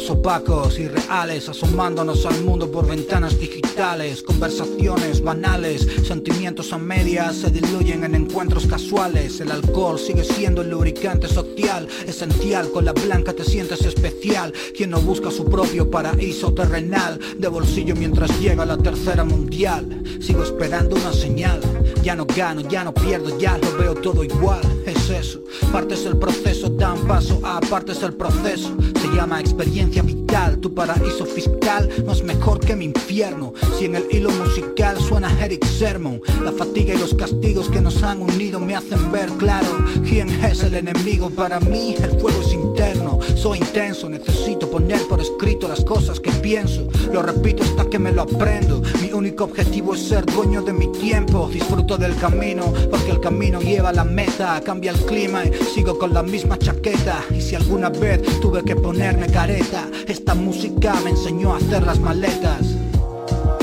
Tiempos 0.00 0.18
opacos 0.18 0.78
y 0.78 0.88
reales, 0.88 1.50
asomándonos 1.50 2.24
al 2.24 2.42
mundo 2.42 2.70
por 2.70 2.86
ventanas 2.86 3.38
digitales, 3.38 4.22
conversaciones 4.22 5.22
banales, 5.22 5.86
sentimientos 6.06 6.72
a 6.72 6.78
medias 6.78 7.36
se 7.36 7.50
diluyen 7.50 8.04
en 8.04 8.14
encuentros 8.14 8.66
casuales. 8.66 9.40
El 9.40 9.50
alcohol 9.50 9.98
sigue 9.98 10.24
siendo 10.24 10.62
el 10.62 10.70
lubricante 10.70 11.28
social, 11.28 11.86
esencial, 12.06 12.70
con 12.70 12.86
la 12.86 12.92
blanca 12.92 13.34
te 13.34 13.44
sientes 13.44 13.84
especial. 13.84 14.54
Quien 14.74 14.88
no 14.88 15.02
busca 15.02 15.30
su 15.30 15.44
propio 15.44 15.90
paraíso 15.90 16.54
terrenal, 16.54 17.20
de 17.36 17.48
bolsillo 17.48 17.94
mientras 17.94 18.40
llega 18.40 18.64
la 18.64 18.78
tercera 18.78 19.24
mundial. 19.24 20.02
Sigo 20.22 20.44
esperando 20.44 20.96
una 20.96 21.12
señal, 21.12 21.60
ya 22.02 22.16
no 22.16 22.24
gano, 22.24 22.62
ya 22.62 22.84
no 22.84 22.94
pierdo, 22.94 23.38
ya 23.38 23.58
lo 23.58 23.76
veo 23.76 23.94
todo 23.96 24.24
igual. 24.24 24.62
Es 24.86 25.10
eso, 25.10 25.42
partes 25.70 26.06
el 26.06 26.16
proceso, 26.16 26.70
dan 26.70 27.06
paso 27.06 27.38
a 27.44 27.60
partes 27.60 28.02
el 28.02 28.14
proceso. 28.14 28.74
Se 29.00 29.08
llama 29.14 29.40
experiencia 29.40 29.89
vital, 30.02 30.58
tu 30.58 30.72
paraíso 30.72 31.26
fiscal 31.26 31.88
no 32.04 32.12
es 32.12 32.22
mejor 32.22 32.60
que 32.60 32.76
mi 32.76 32.86
infierno. 32.86 33.52
Si 33.78 33.86
en 33.86 33.96
el 33.96 34.06
hilo 34.10 34.30
musical 34.30 34.98
suena 35.00 35.30
Eric 35.44 35.64
Sermon, 35.64 36.20
la 36.42 36.52
fatiga 36.52 36.94
y 36.94 36.98
los 36.98 37.14
castigos 37.14 37.68
que 37.68 37.80
nos 37.80 38.02
han 38.02 38.22
unido 38.22 38.60
me 38.60 38.76
hacen 38.76 39.10
ver 39.10 39.28
claro 39.38 39.84
quién 40.08 40.28
es 40.44 40.62
el 40.62 40.74
enemigo. 40.74 41.30
Para 41.30 41.60
mí 41.60 41.96
el 41.96 42.10
fuego 42.20 42.40
es 42.40 42.52
interno, 42.52 43.19
soy 43.36 43.58
intenso, 43.58 44.08
necesito 44.08 44.70
poner 44.70 45.00
por 45.08 45.20
escrito 45.20 45.68
las 45.68 45.84
cosas 45.84 46.20
que 46.20 46.30
pienso. 46.30 46.86
Lo 47.12 47.22
repito 47.22 47.62
hasta 47.62 47.84
que 47.88 47.98
me 47.98 48.12
lo 48.12 48.22
aprendo. 48.22 48.82
Mi 49.00 49.12
único 49.12 49.44
objetivo 49.44 49.94
es 49.94 50.02
ser 50.02 50.26
dueño 50.26 50.62
de 50.62 50.72
mi 50.72 50.88
tiempo. 50.88 51.48
Disfruto 51.52 51.96
del 51.96 52.16
camino 52.16 52.72
porque 52.90 53.10
el 53.10 53.20
camino 53.20 53.60
lleva 53.60 53.92
la 53.92 54.04
meta. 54.04 54.60
Cambia 54.64 54.92
el 54.92 54.98
clima 55.00 55.44
y 55.44 55.52
sigo 55.74 55.98
con 55.98 56.12
la 56.14 56.22
misma 56.22 56.58
chaqueta. 56.58 57.24
Y 57.30 57.40
si 57.40 57.54
alguna 57.54 57.88
vez 57.88 58.22
tuve 58.40 58.62
que 58.62 58.76
ponerme 58.76 59.26
careta, 59.26 59.88
esta 60.06 60.34
música 60.34 60.94
me 61.04 61.10
enseñó 61.10 61.54
a 61.54 61.56
hacer 61.56 61.84
las 61.84 61.98
maletas. 62.00 62.74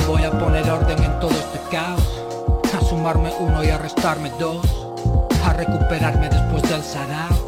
Voy 0.08 0.24
a 0.24 0.32
poner 0.32 0.70
orden 0.70 1.04
en 1.04 1.20
todo 1.20 1.32
este 1.32 1.60
caos, 1.70 2.02
a 2.74 2.86
sumarme 2.86 3.32
uno 3.40 3.64
y 3.64 3.68
a 3.68 3.78
restarme 3.78 4.32
dos, 4.40 4.66
a 5.44 5.54
recuperarme 5.54 6.30
después 6.30 6.64
del 6.64 6.82
sarao. 6.82 7.47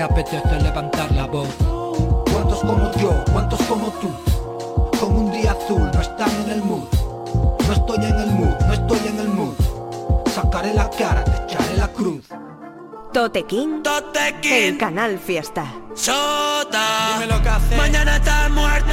No 0.00 0.08
me 0.08 0.14
apetece 0.14 0.58
levantar 0.62 1.12
la 1.12 1.26
voz. 1.26 1.46
¿Cuántos 2.32 2.60
como 2.60 2.90
yo? 2.92 3.22
¿Cuántos 3.34 3.60
como 3.64 3.88
tú? 4.00 4.10
Con 4.98 5.14
un 5.14 5.30
día 5.30 5.52
azul 5.52 5.90
no 5.92 6.00
están 6.00 6.30
en 6.42 6.52
el 6.52 6.62
mood. 6.62 6.84
No 7.66 7.72
estoy 7.74 8.06
en 8.06 8.18
el 8.18 8.30
mood, 8.30 8.60
no 8.66 8.72
estoy 8.72 8.98
en 9.08 9.18
el 9.18 9.28
mood. 9.28 9.54
Sacaré 10.34 10.72
la 10.72 10.88
cara, 10.88 11.22
te 11.22 11.44
echaré 11.44 11.76
la 11.76 11.88
cruz. 11.88 12.24
Totequín 13.12 13.82
en 14.44 14.78
Canal 14.78 15.18
Fiesta. 15.18 15.66
Sota. 15.94 17.18
Dime 17.18 17.26
lo 17.26 17.42
que 17.42 17.48
hace. 17.50 17.76
Mañana 17.76 18.16
estás 18.16 18.50
muerto. 18.50 18.92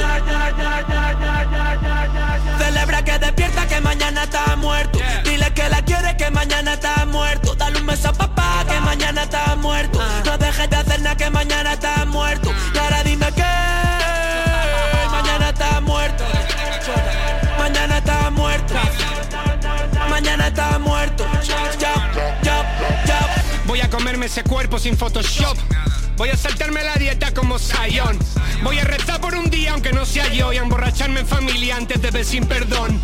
Celebra 2.58 3.04
que 3.04 3.18
despierta 3.18 3.66
que 3.66 3.80
mañana 3.80 4.24
está 4.24 4.56
muerto. 4.56 4.98
Dile 5.24 5.54
que 5.54 5.68
la 5.70 5.82
quiere 5.82 6.16
que 6.16 6.30
mañana 6.30 6.74
está 6.74 7.06
muerto. 7.06 7.54
Dale 7.54 7.80
un 7.80 7.86
beso 7.86 8.08
a 8.08 8.12
papá 8.12 8.64
que 8.68 8.80
mañana 8.80 9.22
está 9.22 9.56
muerto. 9.56 10.00
No 10.24 10.36
dejes 10.36 10.68
de 10.68 10.76
hacer 10.76 10.87
nada 10.87 10.87
que 10.87 10.87
mañana 11.38 11.74
está 11.74 12.04
muerto. 12.04 12.50
Y 12.74 12.78
ahora 12.78 13.04
dime 13.04 13.26
que 13.32 13.52
mañana 15.10 15.50
está 15.50 15.80
muerto. 15.80 16.24
Mañana 17.56 17.98
está 17.98 18.30
muerto. 18.30 18.74
Mañana 20.10 20.48
está 20.48 20.78
muerto. 20.80 21.24
Ya, 21.44 21.70
ya, 21.78 21.94
ya. 22.42 23.18
Voy 23.66 23.80
a 23.80 23.88
comerme 23.88 24.26
ese 24.26 24.42
cuerpo 24.42 24.80
sin 24.80 24.96
Photoshop. 24.96 25.56
Voy 26.18 26.30
a 26.30 26.36
saltarme 26.36 26.82
la 26.82 26.96
dieta 26.96 27.32
como 27.32 27.60
Zion. 27.60 28.18
Voy 28.64 28.76
a 28.80 28.82
rezar 28.82 29.20
por 29.20 29.36
un 29.36 29.48
día 29.48 29.70
aunque 29.72 29.92
no 29.92 30.04
sea 30.04 30.26
yo 30.32 30.52
y 30.52 30.56
a 30.56 30.62
emborracharme 30.62 31.20
en 31.20 31.26
familia 31.28 31.76
antes 31.76 32.02
de 32.02 32.10
ver 32.10 32.24
sin 32.24 32.44
perdón. 32.44 33.00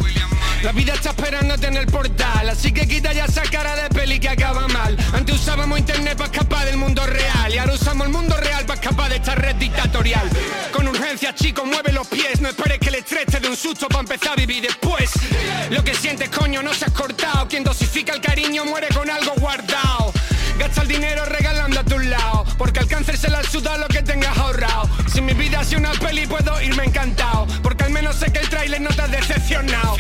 La 0.65 0.73
vida 0.73 0.95
está 0.95 1.11
esperándote 1.11 1.69
en 1.69 1.77
el 1.77 1.87
portal, 1.87 2.49
así 2.49 2.73
que 2.73 2.89
quita 2.89 3.13
ya 3.13 3.27
esa 3.27 3.43
cara 3.43 3.77
de 3.77 3.89
peli 3.91 4.19
que 4.19 4.31
acaba 4.31 4.67
mal. 4.67 4.97
Antes 5.13 5.37
usábamos 5.37 5.79
internet 5.79 6.17
para 6.17 6.33
escapar 6.33 6.65
del 6.65 6.77
mundo 6.77 7.07
real 7.07 7.55
y 7.55 7.59
ahora 7.59 7.75
usamos 7.75 8.07
el 8.07 8.13
mundo 8.13 8.37
real 8.37 8.67
para 8.67 8.81
escapar 8.81 9.11
de 9.11 9.17
esta 9.17 9.37
red 9.37 9.55
dictatorial. 9.57 10.29
Con 10.73 10.89
urgencia, 10.89 11.35
chico, 11.37 11.65
mueve 11.65 11.93
los 11.93 12.09
pies, 12.09 12.41
no 12.41 12.49
esperes 12.49 12.81
que 12.81 12.89
el 12.89 12.97
estrés 12.97 13.27
te 13.27 13.39
dé 13.39 13.49
un 13.49 13.57
susto 13.57 13.87
para 13.89 14.01
empezar 14.01 14.33
a 14.33 14.37
vivir 14.37 14.63
después. 14.63 15.13
Lo 15.71 15.85
que 15.85 15.95
sientes, 15.95 16.31
coño, 16.31 16.65
no 16.65 16.75
se 16.75 16.87
has 16.87 16.93
cortado. 16.93 17.47
Quien 17.47 17.63
dosifica 17.63 18.13
el 18.13 18.21
cariño 18.21 18.65
muere 18.65 18.89
con 18.89 19.09
algo 19.09 19.35
guardado. 19.37 20.14
El 20.85 20.89
dinero 20.89 21.25
regalando 21.25 21.81
a 21.81 21.85
tu 21.85 21.99
lado 21.99 22.45
Porque 22.59 22.81
al 22.81 22.87
cáncer 22.87 23.17
se 23.17 23.31
le 23.31 23.39
ha 23.39 23.43
sudado 23.43 23.79
lo 23.79 23.89
que 23.89 24.03
tengas 24.03 24.37
ahorrado 24.37 24.87
Si 25.11 25.23
mi 25.23 25.33
vida 25.33 25.61
ha 25.61 25.65
sido 25.65 25.81
una 25.81 25.93
peli 25.93 26.27
puedo 26.27 26.61
irme 26.61 26.85
encantado 26.85 27.47
Porque 27.63 27.85
al 27.85 27.91
menos 27.91 28.17
sé 28.17 28.31
que 28.31 28.41
el 28.41 28.51
tráiler 28.51 28.83
no 28.83 28.91
te 28.91 29.01
ha 29.01 29.09
decepcionado 29.09 29.97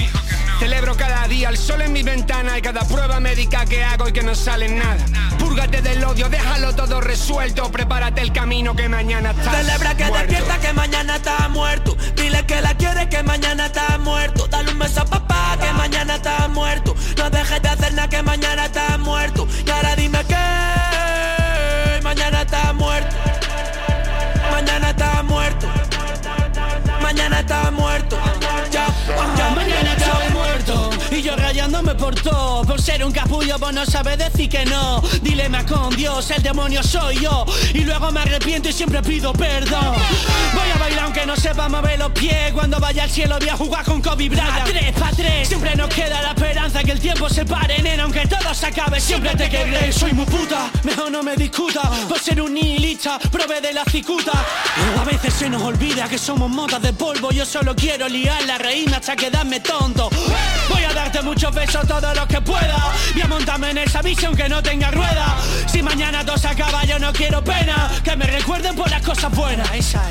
Celebro 0.58 0.94
cada 0.94 1.26
día 1.26 1.48
el 1.48 1.56
sol 1.56 1.80
en 1.80 1.92
mi 1.94 2.02
ventana 2.02 2.58
Y 2.58 2.62
cada 2.62 2.86
prueba 2.86 3.18
médica 3.18 3.64
que 3.64 3.82
hago 3.82 4.10
y 4.10 4.12
que 4.12 4.22
no 4.22 4.34
sale 4.34 4.68
nada 4.68 5.02
Púrgate 5.38 5.80
del 5.80 6.04
odio, 6.04 6.28
déjalo 6.28 6.74
todo 6.74 7.00
resuelto 7.00 7.72
Prepárate 7.72 8.20
el 8.20 8.32
camino 8.32 8.76
que 8.76 8.86
mañana 8.86 9.30
estás 9.30 9.56
Celebra 9.56 9.96
que 9.96 10.04
muerto. 10.04 10.26
despierta 10.26 10.58
que 10.60 10.72
mañana 10.74 11.16
está 11.16 11.48
muerto. 11.48 11.96
Dile 12.16 12.44
que 12.46 12.60
la 12.60 12.74
quiere 12.76 13.08
que 13.08 13.22
mañana 13.22 13.66
está 13.66 13.98
muerto. 13.98 14.46
Dale 14.48 14.72
un 14.72 14.78
beso 14.78 15.00
a 15.00 15.04
papá 15.04 15.56
que 15.60 15.72
mañana 15.72 16.16
está 16.16 16.48
muerto. 16.48 16.94
No 17.16 17.30
dejes 17.30 17.62
de 17.62 17.68
hacer 17.68 17.94
nada 17.94 18.08
que 18.08 18.22
mañana 18.22 18.66
está 18.66 18.98
muerto. 18.98 19.46
Y 19.66 19.70
ahora 19.70 19.96
dime 19.96 20.24
que 20.24 20.73
mañana 22.14 22.42
está 22.42 22.72
muerto. 22.72 23.16
Mañana 24.52 24.90
está 24.90 25.22
muerto. 25.24 25.66
Mañana 27.02 27.40
está 27.40 27.70
muerto. 27.72 28.23
Por 31.64 32.14
todo, 32.16 32.62
por 32.64 32.82
ser 32.82 33.02
un 33.02 33.10
capullo, 33.10 33.58
vos 33.58 33.72
no 33.72 33.86
sabes 33.86 34.18
decir 34.18 34.50
que 34.50 34.66
no. 34.66 35.00
Dilema 35.22 35.64
con 35.64 35.96
Dios, 35.96 36.30
el 36.30 36.42
demonio 36.42 36.82
soy 36.82 37.20
yo. 37.20 37.46
Y 37.72 37.80
luego 37.80 38.12
me 38.12 38.20
arrepiento 38.20 38.68
y 38.68 38.72
siempre 38.72 39.00
pido 39.00 39.32
perdón. 39.32 39.94
Voy 40.52 40.70
a 40.74 40.78
bailar 40.78 41.04
aunque 41.04 41.24
no 41.24 41.34
sepa 41.36 41.66
mover 41.70 41.98
los 41.98 42.12
pies. 42.12 42.52
Cuando 42.52 42.78
vaya 42.78 43.04
al 43.04 43.10
cielo 43.10 43.38
voy 43.38 43.48
a 43.48 43.56
jugar 43.56 43.82
con 43.86 44.02
Kobe 44.02 44.28
Bryant. 44.28 44.60
A 44.60 44.64
tres 44.64 44.92
pa' 44.92 45.10
tres, 45.16 45.48
siempre 45.48 45.74
nos 45.74 45.88
queda 45.88 46.20
la 46.20 46.32
esperanza 46.32 46.84
que 46.84 46.92
el 46.92 47.00
tiempo 47.00 47.30
se 47.30 47.46
pare, 47.46 47.80
nena. 47.80 48.02
Aunque 48.02 48.26
todo 48.26 48.52
se 48.52 48.66
acabe, 48.66 49.00
siempre 49.00 49.34
te 49.34 49.48
querré. 49.48 49.90
Soy 49.90 50.12
muy 50.12 50.26
puta, 50.26 50.70
mejor 50.82 51.10
no 51.10 51.22
me 51.22 51.34
discuta. 51.34 51.80
Por 52.06 52.18
ser 52.18 52.42
un 52.42 52.52
nihilista, 52.52 53.18
prove 53.18 53.62
de 53.62 53.72
la 53.72 53.84
cicuta. 53.84 54.32
A 55.00 55.04
veces 55.04 55.32
se 55.32 55.48
nos 55.48 55.62
olvida 55.62 56.08
que 56.08 56.18
somos 56.18 56.50
motas 56.50 56.82
de 56.82 56.92
polvo. 56.92 57.30
Yo 57.30 57.46
solo 57.46 57.74
quiero 57.74 58.06
liarla, 58.06 58.58
reírme 58.58 58.96
hasta 58.96 59.16
quedarme 59.16 59.60
tonto. 59.60 60.10
Voy 60.68 60.84
a 60.84 60.92
darte 60.92 61.22
muchos 61.22 61.53
besos 61.54 61.86
todos 61.86 62.16
los 62.16 62.26
que 62.26 62.40
pueda. 62.40 62.92
Voy 63.12 63.22
a 63.22 63.28
montarme 63.28 63.70
en 63.70 63.78
esa 63.78 64.02
bici 64.02 64.26
aunque 64.26 64.48
no 64.48 64.62
tenga 64.62 64.90
rueda. 64.90 65.36
Si 65.66 65.82
mañana 65.82 66.24
todo 66.24 66.36
se 66.36 66.48
acaba, 66.48 66.84
yo 66.84 66.98
no 66.98 67.12
quiero 67.12 67.42
pena. 67.42 67.90
Que 68.02 68.16
me 68.16 68.26
recuerden 68.26 68.74
por 68.74 68.90
las 68.90 69.02
cosas 69.02 69.30
buenas. 69.30 69.68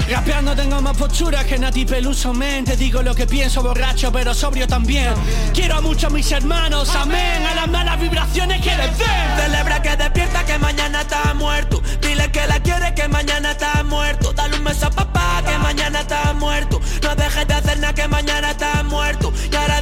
Rapeando 0.10 0.56
tengo 0.56 0.82
más 0.82 0.96
posturas 0.98 1.46
que 1.46 1.58
Nati 1.58 1.86
Peluso 1.86 2.34
mente. 2.34 2.76
Digo 2.76 3.02
lo 3.02 3.14
que 3.14 3.28
pienso, 3.28 3.62
borracho, 3.62 4.12
pero 4.12 4.34
sobrio 4.34 4.68
también. 4.68 5.14
Quiero 5.54 5.78
a 5.78 5.82
muchos 5.82 6.12
mis 6.12 6.32
hermanos, 6.32 6.90
amén. 6.96 7.46
A 7.50 7.56
las 7.56 7.68
malas 7.68 8.00
vibraciones 8.00 8.62
que 8.62 8.76
les 8.76 8.98
den. 8.98 9.38
Celebra 9.38 9.82
que 9.82 9.96
despierta 9.96 10.46
que 10.46 10.58
mañana 10.58 11.02
está 11.02 11.34
muerto. 11.34 11.82
Dile 12.02 12.32
que 12.32 12.46
la 12.48 12.60
quiere 12.60 12.94
que 12.94 13.08
mañana 13.08 13.52
está 13.52 13.84
muerto. 13.84 14.34
Dale 14.34 14.58
un 14.58 14.64
beso 14.64 14.88
a 14.88 14.92
papá 14.92 15.42
que 15.46 15.58
mañana 15.58 16.02
está 16.02 16.34
muerto. 16.34 16.80
No 17.02 17.16
dejes 17.16 17.48
de 17.48 17.54
hacer 17.54 17.80
nada 17.80 17.94
que 17.94 18.08
mañana 18.08 18.52
está 18.52 18.84
muerto. 18.84 19.34
Y 19.52 19.56
ahora 19.56 19.73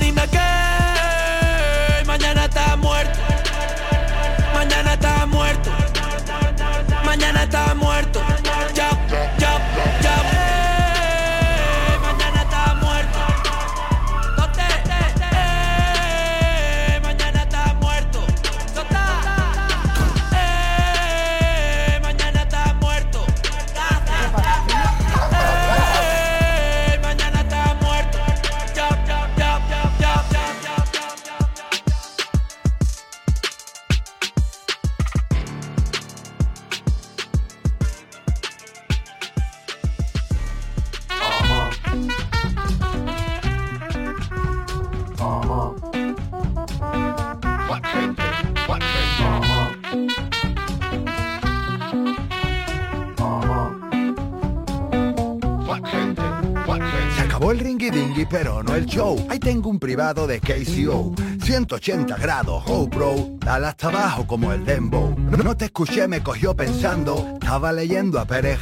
show. 58.86 59.26
Ahí 59.30 59.40
tengo 59.40 59.70
un 59.70 59.80
privado 59.80 60.28
de 60.28 60.40
KCO. 60.40 61.14
180 61.44 62.16
grados, 62.18 62.64
oh 62.68 62.88
bro. 62.88 63.32
Dale 63.40 63.68
hasta 63.68 63.90
abajo 63.90 64.28
como 64.28 64.54
el 64.54 64.64
dembow. 64.64 65.16
No, 65.18 65.58
te 65.58 65.66
escuché, 65.66 66.08
me 66.08 66.22
cogió 66.22 66.56
pensando. 66.56 67.34
Estaba 67.34 67.72
leyendo 67.72 68.20
a 68.20 68.26
Pérez. 68.26 68.60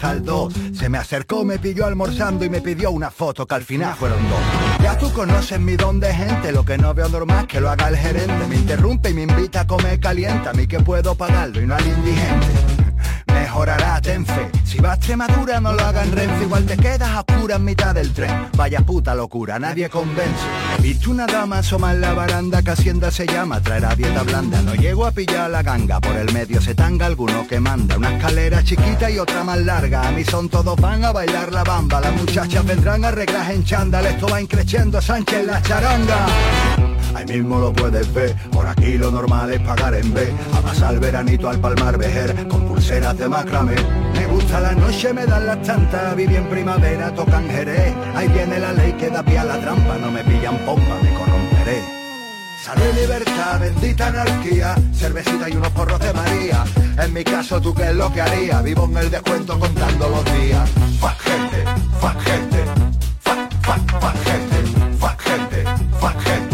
Se 0.74 0.88
me 0.90 0.98
acercó, 0.98 1.44
me 1.44 1.60
pilló 1.60 1.86
almorzando 1.86 2.46
y 2.46 2.50
me 2.50 2.62
pidió 2.62 2.92
una 2.92 3.12
foto 3.12 3.46
que 3.46 3.56
al 3.56 3.64
final 3.64 3.96
fueron 3.96 4.20
dos. 4.30 4.40
Ya 4.82 4.98
tú 4.98 5.12
conoces 5.12 5.60
mi 5.60 5.76
don 5.76 6.00
de 6.00 6.14
gente. 6.14 6.52
Lo 6.52 6.64
que 6.64 6.78
no 6.78 6.94
veo 6.94 7.10
normal 7.10 7.48
que 7.48 7.60
lo 7.60 7.70
haga 7.70 7.90
el 7.90 7.98
gerente. 7.98 8.48
Me 8.48 8.56
interrumpe 8.56 9.10
y 9.10 9.14
me 9.14 9.24
invita 9.24 9.62
a 9.62 9.68
comer 9.68 10.00
caliente. 10.00 10.48
A 10.50 10.54
mí 10.54 10.68
que 10.68 10.80
puedo 10.80 11.16
pagarlo 11.16 11.62
y 11.62 11.68
no 11.68 11.76
al 11.76 11.86
indigente 11.86 12.79
mejorará, 13.40 14.02
ten 14.02 14.26
fe. 14.26 14.50
Si 14.64 14.80
vas 14.80 14.92
a 14.92 14.96
Extremadura 14.96 15.60
no 15.60 15.74
lo 15.74 15.84
hagan 15.84 16.12
Renfe, 16.12 16.44
igual 16.44 16.66
te 16.66 16.78
quedas 16.78 17.10
a 17.10 17.22
oscura 17.22 17.56
en 17.56 17.64
mitad 17.66 17.96
del 17.96 18.14
tren. 18.14 18.48
Vaya 18.56 18.82
puta 18.82 19.16
locura, 19.16 19.58
nadie 19.58 19.90
convence. 19.90 20.44
He 20.78 20.82
visto 20.82 21.12
una 21.12 21.26
dama 21.26 21.60
asomar 21.60 21.96
la 21.96 22.14
baranda 22.14 22.62
que 22.62 22.72
Hacienda 22.72 23.10
se 23.12 23.26
llama, 23.26 23.62
traerá 23.62 23.96
dieta 23.96 24.24
blanda. 24.24 24.62
No 24.62 24.76
llego 24.76 25.06
a 25.06 25.12
pillar 25.12 25.50
la 25.50 25.64
ganga, 25.64 26.00
por 26.00 26.16
el 26.16 26.32
medio 26.34 26.62
se 26.62 26.76
tanga 26.76 27.06
alguno 27.06 27.48
que 27.48 27.60
manda. 27.60 27.98
Una 27.98 28.16
escalera 28.16 28.64
chiquita 28.64 29.10
y 29.10 29.20
otra 29.20 29.44
más 29.44 29.60
larga. 29.60 30.08
A 30.08 30.12
mí 30.12 30.24
son 30.24 30.50
todos 30.50 30.80
van 30.80 31.04
a 31.04 31.12
bailar 31.12 31.52
la 31.52 31.64
bamba. 31.64 32.02
Las 32.02 32.14
muchachas 32.14 32.66
vendrán 32.66 33.06
a 33.06 33.08
arreglar 33.10 33.52
en 33.52 33.64
chándal. 33.64 34.06
Esto 34.06 34.28
va 34.28 34.42
increciendo 34.42 35.02
Sánchez 35.02 35.46
la 35.46 35.62
charanga. 35.62 36.79
Ahí 37.16 37.26
mismo 37.26 37.60
lo 37.60 37.74
puedes 37.74 38.12
ver, 38.14 38.36
por 38.52 38.68
aquí 38.68 38.98
lo 38.98 39.12
normal 39.12 39.52
es 39.52 39.60
pagar 39.62 39.96
en 39.96 40.14
B. 40.14 40.32
A 40.54 40.62
pasar 40.62 41.00
veranito 41.00 41.50
al 41.50 41.60
palmar 41.60 41.98
vejer, 41.98 42.48
con 42.48 42.68
pulseras 42.68 43.18
de 43.18 43.28
macramé 43.28 43.76
Me 44.14 44.26
gusta 44.28 44.60
la 44.60 44.74
noche, 44.74 45.14
me 45.14 45.26
dan 45.26 45.46
las 45.46 45.62
tantas, 45.64 46.16
viví 46.16 46.36
en 46.36 46.50
primavera, 46.50 47.14
tocan 47.14 47.48
jerez. 47.50 47.94
Ahí 48.16 48.28
viene 48.28 48.60
la 48.60 48.74
ley 48.74 48.94
que 48.94 49.10
da 49.10 49.24
pie 49.24 49.40
a 49.40 49.46
la 49.46 49.60
trampa, 49.60 49.98
no 49.98 50.12
me 50.12 50.24
pillan 50.24 50.58
pompa, 50.66 50.96
me 51.02 51.14
corromperé. 51.14 52.00
Salud 52.64 52.94
libertad, 52.94 53.60
bendita 53.60 54.08
anarquía, 54.08 54.76
cervecita 54.94 55.50
y 55.50 55.54
unos 55.54 55.70
porros 55.70 56.00
de 56.00 56.14
María. 56.14 56.66
En 57.02 57.14
mi 57.14 57.24
caso, 57.24 57.62
¿tú 57.62 57.74
qué 57.74 57.90
es 57.90 57.96
lo 57.96 58.12
que 58.12 58.22
haría? 58.22 58.62
Vivo 58.62 58.86
en 58.86 58.98
el 58.98 59.10
descuento 59.10 59.58
contando 59.58 60.10
los 60.10 60.26
días. 60.26 60.70
Fuck 61.00 61.20
gente, 61.22 61.64
fuck 62.00 62.20
gente, 62.22 62.64
fuck, 63.22 63.40
gente, 64.26 64.58
fuck 65.00 65.20
gente, 65.22 65.64
fuck 66.00 66.20
gente. 66.22 66.49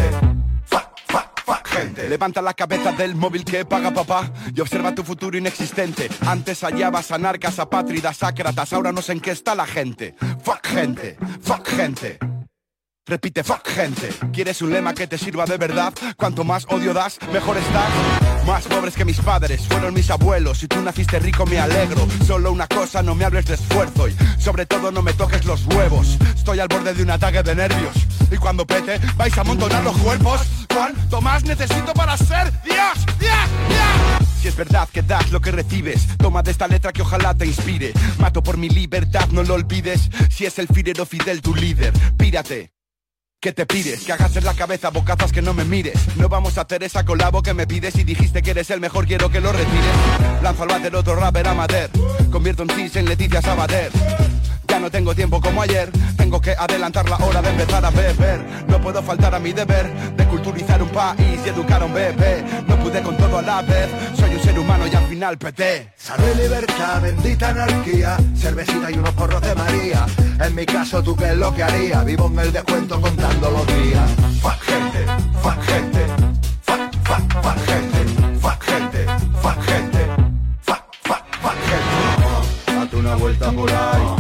Levanta 2.09 2.41
la 2.41 2.53
cabeza 2.53 2.91
del 2.91 3.15
móvil 3.15 3.43
que 3.43 3.65
paga 3.65 3.91
papá 3.91 4.31
y 4.53 4.61
observa 4.61 4.93
tu 4.93 5.03
futuro 5.03 5.37
inexistente. 5.37 6.09
Antes 6.25 6.61
hallabas 6.63 7.11
anarcas, 7.11 7.59
apátridas, 7.59 8.17
sácratas, 8.17 8.73
ahora 8.73 8.91
no 8.91 9.01
sé 9.01 9.13
en 9.13 9.19
qué 9.19 9.31
está 9.31 9.55
la 9.55 9.65
gente. 9.65 10.15
Fuck 10.43 10.67
gente, 10.67 11.17
fuck 11.41 11.67
gente. 11.67 12.19
Repite, 13.07 13.43
fuck 13.43 13.67
gente. 13.67 14.09
¿Quieres 14.33 14.61
un 14.61 14.71
lema 14.71 14.93
que 14.93 15.07
te 15.07 15.17
sirva 15.17 15.45
de 15.45 15.57
verdad? 15.57 15.93
Cuanto 16.17 16.43
más 16.43 16.65
odio 16.69 16.93
das, 16.93 17.19
mejor 17.31 17.57
estás. 17.57 18.24
Más 18.45 18.65
pobres 18.65 18.93
que 18.93 19.05
mis 19.05 19.19
padres, 19.19 19.67
fueron 19.67 19.93
mis 19.93 20.09
abuelos. 20.11 20.59
Si 20.59 20.67
tú 20.67 20.81
naciste 20.81 21.19
rico, 21.19 21.45
me 21.45 21.59
alegro. 21.59 22.07
Solo 22.25 22.51
una 22.51 22.67
cosa, 22.67 23.01
no 23.01 23.15
me 23.15 23.25
hables 23.25 23.45
de 23.45 23.55
esfuerzo. 23.55 24.07
Y 24.07 24.15
sobre 24.37 24.65
todo, 24.65 24.91
no 24.91 25.01
me 25.01 25.13
toques 25.13 25.45
los 25.45 25.65
huevos. 25.65 26.17
Estoy 26.35 26.59
al 26.59 26.67
borde 26.67 26.93
de 26.93 27.03
un 27.03 27.09
ataque 27.09 27.41
de 27.41 27.55
nervios. 27.55 27.95
Y 28.31 28.37
cuando 28.37 28.65
pete, 28.65 28.99
vais 29.17 29.35
a 29.37 29.41
amontonar 29.41 29.83
los 29.83 29.97
cuerpos. 29.97 30.41
¿Cuánto 30.71 31.21
más 31.21 31.43
necesito 31.43 31.93
para 31.93 32.15
ser 32.17 32.51
Dios? 32.63 33.05
Dios, 33.19 33.49
Dios? 33.67 34.29
Si 34.41 34.49
es 34.49 34.55
verdad 34.55 34.87
que 34.89 35.01
das 35.01 35.31
lo 35.31 35.41
que 35.41 35.51
recibes, 35.51 36.07
toma 36.17 36.43
de 36.43 36.51
esta 36.51 36.67
letra 36.67 36.93
que 36.93 37.01
ojalá 37.01 37.33
te 37.33 37.47
inspire. 37.47 37.93
Mato 38.19 38.43
por 38.43 38.57
mi 38.57 38.69
libertad, 38.69 39.27
no 39.31 39.41
lo 39.41 39.55
olvides. 39.55 40.09
Si 40.29 40.45
es 40.45 40.59
el 40.59 40.67
firero 40.67 41.05
Fidel 41.05 41.41
tu 41.41 41.55
líder, 41.55 41.93
pírate. 42.15 42.74
¿Qué 43.45 43.53
te 43.53 43.67
pides? 43.67 44.03
Que 44.05 44.11
en 44.11 44.43
la 44.43 44.55
cabeza 44.55 44.89
bocazas 44.89 45.31
que 45.31 45.39
no 45.39 45.53
me 45.53 45.63
mires. 45.65 45.93
No 46.15 46.27
vamos 46.27 46.57
a 46.57 46.61
hacer 46.61 46.81
esa 46.81 47.05
colabo 47.05 47.43
que 47.43 47.53
me 47.53 47.67
pides 47.67 47.95
Y 47.95 48.03
dijiste 48.03 48.41
que 48.41 48.49
eres 48.49 48.71
el 48.71 48.79
mejor, 48.79 49.05
quiero 49.05 49.29
que 49.29 49.39
lo 49.39 49.51
retires. 49.51 50.41
Lánzalo 50.41 50.73
a 50.73 50.77
hacer 50.77 50.95
otro 50.95 51.15
rapper 51.15 51.49
amateur. 51.49 51.91
Convierto 52.31 52.63
en 52.63 52.71
cis 52.71 52.95
en 52.95 53.05
Leticia 53.05 53.43
Sabater 53.43 53.91
no 54.80 54.91
tengo 54.91 55.15
tiempo 55.15 55.39
como 55.41 55.61
ayer. 55.61 55.91
Tengo 56.17 56.41
que 56.41 56.51
adelantar 56.51 57.07
la 57.09 57.17
hora 57.17 57.41
de 57.41 57.49
empezar 57.49 57.86
a 57.86 57.89
beber. 57.89 58.41
No 58.67 58.82
puedo 58.82 59.01
faltar 59.01 59.34
a 59.36 59.39
mi 59.39 59.53
deber 59.53 59.91
De 60.15 60.26
culturizar 60.26 60.82
un 60.82 60.89
país 60.89 61.39
y 61.45 61.49
educar 61.49 61.82
a 61.82 61.86
un 61.86 61.93
bebé. 61.93 62.43
No 62.67 62.78
pude 62.78 63.01
con 63.01 63.15
todo 63.17 63.38
a 63.39 63.41
la 63.41 63.61
vez. 63.61 63.89
Soy 64.17 64.36
un 64.36 64.41
ser 64.41 64.57
humano 64.59 64.88
y 64.88 64.95
al 64.95 65.05
final 65.07 65.38
peté. 65.38 65.93
Salud 65.95 66.26
y 66.34 66.41
libertad, 66.41 67.01
bendita 67.01 67.49
anarquía. 67.49 68.17
Cervecita 68.36 68.91
y 68.91 68.95
unos 68.95 69.13
porros 69.13 69.41
de 69.41 69.55
María. 69.55 70.05
En 70.39 70.55
mi 70.55 70.65
caso, 70.65 71.01
¿tú 71.01 71.15
qué 71.15 71.26
es 71.26 71.38
lo 71.38 71.53
que 71.53 71.63
haría? 71.63 72.03
Vivo 72.03 72.28
en 72.28 72.39
el 72.39 72.51
descuento 72.51 72.99
contando 72.99 73.51
los 73.51 73.67
días. 73.67 74.09
Fuck 74.41 74.61
gente, 74.61 75.05
fuck 75.41 75.61
gente. 75.63 76.05
Fuck, 76.61 76.93
fuck, 77.03 77.43
fuck 77.43 77.65
gente. 77.65 78.39
Fuck 78.41 78.63
gente, 78.63 79.05
fuck 79.41 79.63
gente. 79.63 80.05
Fuck, 80.61 80.84
fuck, 81.03 81.23
fuck 81.41 81.57
gente. 81.69 82.80
Date 82.80 82.95
una 82.97 83.15
vuelta 83.15 83.51
por 83.51 83.71
ahí 83.71 84.14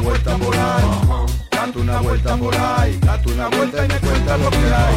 una 0.00 0.08
vuelta 0.08 0.36
por 0.38 0.56
ahí. 0.56 1.28
Date 1.50 1.78
una 1.78 2.00
vuelta 2.00 2.36
por 2.36 2.56
ahí. 2.56 2.98
Date 3.00 3.32
una 3.32 3.48
vuelta 3.48 3.84
y 3.84 3.88
me 3.88 4.00
cuenta 4.00 4.36
lo 4.38 4.50
que 4.50 4.56
hay. 4.56 4.96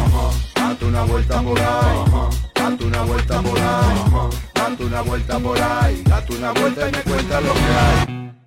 Date 0.54 0.84
una 0.86 1.02
vuelta 1.02 1.42
por 1.42 1.58
ahí. 1.60 1.98
Date 2.54 2.84
una 2.84 3.02
vuelta 3.02 3.42
por 3.42 3.58
ahí. 3.58 4.30
Date 4.54 4.84
una 4.84 5.00
vuelta 5.02 5.38
por 5.38 5.60
ahí. 5.60 6.02
Date 6.04 6.36
una 6.36 6.52
vuelta 6.52 6.88
y 6.88 6.92
me 6.92 7.02
cuenta 7.02 7.40
lo 7.40 7.52
que 7.52 7.60
hay 7.60 8.43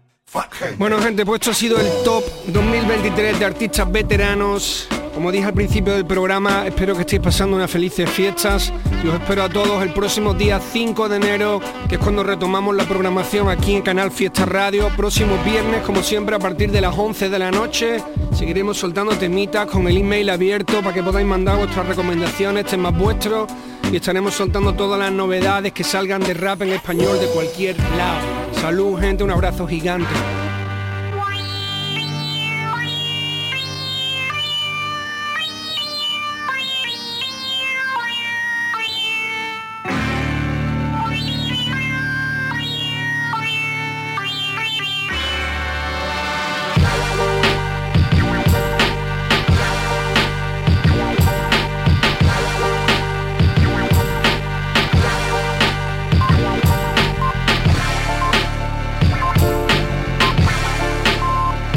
Bueno 0.78 1.00
gente, 1.00 1.26
pues 1.26 1.40
esto 1.40 1.52
ha 1.52 1.54
sido 1.54 1.80
el 1.80 1.88
top 2.04 2.24
2023 2.48 3.40
de 3.40 3.46
artistas 3.46 3.90
veteranos. 3.90 4.88
Como 5.14 5.32
dije 5.32 5.46
al 5.46 5.54
principio 5.54 5.94
del 5.94 6.06
programa, 6.06 6.68
espero 6.68 6.94
que 6.96 7.02
estéis 7.02 7.22
pasando 7.22 7.56
unas 7.56 7.72
felices 7.72 8.10
fiestas. 8.10 8.74
Y 9.04 9.08
os 9.08 9.16
espero 9.16 9.44
a 9.44 9.50
todos 9.50 9.82
el 9.82 9.94
próximo 9.94 10.34
día 10.34 10.60
5 10.60 11.10
de 11.10 11.16
enero, 11.16 11.62
que 11.88 11.96
es 11.96 12.02
cuando 12.02 12.24
retomamos 12.24 12.76
la 12.76 12.84
programación 12.84 13.50
aquí 13.50 13.76
en 13.76 13.82
Canal 13.82 14.12
Fiesta 14.12 14.46
Radio. 14.46 14.90
Próximo 14.96 15.42
viernes, 15.44 15.82
como 15.84 16.04
siempre, 16.04 16.36
a 16.36 16.40
partir 16.40 16.72
de 16.72 16.82
las 16.82 16.96
11 16.96 17.30
de 17.30 17.40
la 17.40 17.50
noche, 17.50 18.04
seguiremos 18.36 18.78
soltando 18.78 19.18
temitas 19.18 19.66
con 19.68 19.88
el 19.88 19.98
email 19.98 20.30
abierto 20.30 20.82
para 20.82 20.94
que 20.94 21.02
podáis 21.02 21.26
mandar 21.26 21.58
vuestras 21.58 21.88
recomendaciones, 21.88 22.66
temas 22.66 22.96
vuestros 22.96 23.50
y 23.92 23.96
estaremos 23.96 24.34
soltando 24.34 24.74
todas 24.74 25.00
las 25.00 25.12
novedades 25.12 25.72
que 25.72 25.84
salgan 25.84 26.22
de 26.22 26.34
rap 26.34 26.62
en 26.62 26.74
español 26.74 27.20
de 27.20 27.28
cualquier 27.28 27.78
lado. 27.98 28.28
Salud, 28.62 29.00
gente, 29.00 29.24
un 29.24 29.32
abrazo 29.32 29.68
gigante. 29.68 30.10